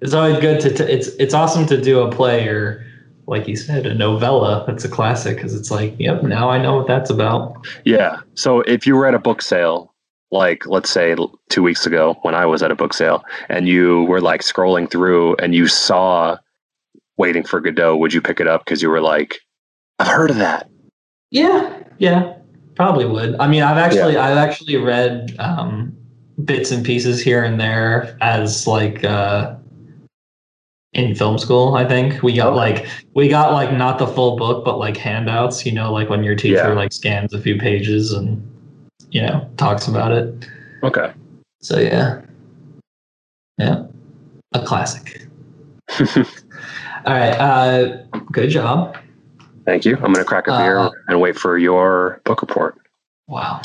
It's 0.00 0.14
always 0.14 0.38
good 0.40 0.60
to. 0.60 0.70
T- 0.74 0.84
it's 0.84 1.08
it's 1.18 1.34
awesome 1.34 1.66
to 1.66 1.80
do 1.80 2.00
a 2.00 2.10
play 2.10 2.48
or, 2.48 2.84
like 3.26 3.46
you 3.46 3.56
said, 3.56 3.86
a 3.86 3.94
novella. 3.94 4.64
That's 4.66 4.84
a 4.84 4.88
classic 4.88 5.36
because 5.36 5.54
it's 5.54 5.70
like, 5.70 5.94
yep, 5.98 6.22
now 6.22 6.48
I 6.48 6.58
know 6.58 6.76
what 6.76 6.86
that's 6.86 7.10
about. 7.10 7.66
Yeah. 7.84 8.20
So 8.34 8.60
if 8.62 8.86
you 8.86 8.96
were 8.96 9.06
at 9.06 9.14
a 9.14 9.18
book 9.18 9.42
sale, 9.42 9.94
like 10.30 10.66
let's 10.66 10.90
say 10.90 11.14
two 11.50 11.62
weeks 11.62 11.84
ago 11.86 12.18
when 12.22 12.34
I 12.34 12.46
was 12.46 12.62
at 12.62 12.70
a 12.70 12.74
book 12.74 12.94
sale, 12.94 13.22
and 13.48 13.68
you 13.68 14.04
were 14.04 14.20
like 14.20 14.40
scrolling 14.40 14.90
through 14.90 15.36
and 15.36 15.54
you 15.54 15.66
saw 15.66 16.38
Waiting 17.18 17.44
for 17.44 17.60
Godot, 17.60 17.96
would 17.98 18.14
you 18.14 18.22
pick 18.22 18.40
it 18.40 18.46
up 18.46 18.64
because 18.64 18.80
you 18.80 18.88
were 18.88 19.02
like, 19.02 19.40
I've 19.98 20.06
heard 20.06 20.30
of 20.30 20.36
that? 20.36 20.70
Yeah. 21.30 21.82
Yeah. 21.98 22.36
Probably 22.76 23.04
would. 23.04 23.36
I 23.38 23.46
mean, 23.46 23.62
I've 23.62 23.76
actually 23.76 24.14
yeah. 24.14 24.24
I've 24.24 24.38
actually 24.38 24.78
read 24.78 25.36
um, 25.38 25.94
bits 26.44 26.70
and 26.70 26.84
pieces 26.84 27.20
here 27.22 27.42
and 27.42 27.60
there 27.60 28.16
as 28.20 28.66
like 28.66 29.04
uh 29.04 29.54
in 30.92 31.14
film 31.14 31.38
school 31.38 31.74
i 31.76 31.86
think. 31.86 32.22
We 32.22 32.34
got 32.34 32.54
like 32.54 32.86
we 33.14 33.28
got 33.28 33.52
like 33.52 33.72
not 33.72 33.98
the 33.98 34.06
full 34.06 34.36
book 34.36 34.64
but 34.64 34.78
like 34.78 34.96
handouts 34.96 35.64
you 35.64 35.72
know 35.72 35.92
like 35.92 36.08
when 36.08 36.24
your 36.24 36.34
teacher 36.34 36.68
yeah. 36.68 36.72
like 36.72 36.92
scans 36.92 37.32
a 37.32 37.40
few 37.40 37.58
pages 37.58 38.12
and 38.12 38.42
you 39.10 39.22
know 39.22 39.48
talks 39.56 39.86
about 39.86 40.12
it. 40.12 40.48
Okay. 40.82 41.12
So 41.60 41.78
yeah. 41.78 42.22
Yeah. 43.58 43.84
A 44.52 44.64
classic. 44.64 45.26
All 46.00 46.24
right 47.14 47.34
uh 47.38 48.02
good 48.32 48.50
job. 48.50 48.96
Thank 49.66 49.84
you. 49.84 49.94
I'm 49.96 50.12
gonna 50.12 50.24
crack 50.24 50.48
a 50.48 50.58
beer 50.58 50.78
uh, 50.78 50.90
and 51.08 51.20
wait 51.20 51.36
for 51.36 51.58
your 51.58 52.20
book 52.24 52.42
report. 52.42 52.76
wow 53.28 53.60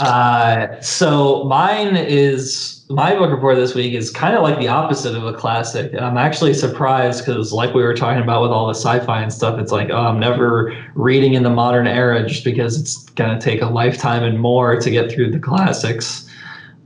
Uh, 0.00 0.80
so 0.80 1.44
mine 1.44 1.96
is 1.96 2.84
my 2.90 3.14
book 3.14 3.30
report 3.30 3.56
this 3.56 3.74
week 3.74 3.94
is 3.94 4.10
kind 4.10 4.34
of 4.34 4.42
like 4.42 4.58
the 4.58 4.66
opposite 4.66 5.14
of 5.14 5.24
a 5.24 5.32
classic, 5.32 5.92
and 5.92 6.04
I'm 6.04 6.18
actually 6.18 6.52
surprised 6.52 7.24
because, 7.24 7.52
like 7.52 7.74
we 7.74 7.82
were 7.82 7.94
talking 7.94 8.22
about 8.22 8.42
with 8.42 8.50
all 8.50 8.66
the 8.66 8.74
sci-fi 8.74 9.22
and 9.22 9.32
stuff, 9.32 9.58
it's 9.58 9.70
like 9.70 9.90
oh, 9.90 9.96
I'm 9.96 10.18
never 10.18 10.76
reading 10.94 11.34
in 11.34 11.44
the 11.44 11.50
modern 11.50 11.86
era 11.86 12.26
just 12.26 12.44
because 12.44 12.78
it's 12.78 13.04
gonna 13.10 13.40
take 13.40 13.62
a 13.62 13.66
lifetime 13.66 14.24
and 14.24 14.40
more 14.40 14.80
to 14.80 14.90
get 14.90 15.12
through 15.12 15.30
the 15.30 15.38
classics. 15.38 16.28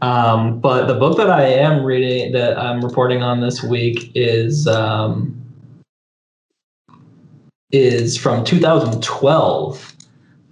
Um, 0.02 0.60
but 0.60 0.86
the 0.86 0.94
book 0.94 1.16
that 1.16 1.30
I 1.30 1.44
am 1.44 1.82
reading 1.82 2.32
that 2.32 2.58
I'm 2.58 2.84
reporting 2.84 3.22
on 3.22 3.40
this 3.40 3.62
week 3.62 4.12
is 4.14 4.66
um, 4.66 5.34
is 7.72 8.16
from 8.16 8.44
2012 8.44 9.94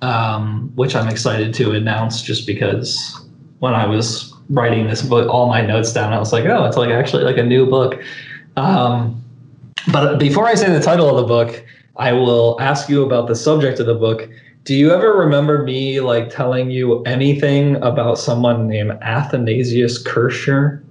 um, 0.02 0.72
which 0.74 0.94
I'm 0.94 1.08
excited 1.08 1.54
to 1.54 1.72
announce 1.72 2.22
just 2.22 2.46
because 2.46 3.26
when 3.58 3.74
I 3.74 3.86
was 3.86 4.34
writing 4.50 4.86
this 4.86 5.02
book, 5.02 5.28
all 5.28 5.48
my 5.48 5.60
notes 5.60 5.92
down, 5.92 6.12
I 6.12 6.18
was 6.18 6.32
like, 6.32 6.44
oh, 6.44 6.64
it's 6.64 6.76
like 6.76 6.90
actually 6.90 7.24
like 7.24 7.38
a 7.38 7.42
new 7.42 7.66
book. 7.66 8.02
Um, 8.56 9.22
but 9.92 10.18
before 10.18 10.46
I 10.46 10.54
say 10.54 10.70
the 10.70 10.80
title 10.80 11.08
of 11.08 11.16
the 11.16 11.26
book, 11.26 11.64
I 11.96 12.12
will 12.12 12.60
ask 12.60 12.88
you 12.88 13.04
about 13.04 13.28
the 13.28 13.34
subject 13.34 13.80
of 13.80 13.86
the 13.86 13.94
book. 13.94 14.28
Do 14.64 14.74
you 14.74 14.92
ever 14.92 15.16
remember 15.16 15.62
me 15.62 16.00
like 16.00 16.28
telling 16.28 16.70
you 16.70 17.02
anything 17.04 17.76
about 17.76 18.18
someone 18.18 18.68
named 18.68 18.98
Athanasius? 19.00 20.02
Kirchner? 20.02 20.82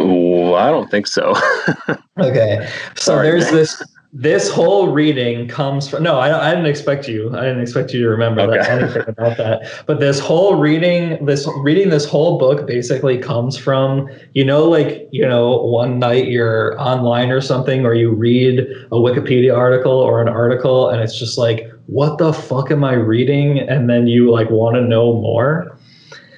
Ooh, 0.00 0.54
I 0.54 0.70
don't 0.70 0.90
think 0.90 1.06
so. 1.06 1.34
okay. 2.18 2.68
So 2.96 3.12
Sorry, 3.12 3.30
there's 3.30 3.46
man. 3.46 3.54
this 3.54 3.82
this 4.12 4.50
whole 4.50 4.88
reading 4.88 5.46
comes 5.48 5.86
from 5.86 6.02
no 6.02 6.18
I, 6.18 6.48
I 6.48 6.54
didn't 6.54 6.66
expect 6.66 7.08
you. 7.08 7.28
I 7.36 7.42
didn't 7.42 7.60
expect 7.60 7.92
you 7.92 8.00
to 8.00 8.08
remember 8.08 8.40
okay. 8.42 8.58
that, 8.58 8.70
anything 8.70 9.04
about 9.06 9.36
that. 9.36 9.84
But 9.86 10.00
this 10.00 10.18
whole 10.18 10.54
reading 10.54 11.24
this 11.26 11.46
reading 11.62 11.90
this 11.90 12.06
whole 12.06 12.38
book 12.38 12.66
basically 12.66 13.18
comes 13.18 13.58
from 13.58 14.08
you 14.32 14.44
know 14.44 14.64
like 14.64 15.08
you 15.12 15.26
know 15.26 15.58
one 15.58 15.98
night 15.98 16.28
you're 16.28 16.80
online 16.80 17.30
or 17.30 17.42
something 17.42 17.84
or 17.84 17.92
you 17.94 18.10
read 18.10 18.60
a 18.60 18.96
wikipedia 18.96 19.54
article 19.54 19.92
or 19.92 20.22
an 20.22 20.28
article 20.28 20.88
and 20.88 21.02
it's 21.02 21.18
just 21.18 21.36
like 21.36 21.70
what 21.88 22.18
the 22.18 22.32
fuck 22.32 22.70
am 22.70 22.84
i 22.84 22.92
reading? 22.92 23.58
And 23.58 23.88
then 23.88 24.06
you 24.06 24.30
like 24.30 24.50
want 24.50 24.76
to 24.76 24.82
know 24.82 25.14
more? 25.14 25.76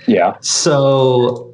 Yeah. 0.06 0.36
So 0.40 1.49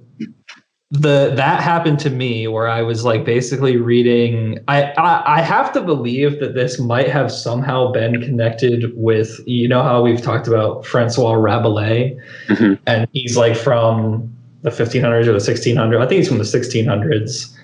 the 0.93 1.32
that 1.34 1.61
happened 1.61 1.99
to 2.01 2.11
me 2.11 2.47
where 2.47 2.68
I 2.68 2.82
was 2.82 3.05
like 3.05 3.24
basically 3.24 3.76
reading. 3.76 4.59
I, 4.68 4.93
I 4.93 5.39
I 5.39 5.41
have 5.41 5.72
to 5.72 5.80
believe 5.80 6.39
that 6.41 6.55
this 6.55 6.78
might 6.78 7.09
have 7.09 7.32
somehow 7.32 7.91
been 7.91 8.20
connected 8.22 8.93
with 8.97 9.41
you 9.47 9.66
know 9.66 9.82
how 9.82 10.03
we've 10.03 10.22
talked 10.22 10.47
about 10.47 10.87
Francois 10.87 11.32
Rabelais, 11.32 12.16
mm-hmm. 12.47 12.74
and 12.87 13.09
he's 13.12 13.37
like 13.37 13.57
from 13.57 14.32
the 14.62 14.70
1500s 14.70 15.26
or 15.26 15.32
the 15.32 15.39
1600s. 15.39 16.01
I 16.01 16.09
think 16.09 16.18
he's 16.18 16.28
from 16.28 16.39
the 16.39 16.45
1600s 16.45 17.56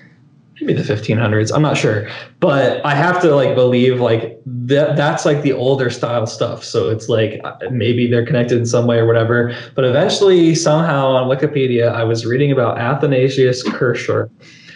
maybe 0.61 0.73
the 0.73 0.83
1500s 0.83 1.51
i'm 1.53 1.61
not 1.61 1.77
sure. 1.77 2.07
But 2.39 2.85
i 2.85 2.95
have 2.95 3.21
to 3.21 3.35
like 3.35 3.55
believe 3.55 3.99
like 3.99 4.39
that 4.45 4.95
that's 4.95 5.25
like 5.25 5.41
the 5.41 5.53
older 5.53 5.89
style 5.89 6.25
stuff. 6.27 6.63
So 6.63 6.89
it's 6.89 7.09
like 7.09 7.41
uh, 7.43 7.55
maybe 7.71 8.09
they're 8.09 8.25
connected 8.25 8.57
in 8.57 8.65
some 8.65 8.87
way 8.87 8.97
or 8.97 9.05
whatever. 9.05 9.55
But 9.75 9.85
eventually 9.85 10.55
somehow 10.55 11.07
on 11.07 11.29
wikipedia 11.29 11.91
i 11.91 12.03
was 12.03 12.25
reading 12.25 12.51
about 12.51 12.77
athanasius 12.77 13.63
kircher 13.63 14.29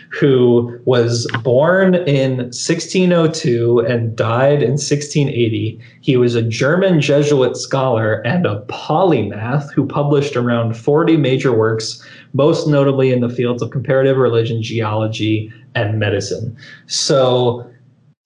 who 0.09 0.79
was 0.85 1.27
born 1.43 1.95
in 1.95 2.37
1602 2.37 3.79
and 3.79 4.15
died 4.15 4.63
in 4.63 4.71
1680. 4.71 5.79
He 6.01 6.17
was 6.17 6.35
a 6.35 6.41
German 6.41 7.01
Jesuit 7.01 7.57
scholar 7.57 8.21
and 8.25 8.45
a 8.45 8.61
polymath 8.67 9.71
who 9.73 9.85
published 9.85 10.35
around 10.35 10.77
40 10.77 11.17
major 11.17 11.55
works, 11.55 12.03
most 12.33 12.67
notably 12.67 13.11
in 13.11 13.21
the 13.21 13.29
fields 13.29 13.61
of 13.61 13.71
comparative 13.71 14.17
religion, 14.17 14.61
geology, 14.61 15.51
and 15.77 15.99
medicine. 15.99 16.57
So 16.87 17.69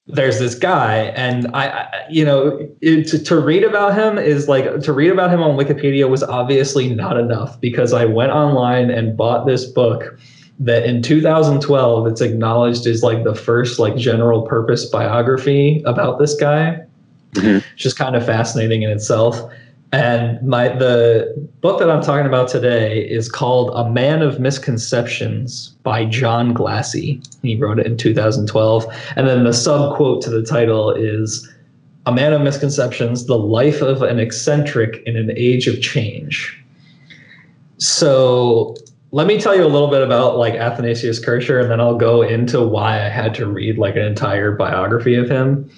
there's 0.07 0.39
this 0.39 0.55
guy, 0.55 1.13
and 1.15 1.47
I, 1.53 1.67
I 1.67 2.05
you 2.09 2.25
know, 2.25 2.67
it, 2.81 3.07
to, 3.09 3.23
to 3.23 3.39
read 3.39 3.63
about 3.63 3.93
him 3.93 4.17
is 4.17 4.47
like 4.47 4.81
to 4.81 4.93
read 4.93 5.11
about 5.11 5.31
him 5.31 5.41
on 5.41 5.57
Wikipedia 5.57 6.09
was 6.09 6.23
obviously 6.23 6.93
not 6.93 7.17
enough 7.17 7.59
because 7.59 7.93
I 7.93 8.05
went 8.05 8.31
online 8.31 8.89
and 8.89 9.15
bought 9.15 9.45
this 9.45 9.65
book 9.65 10.17
that 10.59 10.85
in 10.85 11.01
2012 11.01 12.07
it's 12.07 12.21
acknowledged 12.21 12.85
as 12.85 13.03
like 13.03 13.23
the 13.23 13.35
first 13.35 13.79
like 13.79 13.95
general 13.95 14.43
purpose 14.43 14.85
biography 14.85 15.81
about 15.85 16.19
this 16.19 16.35
guy. 16.35 16.81
Mm-hmm. 17.33 17.65
It's 17.73 17.83
just 17.83 17.97
kind 17.97 18.15
of 18.15 18.25
fascinating 18.25 18.83
in 18.83 18.89
itself. 18.89 19.41
And 19.93 20.41
my 20.47 20.69
the 20.69 21.49
book 21.59 21.79
that 21.79 21.89
I'm 21.89 22.01
talking 22.01 22.25
about 22.25 22.47
today 22.47 23.01
is 23.09 23.27
called 23.27 23.71
A 23.75 23.89
Man 23.89 24.21
of 24.21 24.39
Misconceptions 24.39 25.69
by 25.83 26.05
John 26.05 26.53
Glassie. 26.53 27.21
He 27.41 27.57
wrote 27.57 27.77
it 27.77 27.85
in 27.85 27.97
2012. 27.97 28.85
And 29.17 29.27
then 29.27 29.43
the 29.43 29.51
sub 29.51 29.97
quote 29.97 30.21
to 30.23 30.29
the 30.29 30.43
title 30.43 30.91
is 30.91 31.49
A 32.05 32.13
Man 32.13 32.31
of 32.31 32.41
Misconceptions, 32.41 33.25
the 33.25 33.37
life 33.37 33.81
of 33.81 34.01
an 34.01 34.17
eccentric 34.19 35.03
in 35.05 35.17
an 35.17 35.31
age 35.35 35.67
of 35.67 35.81
change. 35.81 36.57
So 37.77 38.75
let 39.11 39.27
me 39.27 39.41
tell 39.41 39.57
you 39.57 39.65
a 39.65 39.67
little 39.67 39.89
bit 39.89 40.03
about 40.03 40.37
like 40.37 40.53
Athanasius 40.53 41.19
Kircher, 41.19 41.59
and 41.59 41.69
then 41.69 41.81
I'll 41.81 41.97
go 41.97 42.21
into 42.21 42.65
why 42.65 43.05
I 43.05 43.09
had 43.09 43.33
to 43.35 43.45
read 43.45 43.77
like 43.77 43.97
an 43.97 44.03
entire 44.03 44.53
biography 44.55 45.15
of 45.15 45.29
him. 45.29 45.69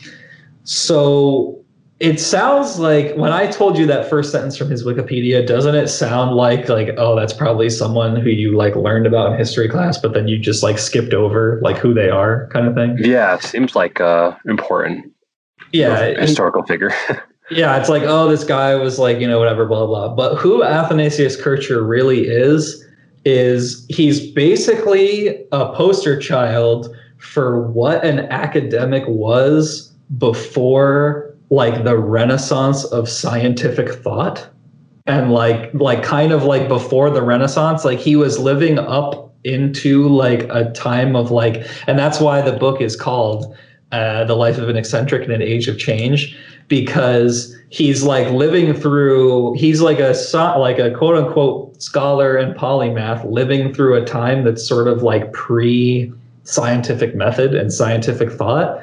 So 0.66 1.62
it 2.04 2.20
sounds 2.20 2.80
like 2.80 3.16
when 3.16 3.32
I 3.32 3.47
told 3.47 3.78
you 3.78 3.86
that 3.86 4.10
first 4.10 4.30
sentence 4.30 4.58
from 4.58 4.70
his 4.70 4.84
Wikipedia, 4.84 5.47
doesn't 5.47 5.74
it 5.74 5.88
sound 5.88 6.36
like 6.36 6.68
like 6.68 6.89
oh 6.97 7.16
that's 7.16 7.32
probably 7.32 7.70
someone 7.70 8.18
who 8.18 8.30
you 8.30 8.58
like 8.58 8.76
learned 8.76 9.08
about 9.08 9.32
in 9.32 9.38
history 9.38 9.70
class, 9.70 9.97
but 9.97 10.14
then 10.14 10.28
you 10.28 10.38
just 10.38 10.64
like 10.64 10.78
skipped 10.78 11.14
over 11.14 11.62
like 11.64 11.78
who 11.78 11.93
they 11.93 12.10
are 12.10 12.49
kind 12.49 12.68
of 12.68 12.76
thing? 12.76 12.97
Yeah, 12.99 13.36
it 13.36 13.43
seems 13.43 13.74
like 13.74 14.01
uh 14.01 14.36
important. 14.45 15.14
Yeah, 15.72 16.20
historical 16.20 16.64
figure. 16.64 16.91
yeah, 17.49 17.80
it's 17.80 17.88
like 17.88 18.04
oh 18.04 18.28
this 18.28 18.43
guy 18.43 18.76
was 18.76 18.99
like 18.99 19.22
you 19.22 19.28
know 19.28 19.39
whatever 19.39 19.66
blah 19.66 19.86
blah. 19.86 20.14
But 20.14 20.36
who 20.36 20.62
Athanasius 20.62 21.41
Kircher 21.41 21.82
really 21.82 22.28
is 22.28 22.86
is 23.24 23.86
he's 23.88 24.30
basically 24.34 25.41
a 25.54 25.74
poster 25.74 26.20
child 26.20 26.93
for 27.18 27.66
what 27.72 28.04
an 28.04 28.20
academic 28.30 29.06
was 29.08 29.89
before 30.18 31.32
like 31.54 31.84
the 31.84 31.95
renaissance 31.95 32.84
of 32.86 33.08
scientific 33.08 33.93
thought. 33.93 34.49
And 35.06 35.32
like 35.32 35.74
like 35.74 36.01
kind 36.01 36.32
of 36.32 36.43
like 36.43 36.68
before 36.68 37.10
the 37.10 37.22
renaissance 37.22 37.84
like 37.84 37.99
he 37.99 38.16
was 38.16 38.39
living 38.39 38.80
up 38.80 39.34
into 39.43 40.08
like 40.08 40.43
a 40.49 40.72
time 40.72 41.14
of 41.16 41.30
like 41.30 41.68
and 41.88 41.99
that's 41.99 42.22
why 42.22 42.41
the 42.41 42.54
book 42.54 42.80
is 42.80 42.95
called 42.95 43.54
uh, 43.91 44.24
the 44.24 44.36
life 44.36 44.58
of 44.58 44.70
an 44.70 44.78
eccentric 44.78 45.26
in 45.26 45.32
an 45.32 45.41
age 45.41 45.68
of 45.68 45.78
change 45.78 46.38
because 46.70 47.54
he's 47.70 48.01
like 48.01 48.32
living 48.32 48.74
through 48.74 49.54
he's 49.56 49.82
like 49.82 49.99
a 49.99 50.16
like 50.58 50.80
a 50.80 50.89
quote 50.91 51.18
unquote 51.18 51.84
scholar 51.84 52.38
and 52.38 52.56
polymath 52.56 53.30
living 53.30 53.74
through 53.74 54.01
a 54.01 54.06
time 54.06 54.45
that's 54.45 54.66
sort 54.66 54.88
of 54.88 55.04
like 55.04 55.34
pre 55.34 56.12
scientific 56.43 57.14
method 57.14 57.54
and 57.54 57.74
scientific 57.74 58.32
thought 58.32 58.82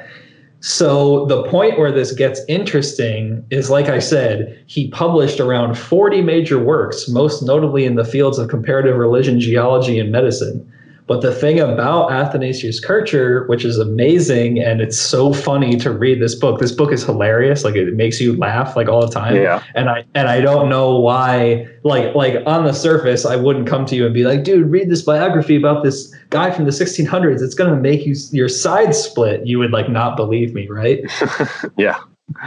so 0.61 1.25
the 1.25 1.43
point 1.43 1.79
where 1.79 1.91
this 1.91 2.11
gets 2.11 2.39
interesting 2.47 3.43
is 3.49 3.71
like 3.71 3.87
I 3.87 3.97
said, 3.97 4.63
he 4.67 4.89
published 4.89 5.39
around 5.39 5.75
40 5.75 6.21
major 6.21 6.59
works, 6.59 7.09
most 7.09 7.41
notably 7.41 7.83
in 7.83 7.95
the 7.95 8.05
fields 8.05 8.37
of 8.37 8.47
comparative 8.47 8.95
religion, 8.95 9.39
geology, 9.39 9.99
and 9.99 10.11
medicine. 10.11 10.71
But 11.11 11.19
the 11.19 11.35
thing 11.35 11.59
about 11.59 12.09
Athanasius 12.09 12.79
Kircher, 12.79 13.45
which 13.47 13.65
is 13.65 13.77
amazing, 13.77 14.59
and 14.59 14.79
it's 14.79 14.97
so 14.97 15.33
funny 15.33 15.75
to 15.75 15.91
read 15.91 16.21
this 16.21 16.35
book. 16.35 16.61
This 16.61 16.71
book 16.71 16.93
is 16.93 17.03
hilarious. 17.03 17.65
Like 17.65 17.75
it 17.75 17.93
makes 17.95 18.21
you 18.21 18.37
laugh 18.37 18.77
like 18.77 18.87
all 18.87 19.05
the 19.05 19.11
time. 19.11 19.35
Yeah. 19.35 19.61
And 19.75 19.89
I 19.89 20.05
and 20.15 20.29
I 20.29 20.39
don't 20.39 20.69
know 20.69 20.97
why. 20.97 21.67
Like 21.83 22.15
like 22.15 22.41
on 22.45 22.63
the 22.63 22.71
surface, 22.71 23.25
I 23.25 23.35
wouldn't 23.35 23.67
come 23.67 23.85
to 23.87 23.95
you 23.97 24.05
and 24.05 24.13
be 24.13 24.23
like, 24.23 24.45
dude, 24.45 24.71
read 24.71 24.89
this 24.89 25.01
biography 25.01 25.57
about 25.57 25.83
this 25.83 26.15
guy 26.29 26.49
from 26.49 26.63
the 26.63 26.71
1600s. 26.71 27.41
It's 27.41 27.55
gonna 27.55 27.75
make 27.75 28.05
you 28.05 28.15
your 28.31 28.47
side 28.47 28.95
split. 28.95 29.45
You 29.45 29.59
would 29.59 29.71
like 29.71 29.89
not 29.89 30.15
believe 30.15 30.53
me, 30.53 30.69
right? 30.69 31.01
yeah. 31.77 31.99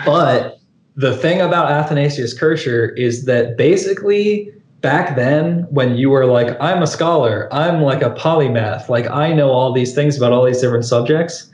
But 0.07 0.59
the 0.97 1.15
thing 1.15 1.43
about 1.43 1.71
Athanasius 1.71 2.33
Kircher 2.33 2.95
is 2.95 3.27
that 3.27 3.59
basically 3.59 4.51
back 4.85 5.17
then 5.17 5.67
when 5.71 5.97
you 5.97 6.11
were 6.11 6.27
like 6.27 6.55
i'm 6.61 6.83
a 6.83 6.87
scholar 6.87 7.49
i'm 7.51 7.81
like 7.81 8.03
a 8.03 8.11
polymath 8.11 8.87
like 8.91 9.09
i 9.09 9.33
know 9.33 9.49
all 9.49 9.73
these 9.73 9.95
things 9.95 10.15
about 10.15 10.31
all 10.31 10.45
these 10.45 10.61
different 10.61 10.85
subjects. 10.85 11.51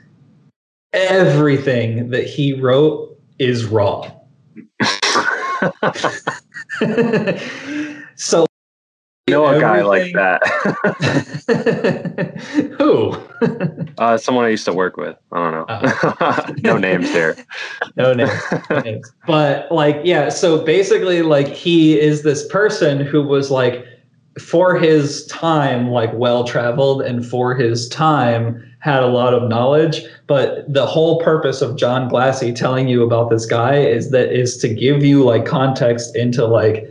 Everything 0.91 2.09
that 2.09 2.25
he 2.25 2.51
wrote 2.51 3.17
is 3.39 3.63
wrong. 3.63 4.11
So 8.21 8.45
know 9.27 9.45
a 9.47 9.59
guy 9.59 9.81
like 9.81 10.13
that. 10.13 10.41
Who? 12.77 13.15
uh, 13.97 14.17
someone 14.17 14.45
I 14.45 14.49
used 14.49 14.65
to 14.65 14.73
work 14.73 14.97
with. 14.97 15.15
I 15.31 15.37
don't 15.37 15.51
know. 15.51 15.65
Oh. 15.69 16.53
no 16.63 16.77
names 16.77 17.11
there. 17.11 17.35
No 17.95 18.13
names. 18.13 18.31
no 18.69 18.79
names. 18.79 19.11
But 19.27 19.71
like, 19.71 20.01
yeah. 20.03 20.29
So 20.29 20.63
basically, 20.63 21.21
like, 21.21 21.47
he 21.47 21.99
is 21.99 22.23
this 22.23 22.47
person 22.47 23.05
who 23.05 23.23
was 23.23 23.51
like, 23.51 23.85
for 24.39 24.77
his 24.77 25.25
time, 25.27 25.89
like 25.89 26.11
well 26.13 26.45
traveled, 26.45 27.01
and 27.01 27.25
for 27.25 27.53
his 27.53 27.89
time 27.89 28.63
had 28.79 29.03
a 29.03 29.07
lot 29.07 29.33
of 29.33 29.49
knowledge. 29.49 30.03
But 30.27 30.71
the 30.71 30.85
whole 30.85 31.19
purpose 31.21 31.61
of 31.61 31.77
John 31.77 32.07
Glassie 32.07 32.53
telling 32.53 32.87
you 32.87 33.03
about 33.03 33.29
this 33.29 33.45
guy 33.45 33.75
is 33.75 34.09
that 34.11 34.31
is 34.31 34.57
to 34.57 34.73
give 34.73 35.03
you 35.03 35.23
like 35.23 35.45
context 35.45 36.15
into 36.15 36.45
like 36.45 36.87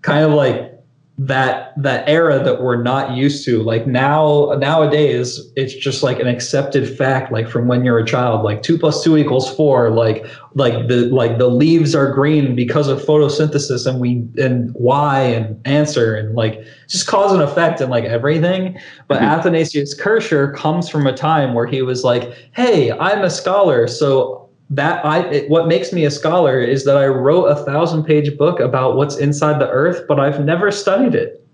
kind 0.00 0.24
of 0.24 0.32
like 0.32 0.77
that 1.20 1.72
that 1.76 2.08
era 2.08 2.42
that 2.44 2.62
we're 2.62 2.80
not 2.80 3.16
used 3.16 3.44
to 3.44 3.60
like 3.64 3.88
now 3.88 4.52
nowadays 4.58 5.50
it's 5.56 5.74
just 5.74 6.04
like 6.04 6.20
an 6.20 6.28
accepted 6.28 6.96
fact 6.96 7.32
like 7.32 7.48
from 7.48 7.66
when 7.66 7.84
you're 7.84 7.98
a 7.98 8.06
child 8.06 8.44
like 8.44 8.62
two 8.62 8.78
plus 8.78 9.02
two 9.02 9.16
equals 9.16 9.52
four 9.56 9.90
like 9.90 10.24
like 10.54 10.86
the 10.86 11.06
like 11.06 11.36
the 11.38 11.48
leaves 11.48 11.92
are 11.92 12.12
green 12.12 12.54
because 12.54 12.86
of 12.86 13.02
photosynthesis 13.02 13.84
and 13.84 13.98
we 13.98 14.24
and 14.40 14.70
why 14.74 15.20
and 15.22 15.60
answer 15.66 16.14
and 16.14 16.36
like 16.36 16.62
just 16.86 17.08
cause 17.08 17.32
and 17.32 17.42
effect 17.42 17.80
and 17.80 17.90
like 17.90 18.04
everything 18.04 18.78
but 19.08 19.16
mm-hmm. 19.16 19.24
athanasius 19.24 19.94
kircher 19.94 20.52
comes 20.52 20.88
from 20.88 21.04
a 21.04 21.12
time 21.12 21.52
where 21.52 21.66
he 21.66 21.82
was 21.82 22.04
like 22.04 22.32
hey 22.54 22.92
i'm 22.92 23.24
a 23.24 23.30
scholar 23.30 23.88
so 23.88 24.47
that 24.70 25.04
I 25.04 25.26
it, 25.28 25.50
what 25.50 25.66
makes 25.66 25.92
me 25.92 26.04
a 26.04 26.10
scholar 26.10 26.60
is 26.60 26.84
that 26.84 26.96
I 26.96 27.06
wrote 27.06 27.46
a 27.46 27.56
thousand 27.64 28.04
page 28.04 28.36
book 28.36 28.60
about 28.60 28.96
what's 28.96 29.16
inside 29.16 29.60
the 29.60 29.68
earth, 29.70 30.04
but 30.06 30.20
I've 30.20 30.44
never 30.44 30.70
studied 30.70 31.14
it. 31.14 31.44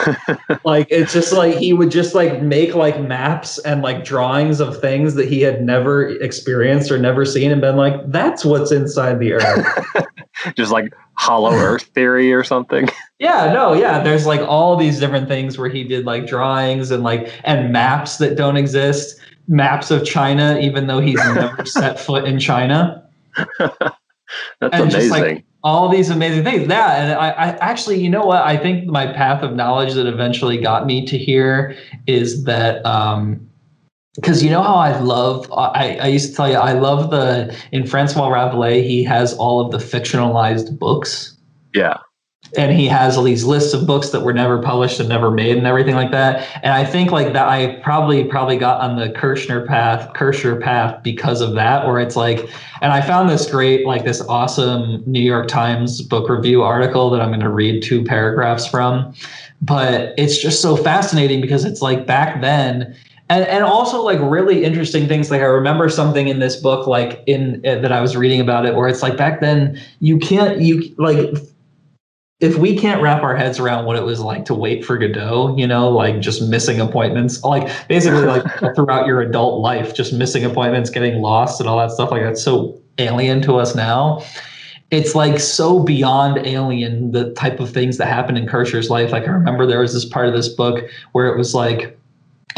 like 0.64 0.86
it's 0.90 1.12
just 1.12 1.32
like 1.32 1.54
he 1.54 1.72
would 1.72 1.90
just 1.90 2.14
like 2.14 2.40
make 2.40 2.74
like 2.74 3.00
maps 3.00 3.58
and 3.58 3.82
like 3.82 4.04
drawings 4.04 4.60
of 4.60 4.80
things 4.80 5.14
that 5.14 5.28
he 5.28 5.40
had 5.40 5.62
never 5.62 6.08
experienced 6.22 6.90
or 6.90 6.98
never 6.98 7.24
seen 7.24 7.50
and 7.50 7.60
been 7.60 7.76
like 7.76 7.94
that's 8.10 8.44
what's 8.44 8.72
inside 8.72 9.18
the 9.18 9.34
earth. 9.34 10.06
Just 10.56 10.72
like 10.72 10.92
hollow 11.14 11.52
earth 11.52 11.82
theory 11.94 12.32
or 12.32 12.42
something? 12.42 12.88
Yeah 13.18 13.52
no 13.52 13.72
yeah 13.72 14.02
there's 14.02 14.26
like 14.26 14.40
all 14.40 14.76
these 14.76 14.98
different 14.98 15.28
things 15.28 15.56
where 15.56 15.68
he 15.68 15.84
did 15.84 16.04
like 16.04 16.26
drawings 16.26 16.90
and 16.90 17.04
like 17.04 17.32
and 17.44 17.72
maps 17.72 18.16
that 18.16 18.36
don't 18.36 18.56
exist 18.56 19.20
maps 19.48 19.90
of 19.90 20.04
China, 20.04 20.58
even 20.60 20.86
though 20.86 21.00
he's 21.00 21.16
never 21.34 21.64
set 21.64 21.98
foot 21.98 22.24
in 22.24 22.38
China. 22.38 23.06
That's 23.38 24.74
and 24.74 24.92
amazing. 24.92 25.10
Like 25.10 25.44
all 25.64 25.88
these 25.88 26.10
amazing 26.10 26.44
things. 26.44 26.68
Yeah, 26.68 27.02
and 27.02 27.12
I, 27.12 27.30
I 27.30 27.46
actually, 27.58 28.00
you 28.00 28.10
know 28.10 28.24
what? 28.24 28.42
I 28.42 28.56
think 28.56 28.86
my 28.86 29.06
path 29.12 29.42
of 29.42 29.54
knowledge 29.54 29.94
that 29.94 30.06
eventually 30.06 30.58
got 30.58 30.86
me 30.86 31.06
to 31.06 31.16
here 31.18 31.76
is 32.06 32.44
that 32.44 32.84
um, 32.84 33.48
because 34.16 34.42
you 34.42 34.50
know 34.50 34.62
how 34.62 34.74
I 34.74 34.98
love 34.98 35.50
I, 35.52 35.96
I 35.96 36.06
used 36.08 36.30
to 36.30 36.36
tell 36.36 36.50
you 36.50 36.56
I 36.56 36.72
love 36.72 37.10
the 37.10 37.56
in 37.72 37.86
Francois 37.86 38.28
Rabelais 38.28 38.82
he 38.82 39.02
has 39.04 39.34
all 39.34 39.60
of 39.60 39.70
the 39.70 39.78
fictionalized 39.78 40.78
books. 40.78 41.36
Yeah 41.74 41.98
and 42.56 42.72
he 42.72 42.86
has 42.86 43.16
all 43.16 43.22
these 43.24 43.44
lists 43.44 43.72
of 43.72 43.86
books 43.86 44.10
that 44.10 44.20
were 44.20 44.32
never 44.32 44.60
published 44.60 45.00
and 45.00 45.08
never 45.08 45.30
made 45.30 45.56
and 45.56 45.66
everything 45.66 45.94
like 45.94 46.10
that. 46.10 46.46
And 46.62 46.74
I 46.74 46.84
think 46.84 47.10
like 47.10 47.32
that 47.32 47.48
I 47.48 47.80
probably 47.82 48.24
probably 48.24 48.58
got 48.58 48.80
on 48.82 48.96
the 48.96 49.10
Kirchner 49.10 49.66
path, 49.66 50.12
Kircher 50.14 50.56
path 50.56 51.02
because 51.02 51.40
of 51.40 51.54
that, 51.54 51.86
where 51.86 51.98
it's 51.98 52.16
like, 52.16 52.40
and 52.82 52.92
I 52.92 53.00
found 53.00 53.30
this 53.30 53.50
great, 53.50 53.86
like 53.86 54.04
this 54.04 54.20
awesome 54.22 55.02
New 55.06 55.20
York 55.20 55.48
Times 55.48 56.02
book 56.02 56.28
review 56.28 56.62
article 56.62 57.08
that 57.10 57.22
I'm 57.22 57.28
going 57.28 57.40
to 57.40 57.48
read 57.48 57.82
two 57.82 58.04
paragraphs 58.04 58.66
from. 58.66 59.14
But 59.62 60.12
it's 60.18 60.36
just 60.36 60.60
so 60.60 60.76
fascinating 60.76 61.40
because 61.40 61.64
it's 61.64 61.80
like 61.80 62.06
back 62.06 62.42
then 62.42 62.94
and 63.30 63.46
and 63.46 63.64
also 63.64 64.02
like 64.02 64.18
really 64.20 64.64
interesting 64.64 65.06
things 65.06 65.30
like 65.30 65.40
i 65.40 65.44
remember 65.44 65.88
something 65.88 66.26
in 66.28 66.40
this 66.40 66.56
book 66.56 66.88
like 66.88 67.22
in 67.26 67.64
uh, 67.64 67.76
that 67.76 67.92
i 67.92 68.00
was 68.00 68.16
reading 68.16 68.40
about 68.40 68.66
it 68.66 68.74
where 68.74 68.88
it's 68.88 69.00
like 69.00 69.16
back 69.16 69.40
then 69.40 69.80
you 70.00 70.18
can't 70.18 70.60
you 70.60 70.92
like 70.98 71.32
if 72.42 72.56
we 72.56 72.76
can't 72.76 73.00
wrap 73.00 73.22
our 73.22 73.36
heads 73.36 73.60
around 73.60 73.86
what 73.86 73.94
it 73.94 74.02
was 74.02 74.18
like 74.18 74.44
to 74.46 74.52
wait 74.52 74.84
for 74.84 74.98
Godot, 74.98 75.56
you 75.56 75.66
know, 75.66 75.88
like 75.88 76.18
just 76.18 76.42
missing 76.42 76.80
appointments, 76.80 77.42
like 77.44 77.70
basically 77.86 78.24
like 78.24 78.44
throughout 78.74 79.06
your 79.06 79.20
adult 79.20 79.60
life, 79.60 79.94
just 79.94 80.12
missing 80.12 80.44
appointments, 80.44 80.90
getting 80.90 81.22
lost 81.22 81.60
and 81.60 81.68
all 81.68 81.78
that 81.78 81.92
stuff 81.92 82.10
like 82.10 82.22
that's 82.22 82.42
so 82.42 82.82
alien 82.98 83.42
to 83.42 83.54
us 83.54 83.76
now. 83.76 84.24
It's 84.90 85.14
like 85.14 85.38
so 85.38 85.84
beyond 85.84 86.44
alien 86.44 87.12
the 87.12 87.32
type 87.34 87.60
of 87.60 87.70
things 87.70 87.96
that 87.98 88.06
happen 88.08 88.36
in 88.36 88.46
Kircher's 88.46 88.90
life. 88.90 89.12
Like 89.12 89.28
I 89.28 89.30
remember 89.30 89.64
there 89.64 89.80
was 89.80 89.94
this 89.94 90.04
part 90.04 90.26
of 90.26 90.34
this 90.34 90.48
book 90.48 90.84
where 91.12 91.28
it 91.28 91.38
was 91.38 91.54
like 91.54 91.96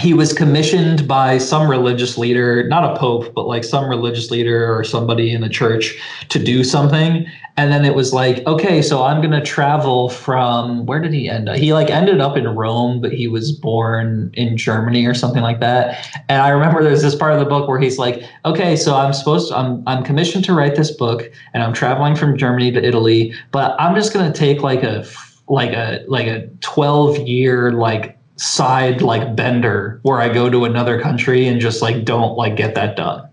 he 0.00 0.14
was 0.14 0.32
commissioned 0.32 1.06
by 1.06 1.38
some 1.38 1.68
religious 1.68 2.18
leader, 2.18 2.66
not 2.68 2.84
a 2.84 2.98
pope, 2.98 3.32
but 3.34 3.46
like 3.46 3.64
some 3.64 3.88
religious 3.88 4.30
leader 4.30 4.76
or 4.76 4.84
somebody 4.84 5.32
in 5.32 5.40
the 5.40 5.48
church 5.48 5.98
to 6.28 6.38
do 6.38 6.64
something. 6.64 7.26
And 7.56 7.70
then 7.70 7.84
it 7.84 7.94
was 7.94 8.12
like, 8.12 8.44
okay, 8.46 8.82
so 8.82 9.04
I'm 9.04 9.20
going 9.20 9.30
to 9.30 9.40
travel 9.40 10.08
from 10.08 10.86
where 10.86 11.00
did 11.00 11.12
he 11.12 11.28
end 11.28 11.48
up? 11.48 11.56
He 11.56 11.72
like 11.72 11.88
ended 11.88 12.20
up 12.20 12.36
in 12.36 12.48
Rome, 12.48 13.00
but 13.00 13.12
he 13.12 13.28
was 13.28 13.52
born 13.52 14.32
in 14.34 14.56
Germany 14.56 15.06
or 15.06 15.14
something 15.14 15.42
like 15.42 15.60
that. 15.60 16.04
And 16.28 16.42
I 16.42 16.48
remember 16.48 16.82
there's 16.82 17.02
this 17.02 17.14
part 17.14 17.32
of 17.32 17.38
the 17.38 17.44
book 17.44 17.68
where 17.68 17.78
he's 17.78 17.96
like, 17.96 18.24
okay, 18.44 18.74
so 18.74 18.96
I'm 18.96 19.12
supposed 19.12 19.50
to, 19.50 19.56
I'm, 19.56 19.84
I'm 19.86 20.02
commissioned 20.02 20.44
to 20.46 20.52
write 20.54 20.74
this 20.74 20.90
book 20.90 21.30
and 21.52 21.62
I'm 21.62 21.72
traveling 21.72 22.16
from 22.16 22.36
Germany 22.36 22.72
to 22.72 22.84
Italy, 22.84 23.32
but 23.52 23.80
I'm 23.80 23.94
just 23.94 24.12
going 24.12 24.30
to 24.30 24.36
take 24.36 24.62
like 24.62 24.82
a, 24.82 25.06
like 25.46 25.70
a, 25.70 26.04
like 26.08 26.26
a 26.26 26.48
12 26.60 27.18
year, 27.18 27.70
like 27.70 28.18
side 28.36 29.00
like 29.02 29.36
bender 29.36 30.00
where 30.02 30.20
I 30.20 30.32
go 30.32 30.50
to 30.50 30.64
another 30.64 31.00
country 31.00 31.46
and 31.46 31.60
just 31.60 31.82
like 31.82 32.04
don't 32.04 32.36
like 32.36 32.56
get 32.56 32.74
that 32.74 32.96
done. 32.96 33.28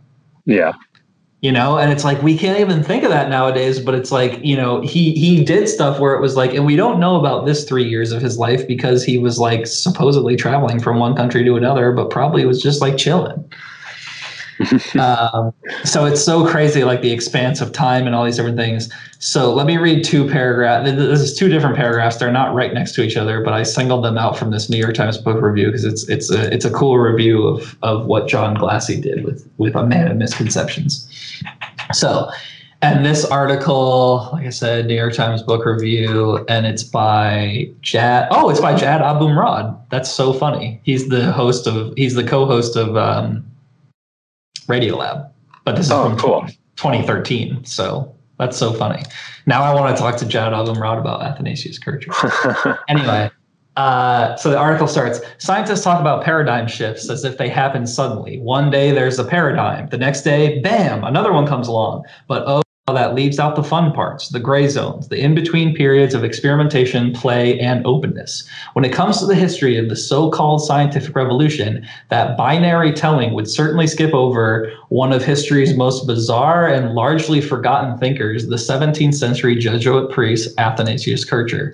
Yeah. 0.46 0.74
You 1.42 1.52
know, 1.52 1.80
and 1.80 1.92
it's 1.92 2.04
like 2.04 2.22
we 2.22 2.38
can't 2.38 2.60
even 2.60 2.84
think 2.84 3.04
of 3.04 3.10
that 3.10 3.28
nowadays, 3.28 3.80
but 3.80 3.96
it's 3.96 4.12
like, 4.12 4.40
you 4.46 4.56
know, 4.56 4.82
he 4.82 5.14
he 5.14 5.44
did 5.44 5.68
stuff 5.68 6.00
where 6.00 6.14
it 6.14 6.22
was 6.22 6.36
like 6.36 6.54
and 6.54 6.68
we 6.68 6.76
don't 6.76 7.00
know 7.00 7.16
about 7.16 7.48
this 7.48 7.64
3 7.64 7.84
years 7.84 8.12
of 8.12 8.22
his 8.22 8.38
life 8.38 8.68
because 8.68 9.04
he 9.04 9.18
was 9.18 9.40
like 9.40 9.66
supposedly 9.66 10.36
traveling 10.36 10.80
from 10.80 11.00
one 11.00 11.16
country 11.16 11.44
to 11.44 11.56
another, 11.56 11.92
but 11.94 12.12
probably 12.12 12.46
was 12.46 12.62
just 12.62 12.80
like 12.80 12.96
chilling. 12.96 13.52
um, 15.00 15.54
so 15.84 16.06
it's 16.06 16.24
so 16.24 16.46
crazy, 16.46 16.84
like 16.84 17.02
the 17.02 17.12
expanse 17.12 17.62
of 17.62 17.72
time 17.72 18.06
and 18.06 18.16
all 18.16 18.26
these 18.26 18.36
different 18.36 18.58
things. 18.58 18.92
So 19.20 19.54
let 19.54 19.66
me 19.66 19.78
read 19.78 20.04
two 20.04 20.28
paragraphs. 20.28 20.90
This 20.90 21.20
is 21.20 21.38
two 21.38 21.48
different 21.48 21.76
paragraphs. 21.76 22.18
They're 22.18 22.32
not 22.32 22.54
right 22.54 22.74
next 22.74 22.94
to 22.96 23.04
each 23.04 23.18
other, 23.18 23.44
but 23.44 23.54
I 23.54 23.64
singled 23.64 24.04
them 24.04 24.18
out 24.18 24.38
from 24.38 24.52
this 24.52 24.70
New 24.70 24.78
York 24.78 24.96
Times 24.96 25.18
book 25.18 25.42
review 25.42 25.68
because 25.68 25.86
it's 25.86 26.08
it's 26.10 26.32
a 26.32 26.54
it's 26.54 26.66
a 26.66 26.72
cool 26.72 26.98
review 26.98 27.46
of 27.46 27.78
of 27.82 28.06
what 28.06 28.28
John 28.28 28.56
Glassie 28.56 29.00
did 29.00 29.24
with 29.24 29.48
with 29.58 29.76
a 29.76 29.86
man 29.86 30.10
of 30.10 30.18
misconceptions. 30.18 31.08
So. 31.94 32.30
And 32.84 33.06
this 33.06 33.24
article, 33.24 34.28
like 34.34 34.48
I 34.48 34.50
said, 34.50 34.88
New 34.88 34.96
York 34.96 35.14
Times 35.14 35.44
book 35.44 35.68
review, 35.68 36.44
and 36.50 36.66
it's 36.66 36.82
by 36.82 37.70
Jad. 37.82 38.28
Oh, 38.32 38.50
it's 38.50 38.60
by 38.60 38.74
Jad 38.76 39.02
Abumrad. 39.02 39.80
That's 39.92 40.10
so 40.10 40.34
funny. 40.34 40.82
He's 40.82 41.08
the 41.08 41.32
host 41.32 41.68
of. 41.68 41.94
He's 41.96 42.16
the 42.16 42.24
co-host 42.24 42.76
of 42.76 42.98
um, 42.98 43.46
Radiolab. 44.72 45.30
But 45.66 45.76
this 45.76 45.88
is 45.88 45.92
oh, 45.92 46.10
from 46.10 46.18
cool. 46.18 46.42
2013. 46.78 47.66
So 47.66 48.16
that's 48.40 48.58
so 48.58 48.74
funny. 48.74 49.04
Now 49.46 49.64
I 49.64 49.74
want 49.74 49.96
to 49.96 50.02
talk 50.02 50.18
to 50.18 50.26
Jad 50.26 50.54
Abumrad 50.54 51.00
about 51.00 51.22
Athanasius 51.22 51.78
Kircher. 51.78 52.80
anyway, 52.88 53.30
uh, 53.78 54.36
so 54.36 54.50
the 54.50 54.58
article 54.58 54.88
starts 54.88 55.22
Scientists 55.38 55.84
talk 55.84 56.00
about 56.00 56.24
paradigm 56.24 56.68
shifts 56.68 57.10
as 57.10 57.24
if 57.24 57.38
they 57.38 57.50
happen 57.50 57.86
suddenly. 57.86 58.40
One 58.40 58.70
day 58.70 58.92
there's 58.92 59.20
a 59.20 59.24
paradigm, 59.24 59.90
the 59.90 59.98
next 59.98 60.22
day, 60.22 60.60
bam, 60.62 61.04
another 61.04 61.34
one 61.34 61.48
comes 61.48 61.68
along. 61.68 62.04
But 62.28 62.44
oh, 62.48 62.62
that 62.88 63.14
leaves 63.14 63.40
out 63.40 63.56
the 63.56 63.64
fun 63.64 63.92
parts, 63.94 64.30
the 64.30 64.40
gray 64.40 64.68
zones, 64.68 65.08
the 65.08 65.20
in 65.20 65.36
between 65.36 65.76
periods 65.76 66.16
of 66.16 66.24
experimentation, 66.24 67.14
play, 67.14 67.60
and 67.60 67.86
openness. 67.86 68.44
When 68.74 68.84
it 68.84 68.92
comes 68.92 69.20
to 69.20 69.28
the 69.28 69.36
history 69.36 69.78
of 69.78 69.88
the 69.88 69.96
so 69.96 70.32
called 70.32 70.66
scientific 70.66 71.16
revolution, 71.16 71.88
that 72.10 72.36
binary 72.38 72.92
telling 72.92 73.34
would 73.34 73.50
certainly 73.50 73.86
skip 73.86 74.14
over 74.14 74.72
one 74.90 75.14
of 75.14 75.24
history's 75.24 75.76
most 75.76 76.08
bizarre 76.08 76.68
and 76.68 76.96
largely 76.96 77.40
forgotten 77.40 77.98
thinkers, 78.00 78.48
the 78.48 78.56
17th 78.56 79.14
century 79.14 79.56
Jesuit 79.56 80.12
priest 80.12 80.50
Athanasius 80.58 81.24
Kircher. 81.24 81.74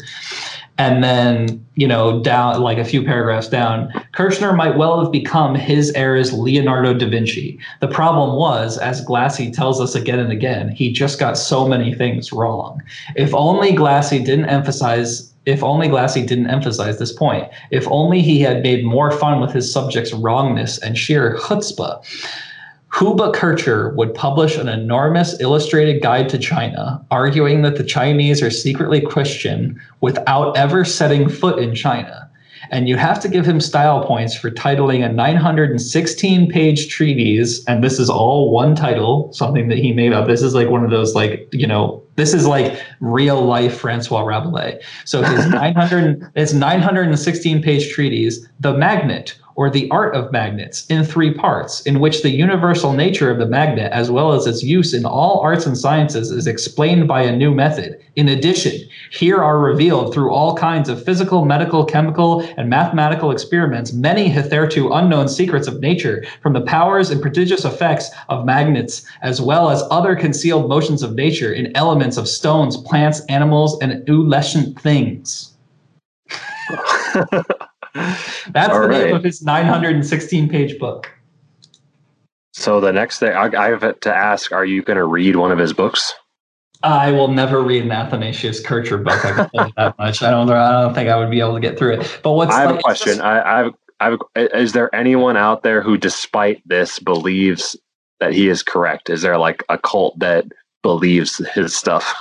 And 0.78 1.04
then, 1.04 1.66
you 1.76 1.88
know, 1.88 2.22
down 2.22 2.62
like 2.62 2.78
a 2.78 2.86
few 2.86 3.04
paragraphs 3.04 3.48
down, 3.48 3.92
Kircher 4.14 4.54
might 4.54 4.78
well 4.78 5.02
have 5.02 5.12
become 5.12 5.56
his 5.56 5.92
era's 5.94 6.32
Leonardo 6.34 6.94
da 6.94 7.10
Vinci. 7.10 7.60
The 7.82 7.88
problem 7.88 8.36
was, 8.36 8.78
as 8.78 9.02
Glassie 9.02 9.52
tells 9.52 9.82
us 9.82 9.96
again 9.96 10.20
and 10.20 10.32
again, 10.32 10.70
he 10.70 10.92
just 10.92 11.20
got 11.20 11.38
so 11.38 11.68
many 11.68 11.94
things 11.94 12.32
wrong. 12.32 12.82
If 13.16 13.34
only 13.34 13.74
Glassie 13.74 14.24
didn't 14.24 14.50
emphasize 14.50 15.34
if 15.48 15.64
only 15.64 15.88
Glassie 15.88 16.26
didn't 16.26 16.50
emphasize 16.50 17.00
this 17.00 17.14
point. 17.14 17.48
If 17.72 17.88
only 17.88 18.22
he 18.22 18.42
had 18.42 18.64
made 18.64 18.84
more 18.84 19.12
fun 19.12 19.40
with 19.40 19.54
his 19.54 19.72
subject's 19.72 20.12
wrongness 20.12 20.78
and 20.78 20.98
sheer 20.98 21.38
chutzpah 21.38 22.04
Huba 22.98 23.32
Kircher 23.32 23.94
would 23.96 24.16
publish 24.16 24.58
an 24.58 24.68
enormous 24.68 25.40
illustrated 25.40 26.02
guide 26.02 26.30
to 26.30 26.40
China, 26.40 27.06
arguing 27.12 27.62
that 27.62 27.76
the 27.76 27.84
Chinese 27.84 28.42
are 28.42 28.50
secretly 28.50 29.02
Christian 29.02 29.80
without 30.02 30.58
ever 30.58 30.84
setting 30.84 31.30
foot 31.30 31.60
in 31.60 31.76
China. 31.76 32.28
And 32.72 32.90
you 32.90 32.98
have 32.98 33.20
to 33.20 33.30
give 33.30 33.46
him 33.46 33.62
style 33.62 34.04
points 34.04 34.36
for 34.36 34.50
titling 34.50 35.06
a 35.06 35.14
916 35.14 36.50
page 36.50 36.90
treatise 36.90 37.64
and 37.66 37.84
this 37.84 38.00
is 38.00 38.10
all 38.10 38.52
one 38.52 38.74
title 38.74 39.32
something 39.32 39.68
that 39.70 39.78
he 39.78 39.94
made 39.94 40.12
up. 40.12 40.28
This 40.28 40.42
is 40.42 40.56
like 40.56 40.68
one 40.68 40.84
of 40.84 40.90
those 40.90 41.14
like 41.14 41.48
you 41.52 41.68
know 41.68 42.02
this 42.16 42.34
is 42.34 42.48
like 42.48 42.82
real 43.00 43.42
life 43.44 43.78
francois 43.78 44.22
rabelais. 44.22 44.82
So 45.06 45.22
his 45.22 45.46
900 45.50 46.32
his 46.36 46.56
916 46.56 47.62
page 47.62 47.92
treatise 47.92 48.46
the 48.60 48.74
magnet 48.74 49.38
or 49.58 49.72
the 49.72 49.90
art 49.90 50.16
of 50.16 50.32
magnets 50.32 50.86
in 50.86 51.04
three 51.04 51.34
parts, 51.34 51.82
in 51.82 52.00
which 52.00 52.22
the 52.22 52.30
universal 52.30 52.94
nature 52.94 53.32
of 53.32 53.40
the 53.40 53.46
magnet, 53.46 53.92
as 53.92 54.12
well 54.12 54.32
as 54.32 54.46
its 54.46 54.62
use 54.62 54.94
in 54.94 55.04
all 55.04 55.40
arts 55.42 55.66
and 55.66 55.76
sciences, 55.76 56.30
is 56.30 56.46
explained 56.46 57.08
by 57.08 57.24
a 57.24 57.36
new 57.36 57.52
method. 57.54 58.00
In 58.16 58.30
addition, 58.30 58.88
here 59.12 59.44
are 59.44 59.60
revealed 59.60 60.14
through 60.14 60.32
all 60.32 60.56
kinds 60.56 60.90
of 60.90 61.04
physical, 61.04 61.44
medical, 61.44 61.84
chemical, 61.84 62.42
and 62.56 62.70
mathematical 62.70 63.32
experiments 63.32 63.92
many 63.92 64.30
hitherto 64.30 64.94
unknown 64.94 65.28
secrets 65.28 65.68
of 65.68 65.82
nature, 65.82 66.24
from 66.44 66.54
the 66.54 66.62
powers 66.62 67.10
and 67.10 67.20
prodigious 67.20 67.66
effects 67.66 68.12
of 68.30 68.46
magnets, 68.46 69.04
as 69.24 69.42
well 69.42 69.72
as 69.72 69.84
other 69.90 70.16
concealed 70.16 70.70
motions 70.70 71.02
of 71.02 71.16
nature 71.16 71.52
in 71.52 71.76
elements 71.76 72.18
of 72.18 72.28
stones, 72.28 72.78
plants, 72.78 73.22
animals, 73.26 73.80
and 73.82 74.06
eulescent 74.08 74.80
things. 74.80 75.56
That's 78.52 78.70
All 78.70 78.82
the 78.82 78.90
right. 78.90 79.06
name 79.06 79.16
of 79.16 79.24
his 79.24 79.42
916 79.42 80.50
page 80.50 80.80
book. 80.80 81.12
So 82.54 82.80
the 82.80 82.92
next 82.92 83.20
thing 83.20 83.34
I, 83.34 83.46
I 83.56 83.70
have 83.70 84.00
to 84.00 84.16
ask: 84.16 84.52
Are 84.52 84.66
you 84.66 84.82
going 84.82 84.98
to 84.98 85.06
read 85.06 85.36
one 85.36 85.52
of 85.52 85.58
his 85.58 85.74
books? 85.74 86.14
I 86.84 87.12
will 87.12 87.28
never 87.28 87.62
read 87.62 87.84
an 87.84 87.92
Athanasius 87.92 88.60
Kircher 88.60 88.98
book. 88.98 89.26
I 89.26 89.34
can 89.34 89.50
tell 89.50 89.68
you 89.68 89.74
that 89.78 89.98
much. 89.98 90.22
I 90.22 90.30
don't. 90.30 90.50
I 90.50 90.84
don't 90.84 90.94
think 90.94 91.10
I 91.10 91.18
would 91.18 91.32
be 91.32 91.40
able 91.40 91.56
to 91.56 91.60
get 91.60 91.78
through 91.78 91.94
it. 91.94 92.20
But 92.24 92.34
what's 92.34 92.54
I 92.54 92.62
have 92.62 92.72
like, 92.72 92.80
a 92.80 92.84
question. 92.84 93.14
Just, 93.14 93.22
I, 93.22 93.42
I 93.42 93.58
have. 93.64 93.74
I 94.00 94.06
have. 94.10 94.20
Is 94.54 94.74
there 94.74 94.94
anyone 94.94 95.38
out 95.38 95.64
there 95.64 95.82
who, 95.82 95.98
despite 95.98 96.62
this, 96.68 97.00
believes 97.00 97.76
that 98.20 98.34
he 98.34 98.48
is 98.48 98.64
correct? 98.64 99.10
Is 99.10 99.22
there 99.22 99.38
like 99.38 99.64
a 99.70 99.78
cult 99.78 100.18
that 100.20 100.46
believes 100.84 101.38
his 101.54 101.76
stuff? 101.76 102.14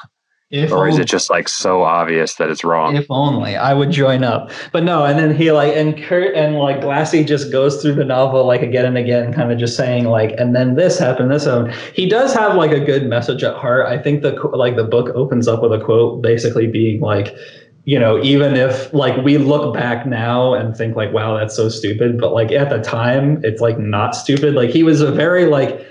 If 0.51 0.71
or 0.71 0.87
is 0.87 0.97
it 1.01 1.07
just 1.07 1.29
like 1.29 1.49
so 1.49 1.83
obvious 1.83 2.37
that 2.37 2.51
it's 2.51 2.63
wrong? 2.63 2.97
If 2.97 3.07
only 3.11 3.57
I 3.57 3.75
would 3.75 3.91
join 3.91 4.23
up, 4.23 4.53
but 4.71 4.85
no. 4.85 5.05
And 5.05 5.19
then 5.19 5.35
he 5.35 5.51
like 5.51 5.75
and 5.75 6.01
Kurt 6.01 6.37
and 6.37 6.55
like 6.55 6.83
Glassie 6.83 7.25
just 7.25 7.51
goes 7.51 7.83
through 7.83 7.97
the 7.97 8.05
novel 8.05 8.47
like 8.47 8.63
again 8.63 8.87
and 8.87 8.97
again, 8.97 9.33
kind 9.33 9.51
of 9.51 9.59
just 9.59 9.77
saying 9.77 10.05
like, 10.05 10.39
and 10.39 10.55
then 10.55 10.77
this 10.77 11.01
happened, 11.01 11.33
this 11.33 11.47
happened. 11.47 11.75
He 11.95 12.09
does 12.09 12.33
have 12.33 12.55
like 12.55 12.71
a 12.71 12.79
good 12.79 13.09
message 13.09 13.43
at 13.43 13.57
heart. 13.57 13.87
I 13.87 13.99
think 13.99 14.23
the 14.23 14.35
like 14.53 14.77
the 14.77 14.85
book 14.85 15.09
opens 15.17 15.49
up 15.49 15.63
with 15.63 15.73
a 15.73 15.85
quote 15.85 16.23
basically 16.23 16.69
being 16.69 17.01
like, 17.01 17.35
you 17.83 17.99
know, 17.99 18.23
even 18.23 18.55
if 18.55 18.95
like 18.95 19.17
we 19.25 19.39
look 19.39 19.75
back 19.75 20.07
now 20.07 20.55
and 20.55 20.77
think 20.77 20.95
like, 20.95 21.13
wow, 21.13 21.37
that's 21.37 21.57
so 21.57 21.69
stupid, 21.69 22.21
but 22.21 22.33
like 22.33 22.53
at 22.53 22.71
the 22.71 22.81
time, 22.81 23.45
it's 23.45 23.61
like 23.61 23.81
not 23.81 24.15
stupid. 24.15 24.55
Like 24.55 24.71
he 24.71 24.85
was 24.85 25.01
a 25.01 25.11
very 25.11 25.47
like 25.47 25.85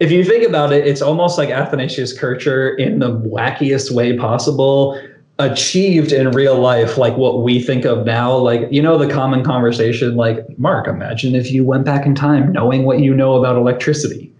if 0.00 0.12
you 0.12 0.24
think 0.24 0.46
about 0.46 0.72
it, 0.72 0.86
it's 0.86 1.02
almost 1.02 1.38
like 1.38 1.50
Athanasius 1.50 2.16
Kircher 2.16 2.70
in 2.76 3.00
the 3.00 3.10
wackiest 3.10 3.90
way 3.90 4.16
possible 4.16 5.00
achieved 5.40 6.12
in 6.12 6.30
real 6.32 6.58
life 6.58 6.98
like 6.98 7.16
what 7.16 7.42
we 7.42 7.62
think 7.62 7.84
of 7.84 8.04
now. 8.04 8.36
Like 8.36 8.68
you 8.70 8.82
know 8.82 8.98
the 8.98 9.12
common 9.12 9.44
conversation 9.44 10.16
like 10.16 10.44
mark 10.58 10.88
imagine 10.88 11.34
if 11.34 11.50
you 11.50 11.64
went 11.64 11.84
back 11.84 12.06
in 12.06 12.14
time 12.14 12.52
knowing 12.52 12.84
what 12.84 13.00
you 13.00 13.14
know 13.14 13.34
about 13.34 13.56
electricity 13.56 14.32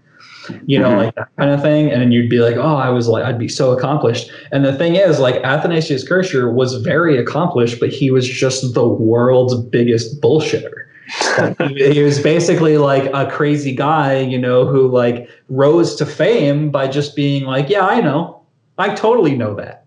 you 0.65 0.79
know 0.79 0.89
mm-hmm. 0.89 0.97
like 0.97 1.15
that 1.15 1.29
kind 1.37 1.51
of 1.51 1.61
thing. 1.61 1.91
And 1.91 2.01
then 2.01 2.11
you'd 2.11 2.29
be 2.29 2.39
like 2.39 2.57
oh 2.57 2.75
i 2.75 2.89
was 2.89 3.07
like 3.07 3.23
i'd 3.23 3.39
be 3.39 3.47
so 3.47 3.71
accomplished. 3.71 4.31
And 4.51 4.65
the 4.65 4.73
thing 4.73 4.95
is 4.95 5.19
like 5.19 5.35
athanasius 5.43 6.07
kircher 6.07 6.51
was 6.51 6.75
very 6.81 7.17
accomplished 7.17 7.79
but 7.79 7.89
he 7.89 8.11
was 8.11 8.27
just 8.27 8.73
the 8.73 8.87
world's 8.87 9.55
biggest 9.55 10.21
bullshitter 10.21 10.85
he 11.67 12.01
was 12.03 12.19
basically 12.19 12.77
like 12.77 13.09
a 13.13 13.29
crazy 13.29 13.73
guy, 13.73 14.19
you 14.19 14.37
know, 14.37 14.65
who 14.65 14.87
like 14.87 15.29
rose 15.49 15.95
to 15.95 16.05
fame 16.05 16.69
by 16.69 16.87
just 16.87 17.15
being 17.15 17.45
like, 17.45 17.69
yeah, 17.69 17.85
I 17.85 18.01
know. 18.01 18.41
I 18.77 18.93
totally 18.95 19.35
know 19.35 19.55
that. 19.55 19.85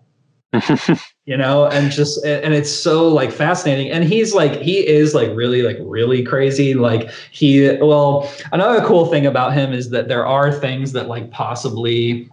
you 1.25 1.35
know, 1.35 1.65
and 1.65 1.91
just 1.91 2.23
and 2.23 2.53
it's 2.53 2.71
so 2.71 3.07
like 3.07 3.31
fascinating. 3.31 3.89
And 3.89 4.03
he's 4.03 4.35
like 4.35 4.61
he 4.61 4.85
is 4.87 5.15
like 5.15 5.29
really 5.33 5.63
like 5.63 5.77
really 5.81 6.23
crazy. 6.23 6.73
Like 6.75 7.09
he 7.31 7.77
well, 7.81 8.31
another 8.51 8.85
cool 8.85 9.07
thing 9.07 9.25
about 9.25 9.53
him 9.53 9.73
is 9.73 9.89
that 9.89 10.09
there 10.09 10.25
are 10.25 10.51
things 10.51 10.91
that 10.91 11.07
like 11.07 11.31
possibly 11.31 12.29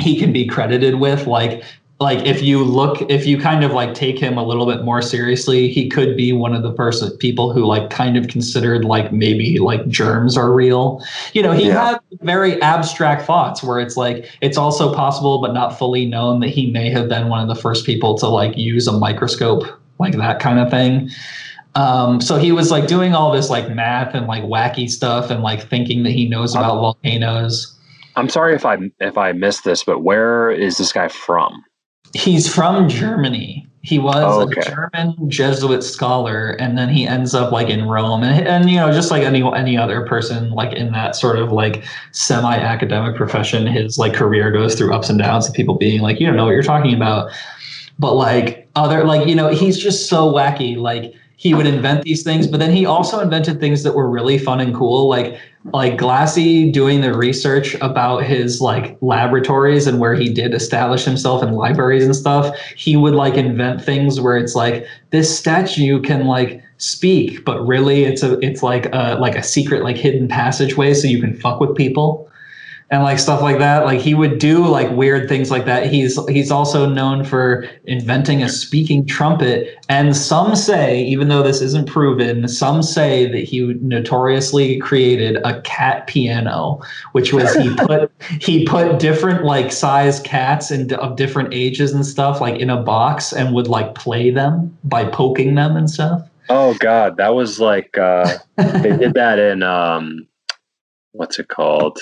he 0.00 0.18
can 0.18 0.32
be 0.32 0.46
credited 0.46 0.96
with 0.96 1.26
like 1.26 1.62
like 2.00 2.24
if 2.24 2.42
you 2.42 2.64
look 2.64 3.02
if 3.10 3.26
you 3.26 3.38
kind 3.38 3.62
of 3.62 3.72
like 3.72 3.92
take 3.92 4.18
him 4.18 4.38
a 4.38 4.42
little 4.42 4.64
bit 4.64 4.82
more 4.82 5.02
seriously 5.02 5.68
he 5.68 5.86
could 5.86 6.16
be 6.16 6.32
one 6.32 6.54
of 6.54 6.62
the 6.62 6.72
person 6.72 7.14
people 7.18 7.52
who 7.52 7.66
like 7.66 7.90
kind 7.90 8.16
of 8.16 8.26
considered 8.26 8.86
like 8.86 9.12
maybe 9.12 9.58
like 9.58 9.86
germs 9.86 10.36
are 10.36 10.52
real. 10.52 11.04
You 11.34 11.42
know 11.42 11.52
he 11.52 11.68
yeah. 11.68 11.90
had 11.92 12.00
very 12.22 12.60
abstract 12.62 13.26
thoughts 13.26 13.62
where 13.62 13.78
it's 13.78 13.98
like 13.98 14.30
it's 14.40 14.56
also 14.56 14.94
possible 14.94 15.42
but 15.42 15.52
not 15.52 15.78
fully 15.78 16.06
known 16.06 16.40
that 16.40 16.48
he 16.48 16.70
may 16.70 16.88
have 16.88 17.08
been 17.08 17.28
one 17.28 17.42
of 17.42 17.54
the 17.54 17.60
first 17.60 17.84
people 17.84 18.16
to 18.18 18.26
like 18.26 18.56
use 18.56 18.86
a 18.86 18.92
microscope 18.92 19.64
like 19.98 20.16
that 20.16 20.40
kind 20.40 20.58
of 20.58 20.70
thing. 20.70 21.10
Um, 21.74 22.20
so 22.20 22.36
he 22.36 22.50
was 22.50 22.70
like 22.70 22.88
doing 22.88 23.14
all 23.14 23.30
this 23.30 23.50
like 23.50 23.70
math 23.70 24.14
and 24.14 24.26
like 24.26 24.42
wacky 24.42 24.90
stuff 24.90 25.30
and 25.30 25.42
like 25.42 25.68
thinking 25.68 26.02
that 26.04 26.10
he 26.10 26.28
knows 26.28 26.54
about 26.54 26.76
volcanoes. 26.76 27.76
I'm 28.16 28.28
sorry 28.28 28.54
if 28.56 28.66
i 28.66 28.76
if 28.98 29.16
i 29.16 29.30
missed 29.32 29.64
this 29.64 29.84
but 29.84 30.00
where 30.00 30.50
is 30.50 30.78
this 30.78 30.92
guy 30.92 31.06
from 31.06 31.64
He's 32.14 32.52
from 32.52 32.88
Germany. 32.88 33.66
He 33.82 33.98
was 33.98 34.16
oh, 34.16 34.42
okay. 34.42 34.60
a 34.60 34.64
German 34.64 35.30
Jesuit 35.30 35.82
scholar, 35.82 36.50
and 36.50 36.76
then 36.76 36.90
he 36.90 37.06
ends 37.06 37.34
up 37.34 37.50
like 37.50 37.68
in 37.70 37.88
Rome, 37.88 38.22
and 38.22 38.46
and 38.46 38.68
you 38.68 38.76
know 38.76 38.92
just 38.92 39.10
like 39.10 39.22
any 39.22 39.42
any 39.42 39.76
other 39.76 40.04
person 40.04 40.50
like 40.50 40.74
in 40.74 40.92
that 40.92 41.16
sort 41.16 41.38
of 41.38 41.50
like 41.50 41.82
semi 42.12 42.54
academic 42.54 43.16
profession, 43.16 43.66
his 43.66 43.96
like 43.96 44.12
career 44.12 44.50
goes 44.50 44.74
through 44.74 44.92
ups 44.92 45.08
and 45.08 45.18
downs 45.18 45.48
of 45.48 45.54
people 45.54 45.76
being 45.76 46.02
like 46.02 46.20
you 46.20 46.26
don't 46.26 46.36
know 46.36 46.44
what 46.44 46.50
you're 46.50 46.62
talking 46.62 46.94
about, 46.94 47.30
but 47.98 48.14
like 48.14 48.68
other 48.76 49.04
like 49.04 49.26
you 49.26 49.34
know 49.34 49.48
he's 49.48 49.78
just 49.78 50.10
so 50.10 50.30
wacky 50.30 50.76
like 50.76 51.14
he 51.40 51.54
would 51.54 51.66
invent 51.66 52.02
these 52.02 52.22
things, 52.22 52.46
but 52.46 52.60
then 52.60 52.70
he 52.70 52.84
also 52.84 53.18
invented 53.18 53.60
things 53.60 53.82
that 53.82 53.94
were 53.94 54.10
really 54.10 54.36
fun 54.36 54.60
and 54.60 54.74
cool, 54.74 55.08
like 55.08 55.40
like 55.72 55.96
Glassie 55.96 56.70
doing 56.70 57.00
the 57.00 57.14
research 57.14 57.74
about 57.76 58.24
his 58.24 58.60
like 58.60 58.98
laboratories 59.00 59.86
and 59.86 59.98
where 59.98 60.14
he 60.14 60.30
did 60.30 60.52
establish 60.52 61.02
himself 61.02 61.42
in 61.42 61.52
libraries 61.52 62.04
and 62.04 62.14
stuff. 62.14 62.54
He 62.76 62.94
would 62.94 63.14
like 63.14 63.38
invent 63.38 63.82
things 63.82 64.20
where 64.20 64.36
it's 64.36 64.54
like 64.54 64.84
this 65.12 65.34
statue 65.34 66.02
can 66.02 66.26
like 66.26 66.62
speak, 66.76 67.42
but 67.46 67.66
really 67.66 68.04
it's 68.04 68.22
a 68.22 68.38
it's 68.40 68.62
like 68.62 68.92
a 68.92 69.16
like 69.18 69.34
a 69.34 69.42
secret 69.42 69.82
like 69.82 69.96
hidden 69.96 70.28
passageway 70.28 70.92
so 70.92 71.08
you 71.08 71.22
can 71.22 71.32
fuck 71.32 71.58
with 71.58 71.74
people 71.74 72.29
and 72.90 73.04
like 73.04 73.20
stuff 73.20 73.40
like 73.40 73.58
that. 73.58 73.84
Like 73.84 74.00
he 74.00 74.14
would 74.14 74.38
do 74.38 74.66
like 74.66 74.90
weird 74.90 75.28
things 75.28 75.50
like 75.50 75.64
that. 75.64 75.86
He's 75.86 76.18
he's 76.28 76.50
also 76.50 76.88
known 76.88 77.24
for 77.24 77.68
inventing 77.84 78.42
a 78.42 78.48
speaking 78.48 79.06
trumpet. 79.06 79.78
And 79.88 80.16
some 80.16 80.56
say, 80.56 81.02
even 81.04 81.28
though 81.28 81.42
this 81.42 81.60
isn't 81.60 81.88
proven, 81.88 82.48
some 82.48 82.82
say 82.82 83.30
that 83.30 83.44
he 83.44 83.74
notoriously 83.80 84.78
created 84.78 85.36
a 85.44 85.60
cat 85.62 86.08
piano, 86.08 86.80
which 87.12 87.32
was 87.32 87.54
he 87.54 87.74
put 87.86 88.10
he 88.40 88.64
put 88.64 88.98
different 88.98 89.44
like 89.44 89.70
size 89.70 90.18
cats 90.20 90.72
and 90.72 90.92
of 90.94 91.16
different 91.16 91.54
ages 91.54 91.92
and 91.92 92.04
stuff 92.04 92.40
like 92.40 92.60
in 92.60 92.70
a 92.70 92.82
box 92.82 93.32
and 93.32 93.54
would 93.54 93.68
like 93.68 93.94
play 93.94 94.30
them 94.30 94.76
by 94.82 95.04
poking 95.04 95.54
them 95.54 95.76
and 95.76 95.88
stuff. 95.88 96.28
Oh 96.48 96.74
God, 96.80 97.16
that 97.18 97.36
was 97.36 97.60
like 97.60 97.96
uh, 97.96 98.38
they 98.56 98.96
did 98.96 99.14
that 99.14 99.38
in 99.38 99.62
um, 99.62 100.26
what's 101.12 101.38
it 101.38 101.46
called? 101.46 102.00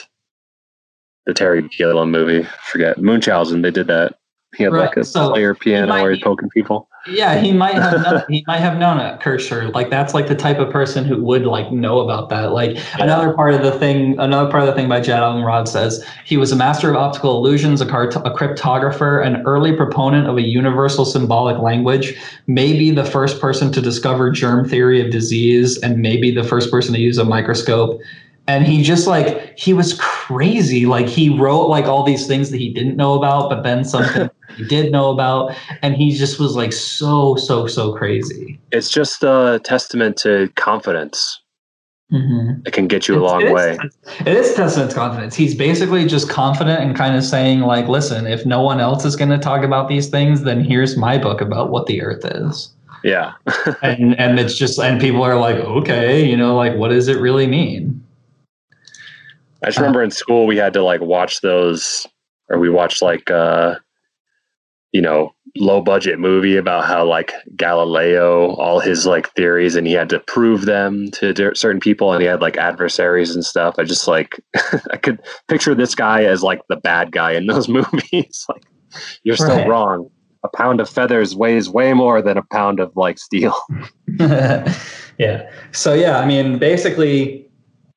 The 1.29 1.35
Terry 1.35 1.63
Gilliam 1.69 2.11
movie. 2.11 2.49
Forget 2.63 3.01
Munchausen. 3.01 3.61
They 3.61 3.71
did 3.71 3.87
that. 3.87 4.19
He 4.57 4.65
had 4.65 4.73
right. 4.73 4.87
like 4.87 4.97
a 4.97 5.05
so 5.05 5.31
player 5.31 5.55
piano 5.55 5.93
where 5.93 6.11
he's 6.11 6.23
poking 6.25 6.49
people. 6.49 6.89
Yeah, 7.07 7.39
he 7.39 7.53
might 7.53 7.75
have 7.75 8.03
known, 8.03 8.23
he 8.31 8.45
might 8.47 8.61
have 8.61 8.79
known 8.79 8.99
it, 8.99 9.21
Kircher. 9.21 9.69
Like 9.69 9.91
that's 9.91 10.15
like 10.15 10.27
the 10.27 10.35
type 10.35 10.59
of 10.59 10.71
person 10.71 11.05
who 11.05 11.23
would 11.23 11.45
like 11.45 11.71
know 11.71 12.01
about 12.01 12.31
that. 12.31 12.53
Like 12.53 12.77
yeah. 12.77 12.83
another 13.01 13.35
part 13.35 13.53
of 13.53 13.63
the 13.63 13.73
thing, 13.73 14.19
another 14.19 14.51
part 14.51 14.63
of 14.63 14.69
the 14.69 14.73
thing 14.73 14.89
by 14.89 15.03
Jad 15.03 15.21
Abumrad 15.21 15.69
says 15.69 16.03
he 16.25 16.39
was 16.39 16.51
a 16.51 16.57
master 16.57 16.89
of 16.89 16.97
optical 16.97 17.37
illusions, 17.37 17.83
a, 17.83 17.87
cart- 17.87 18.17
a 18.17 18.31
cryptographer, 18.31 19.25
an 19.25 19.43
early 19.47 19.77
proponent 19.77 20.29
of 20.29 20.39
a 20.39 20.43
universal 20.43 21.05
symbolic 21.05 21.59
language, 21.59 22.19
maybe 22.47 22.91
the 22.91 23.05
first 23.05 23.43
person 23.43 23.71
to 23.73 23.83
discover 23.83 24.31
germ 24.31 24.67
theory 24.67 25.05
of 25.05 25.11
disease, 25.11 25.77
and 25.83 25.99
maybe 25.99 26.31
the 26.31 26.43
first 26.43 26.71
person 26.71 26.95
to 26.95 27.01
use 27.01 27.19
a 27.19 27.25
microscope 27.25 28.01
and 28.49 28.67
he 28.67 28.83
just 28.83 29.07
like 29.07 29.57
he 29.57 29.73
was 29.73 29.95
crazy 30.01 30.87
like 30.87 31.07
he 31.07 31.29
wrote 31.29 31.69
like 31.69 31.85
all 31.85 32.03
these 32.03 32.27
things 32.27 32.51
that 32.51 32.57
he 32.57 32.73
didn't 32.73 32.97
know 32.97 33.15
about 33.15 33.49
but 33.49 33.63
then 33.63 33.85
something 33.85 34.29
he 34.57 34.65
did 34.65 34.91
know 34.91 35.11
about 35.11 35.55
and 35.83 35.95
he 35.95 36.11
just 36.11 36.41
was 36.41 36.57
like 36.57 36.73
so 36.73 37.37
so 37.37 37.69
so 37.69 37.93
crazy 37.93 38.59
it's 38.73 38.89
just 38.89 39.23
a 39.23 39.61
testament 39.63 40.17
to 40.17 40.51
confidence 40.57 41.41
Mm-hmm. 42.13 42.67
It 42.67 42.73
can 42.73 42.87
get 42.87 43.07
you 43.07 43.19
a 43.19 43.21
long 43.23 43.43
it 43.43 43.49
is, 43.49 43.53
way. 43.53 43.79
It 44.21 44.29
is 44.29 44.55
testament 44.55 44.93
to 44.93 44.97
confidence. 44.97 45.35
He's 45.35 45.55
basically 45.55 46.07
just 46.07 46.31
confident 46.31 46.81
and 46.81 46.97
kind 46.97 47.15
of 47.15 47.23
saying, 47.23 47.61
like, 47.61 47.87
listen, 47.87 48.27
if 48.27 48.47
no 48.47 48.63
one 48.63 48.81
else 48.81 49.05
is 49.05 49.15
going 49.15 49.31
to 49.31 49.37
talk 49.37 49.63
about 49.63 49.89
these 49.89 50.09
things, 50.09 50.43
then 50.43 50.65
here's 50.65 50.97
my 50.97 51.19
book 51.19 51.43
about 51.43 51.71
what 51.71 51.85
the 51.85 52.01
earth 52.01 52.25
is. 52.25 52.73
Yeah. 53.05 53.33
and 53.83 54.19
and 54.19 54.41
it's 54.41 54.57
just 54.57 54.79
and 54.79 54.99
people 54.99 55.23
are 55.23 55.37
like, 55.37 55.57
okay, 55.57 56.25
you 56.25 56.35
know, 56.37 56.57
like 56.57 56.75
what 56.77 56.89
does 56.89 57.09
it 57.09 57.21
really 57.21 57.47
mean? 57.47 58.03
I 59.63 59.67
just 59.67 59.79
remember 59.79 60.03
in 60.03 60.11
school 60.11 60.47
we 60.47 60.57
had 60.57 60.73
to 60.75 60.83
like 60.83 61.01
watch 61.01 61.41
those 61.41 62.07
or 62.49 62.59
we 62.59 62.71
watched 62.71 63.03
like 63.03 63.31
uh 63.31 63.77
you 64.93 65.01
know 65.03 65.33
low 65.57 65.81
budget 65.81 66.19
movie 66.19 66.57
about 66.57 66.85
how 66.87 67.05
like 67.05 67.33
Galileo 67.57 68.55
all 68.55 68.81
his 68.81 69.07
like 69.07 69.33
theories 69.35 69.75
and 69.77 69.87
he 69.87 69.93
had 69.93 70.09
to 70.11 70.21
prove 70.21 70.65
them 70.67 71.11
to 71.13 71.35
certain 71.55 71.81
people 71.81 72.13
and 72.13 72.23
he 72.23 72.29
had 72.29 72.41
like 72.41 72.57
adversaries 72.57 73.35
and 73.35 73.45
stuff 73.45 73.75
I 73.79 73.85
just 73.85 74.07
like 74.09 74.41
I 74.91 74.97
could 74.97 75.21
picture 75.49 75.75
this 75.75 75.95
guy 75.95 76.25
as 76.25 76.43
like 76.43 76.61
the 76.69 76.77
bad 76.77 77.13
guy 77.13 77.33
in 77.33 77.47
those 77.47 77.69
movies 77.79 78.47
like 78.49 78.63
you're 79.25 79.37
still 79.37 79.57
Right. 79.59 79.69
wrong 79.69 80.11
a 80.45 80.49
pound 80.57 80.81
of 80.81 80.89
feathers 80.89 81.35
weighs 81.35 81.69
way 81.69 81.93
more 81.93 82.23
than 82.23 82.39
a 82.39 82.45
pound 82.53 82.79
of 82.79 82.93
like 82.97 83.19
steel 83.19 83.55
yeah. 85.19 85.51
So 85.73 85.95
yeah, 85.95 86.19
I 86.19 86.27
mean, 86.27 86.59
basically, 86.59 87.48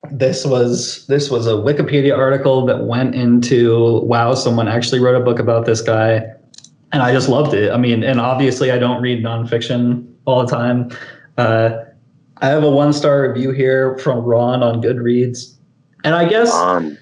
this 0.09 0.45
was 0.45 1.05
this 1.07 1.29
was 1.29 1.45
a 1.45 1.51
Wikipedia 1.51 2.17
article 2.17 2.65
that 2.65 2.85
went 2.85 3.13
into 3.13 3.99
wow, 4.01 4.33
someone 4.33 4.67
actually 4.67 4.99
wrote 4.99 5.15
a 5.15 5.23
book 5.23 5.39
about 5.39 5.65
this 5.65 5.81
guy, 5.81 6.23
and 6.91 7.03
I 7.03 7.11
just 7.13 7.29
loved 7.29 7.53
it. 7.53 7.71
I 7.71 7.77
mean, 7.77 8.03
and 8.03 8.19
obviously, 8.19 8.71
I 8.71 8.79
don't 8.79 9.01
read 9.01 9.23
nonfiction 9.23 10.11
all 10.25 10.43
the 10.43 10.51
time. 10.51 10.89
Uh, 11.37 11.83
I 12.37 12.47
have 12.47 12.63
a 12.63 12.71
one 12.71 12.93
star 12.93 13.29
review 13.29 13.51
here 13.51 13.97
from 13.99 14.19
Ron 14.19 14.63
on 14.63 14.81
Goodreads, 14.81 15.53
and 16.03 16.15
I 16.15 16.27
guess 16.27 16.51
um, 16.51 16.97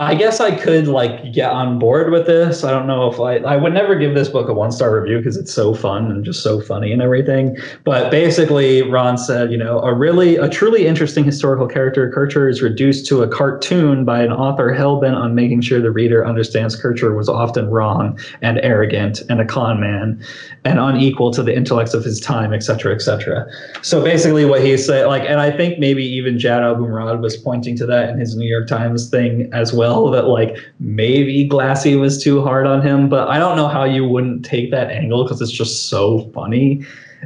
I 0.00 0.14
guess 0.14 0.40
I 0.40 0.56
could 0.56 0.88
like 0.88 1.34
get 1.34 1.50
on 1.50 1.78
board 1.78 2.10
with 2.10 2.26
this. 2.26 2.64
I 2.64 2.70
don't 2.70 2.86
know 2.86 3.12
if 3.12 3.20
I 3.20 3.36
I 3.46 3.56
would 3.56 3.74
never 3.74 3.94
give 3.94 4.14
this 4.14 4.30
book 4.30 4.48
a 4.48 4.54
one 4.54 4.72
star 4.72 4.98
review 4.98 5.18
because 5.18 5.36
it's 5.36 5.52
so 5.52 5.74
fun 5.74 6.10
and 6.10 6.24
just 6.24 6.42
so 6.42 6.58
funny 6.58 6.90
and 6.90 7.02
everything. 7.02 7.58
But 7.84 8.10
basically, 8.10 8.80
Ron 8.80 9.18
said, 9.18 9.52
you 9.52 9.58
know, 9.58 9.78
a 9.80 9.92
really 9.92 10.36
a 10.36 10.48
truly 10.48 10.86
interesting 10.86 11.22
historical 11.22 11.66
character, 11.66 12.10
Kircher 12.10 12.48
is 12.48 12.62
reduced 12.62 13.04
to 13.08 13.22
a 13.22 13.28
cartoon 13.28 14.06
by 14.06 14.22
an 14.22 14.32
author 14.32 14.72
hell 14.72 14.98
bent 14.98 15.16
on 15.16 15.34
making 15.34 15.60
sure 15.60 15.82
the 15.82 15.90
reader 15.90 16.26
understands 16.26 16.74
Kircher 16.76 17.14
was 17.14 17.28
often 17.28 17.68
wrong 17.68 18.18
and 18.40 18.58
arrogant 18.62 19.20
and 19.28 19.38
a 19.38 19.44
con 19.44 19.80
man 19.80 20.18
and 20.64 20.78
unequal 20.78 21.30
to 21.32 21.42
the 21.42 21.54
intellects 21.54 21.92
of 21.92 22.04
his 22.04 22.20
time, 22.20 22.54
et 22.54 22.62
cetera, 22.62 22.94
et 22.94 23.02
cetera. 23.02 23.46
So 23.82 24.02
basically, 24.02 24.46
what 24.46 24.64
he 24.64 24.78
said, 24.78 25.08
like, 25.08 25.28
and 25.28 25.40
I 25.40 25.54
think 25.54 25.78
maybe 25.78 26.04
even 26.06 26.38
Jad 26.38 26.62
Abumrad 26.62 27.20
was 27.20 27.36
pointing 27.36 27.76
to 27.76 27.86
that 27.86 28.08
in 28.08 28.18
his 28.18 28.34
New 28.34 28.48
York 28.48 28.66
Times 28.66 29.10
thing 29.10 29.50
as 29.52 29.74
well. 29.74 29.89
That 30.10 30.26
like 30.26 30.56
maybe 30.78 31.44
Glassie 31.44 31.96
was 31.96 32.22
too 32.22 32.42
hard 32.42 32.66
on 32.66 32.82
him, 32.82 33.08
but 33.08 33.28
I 33.28 33.38
don't 33.38 33.56
know 33.56 33.68
how 33.68 33.84
you 33.84 34.06
wouldn't 34.06 34.44
take 34.44 34.70
that 34.70 34.90
angle 34.90 35.24
because 35.24 35.40
it's 35.40 35.50
just 35.50 35.88
so 35.88 36.30
funny, 36.34 36.84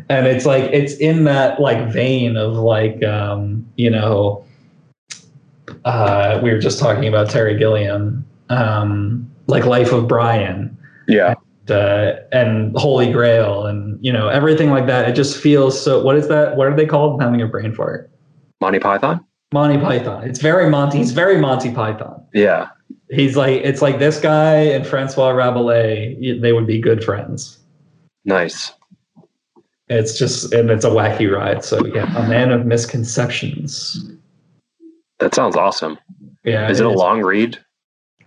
and 0.09 0.27
it's 0.27 0.47
like 0.47 0.65
it's 0.73 0.95
in 0.95 1.25
that 1.25 1.61
like 1.61 1.93
vein 1.93 2.37
of 2.37 2.55
like 2.55 3.03
um, 3.05 3.67
you 3.77 3.91
know, 3.91 4.45
uh, 5.85 6.41
we 6.43 6.51
were 6.51 6.59
just 6.59 6.79
talking 6.79 7.07
about 7.07 7.31
Terry 7.31 7.57
Gilliam, 7.59 8.25
um, 8.49 9.31
like 9.47 9.65
Life 9.65 9.93
of 9.93 10.09
Brian 10.09 10.77
yeah 11.07 11.35
uh, 11.71 12.13
and 12.33 12.77
Holy 12.77 13.11
Grail 13.11 13.67
and 13.67 13.99
you 14.05 14.13
know 14.13 14.29
everything 14.29 14.71
like 14.71 14.87
that. 14.87 15.09
It 15.09 15.15
just 15.15 15.41
feels 15.41 15.81
so. 15.81 16.03
What 16.03 16.17
is 16.17 16.29
that? 16.29 16.57
What 16.57 16.67
are 16.67 16.77
they 16.77 16.87
called? 16.87 17.15
I'm 17.15 17.21
having 17.21 17.43
a 17.43 17.47
brain 17.47 17.75
fart. 17.75 18.11
Monty 18.61 18.79
Python 18.79 19.25
Monty 19.55 19.79
Python. 19.79 20.25
It's 20.29 20.41
very 20.41 20.69
Monty. 20.69 20.99
He's 20.99 21.13
very 21.13 21.39
Monty 21.39 21.73
Python. 21.73 22.23
yeah 22.35 22.69
He's 23.11 23.37
like 23.37 23.63
it's 23.63 23.81
like 23.81 23.99
this 24.01 24.21
guy 24.21 24.55
and 24.57 24.85
Francois 24.87 25.31
Rabelais. 25.31 26.39
They 26.41 26.53
would 26.53 26.67
be 26.67 26.81
good 26.81 27.03
friends. 27.05 27.59
nice 28.25 28.73
It's 29.89 30.19
just 30.19 30.53
and 30.53 30.71
it's 30.71 30.85
a 30.85 30.91
wacky 30.91 31.31
ride. 31.31 31.65
So 31.65 31.87
yeah, 31.87 32.11
a 32.19 32.29
man 32.29 32.51
of 32.51 32.67
misconceptions. 32.67 34.11
that 35.21 35.35
sounds 35.35 35.57
awesome 35.57 35.97
Yeah. 36.45 36.69
is 36.69 36.81
it 36.81 36.87
a 36.87 36.91
is. 36.91 36.97
long 36.97 37.23
read 37.23 37.57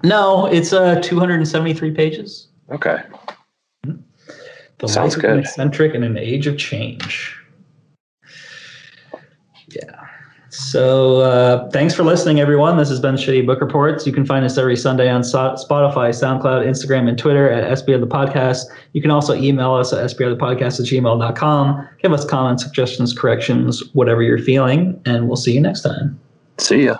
No, 0.04 0.46
it's 0.48 0.72
uh 0.72 1.02
273 1.02 1.92
pages. 1.92 2.48
okay 2.72 3.00
The 4.80 4.88
Sounds 4.88 5.16
of 5.18 5.24
an 5.26 5.30
good. 5.32 5.40
eccentric 5.40 5.94
in 5.96 6.04
an 6.04 6.18
age 6.18 6.48
of 6.48 6.58
change. 6.58 7.36
Yeah. 9.70 10.06
So 10.72 11.22
uh, 11.22 11.70
thanks 11.70 11.94
for 11.94 12.04
listening, 12.04 12.42
everyone. 12.42 12.76
This 12.76 12.90
has 12.90 13.00
been 13.00 13.16
Shitty 13.16 13.46
Book 13.46 13.62
Reports. 13.62 14.06
You 14.06 14.12
can 14.12 14.26
find 14.26 14.44
us 14.44 14.58
every 14.58 14.76
Sunday 14.76 15.10
on 15.10 15.24
so- 15.24 15.56
Spotify, 15.56 16.10
SoundCloud, 16.10 16.68
Instagram, 16.68 17.08
and 17.08 17.18
Twitter 17.18 17.50
at 17.50 17.78
SBR 17.78 18.02
the 18.02 18.08
Podcast. 18.08 18.66
You 18.92 19.02
can 19.02 19.10
also 19.10 19.34
email 19.34 19.74
us 19.74 19.94
at 19.94 20.04
sbrthepodcast 20.10 20.82
at 20.82 20.86
gmail.com. 20.88 21.88
Give 22.02 22.12
us 22.12 22.26
comments, 22.26 22.64
suggestions, 22.64 23.18
corrections, 23.18 23.82
whatever 23.94 24.22
you're 24.22 24.40
feeling, 24.40 25.02
and 25.06 25.28
we'll 25.28 25.38
see 25.38 25.54
you 25.54 25.62
next 25.62 25.84
time. 25.84 26.20
see 26.58 26.84
ya 26.84 26.98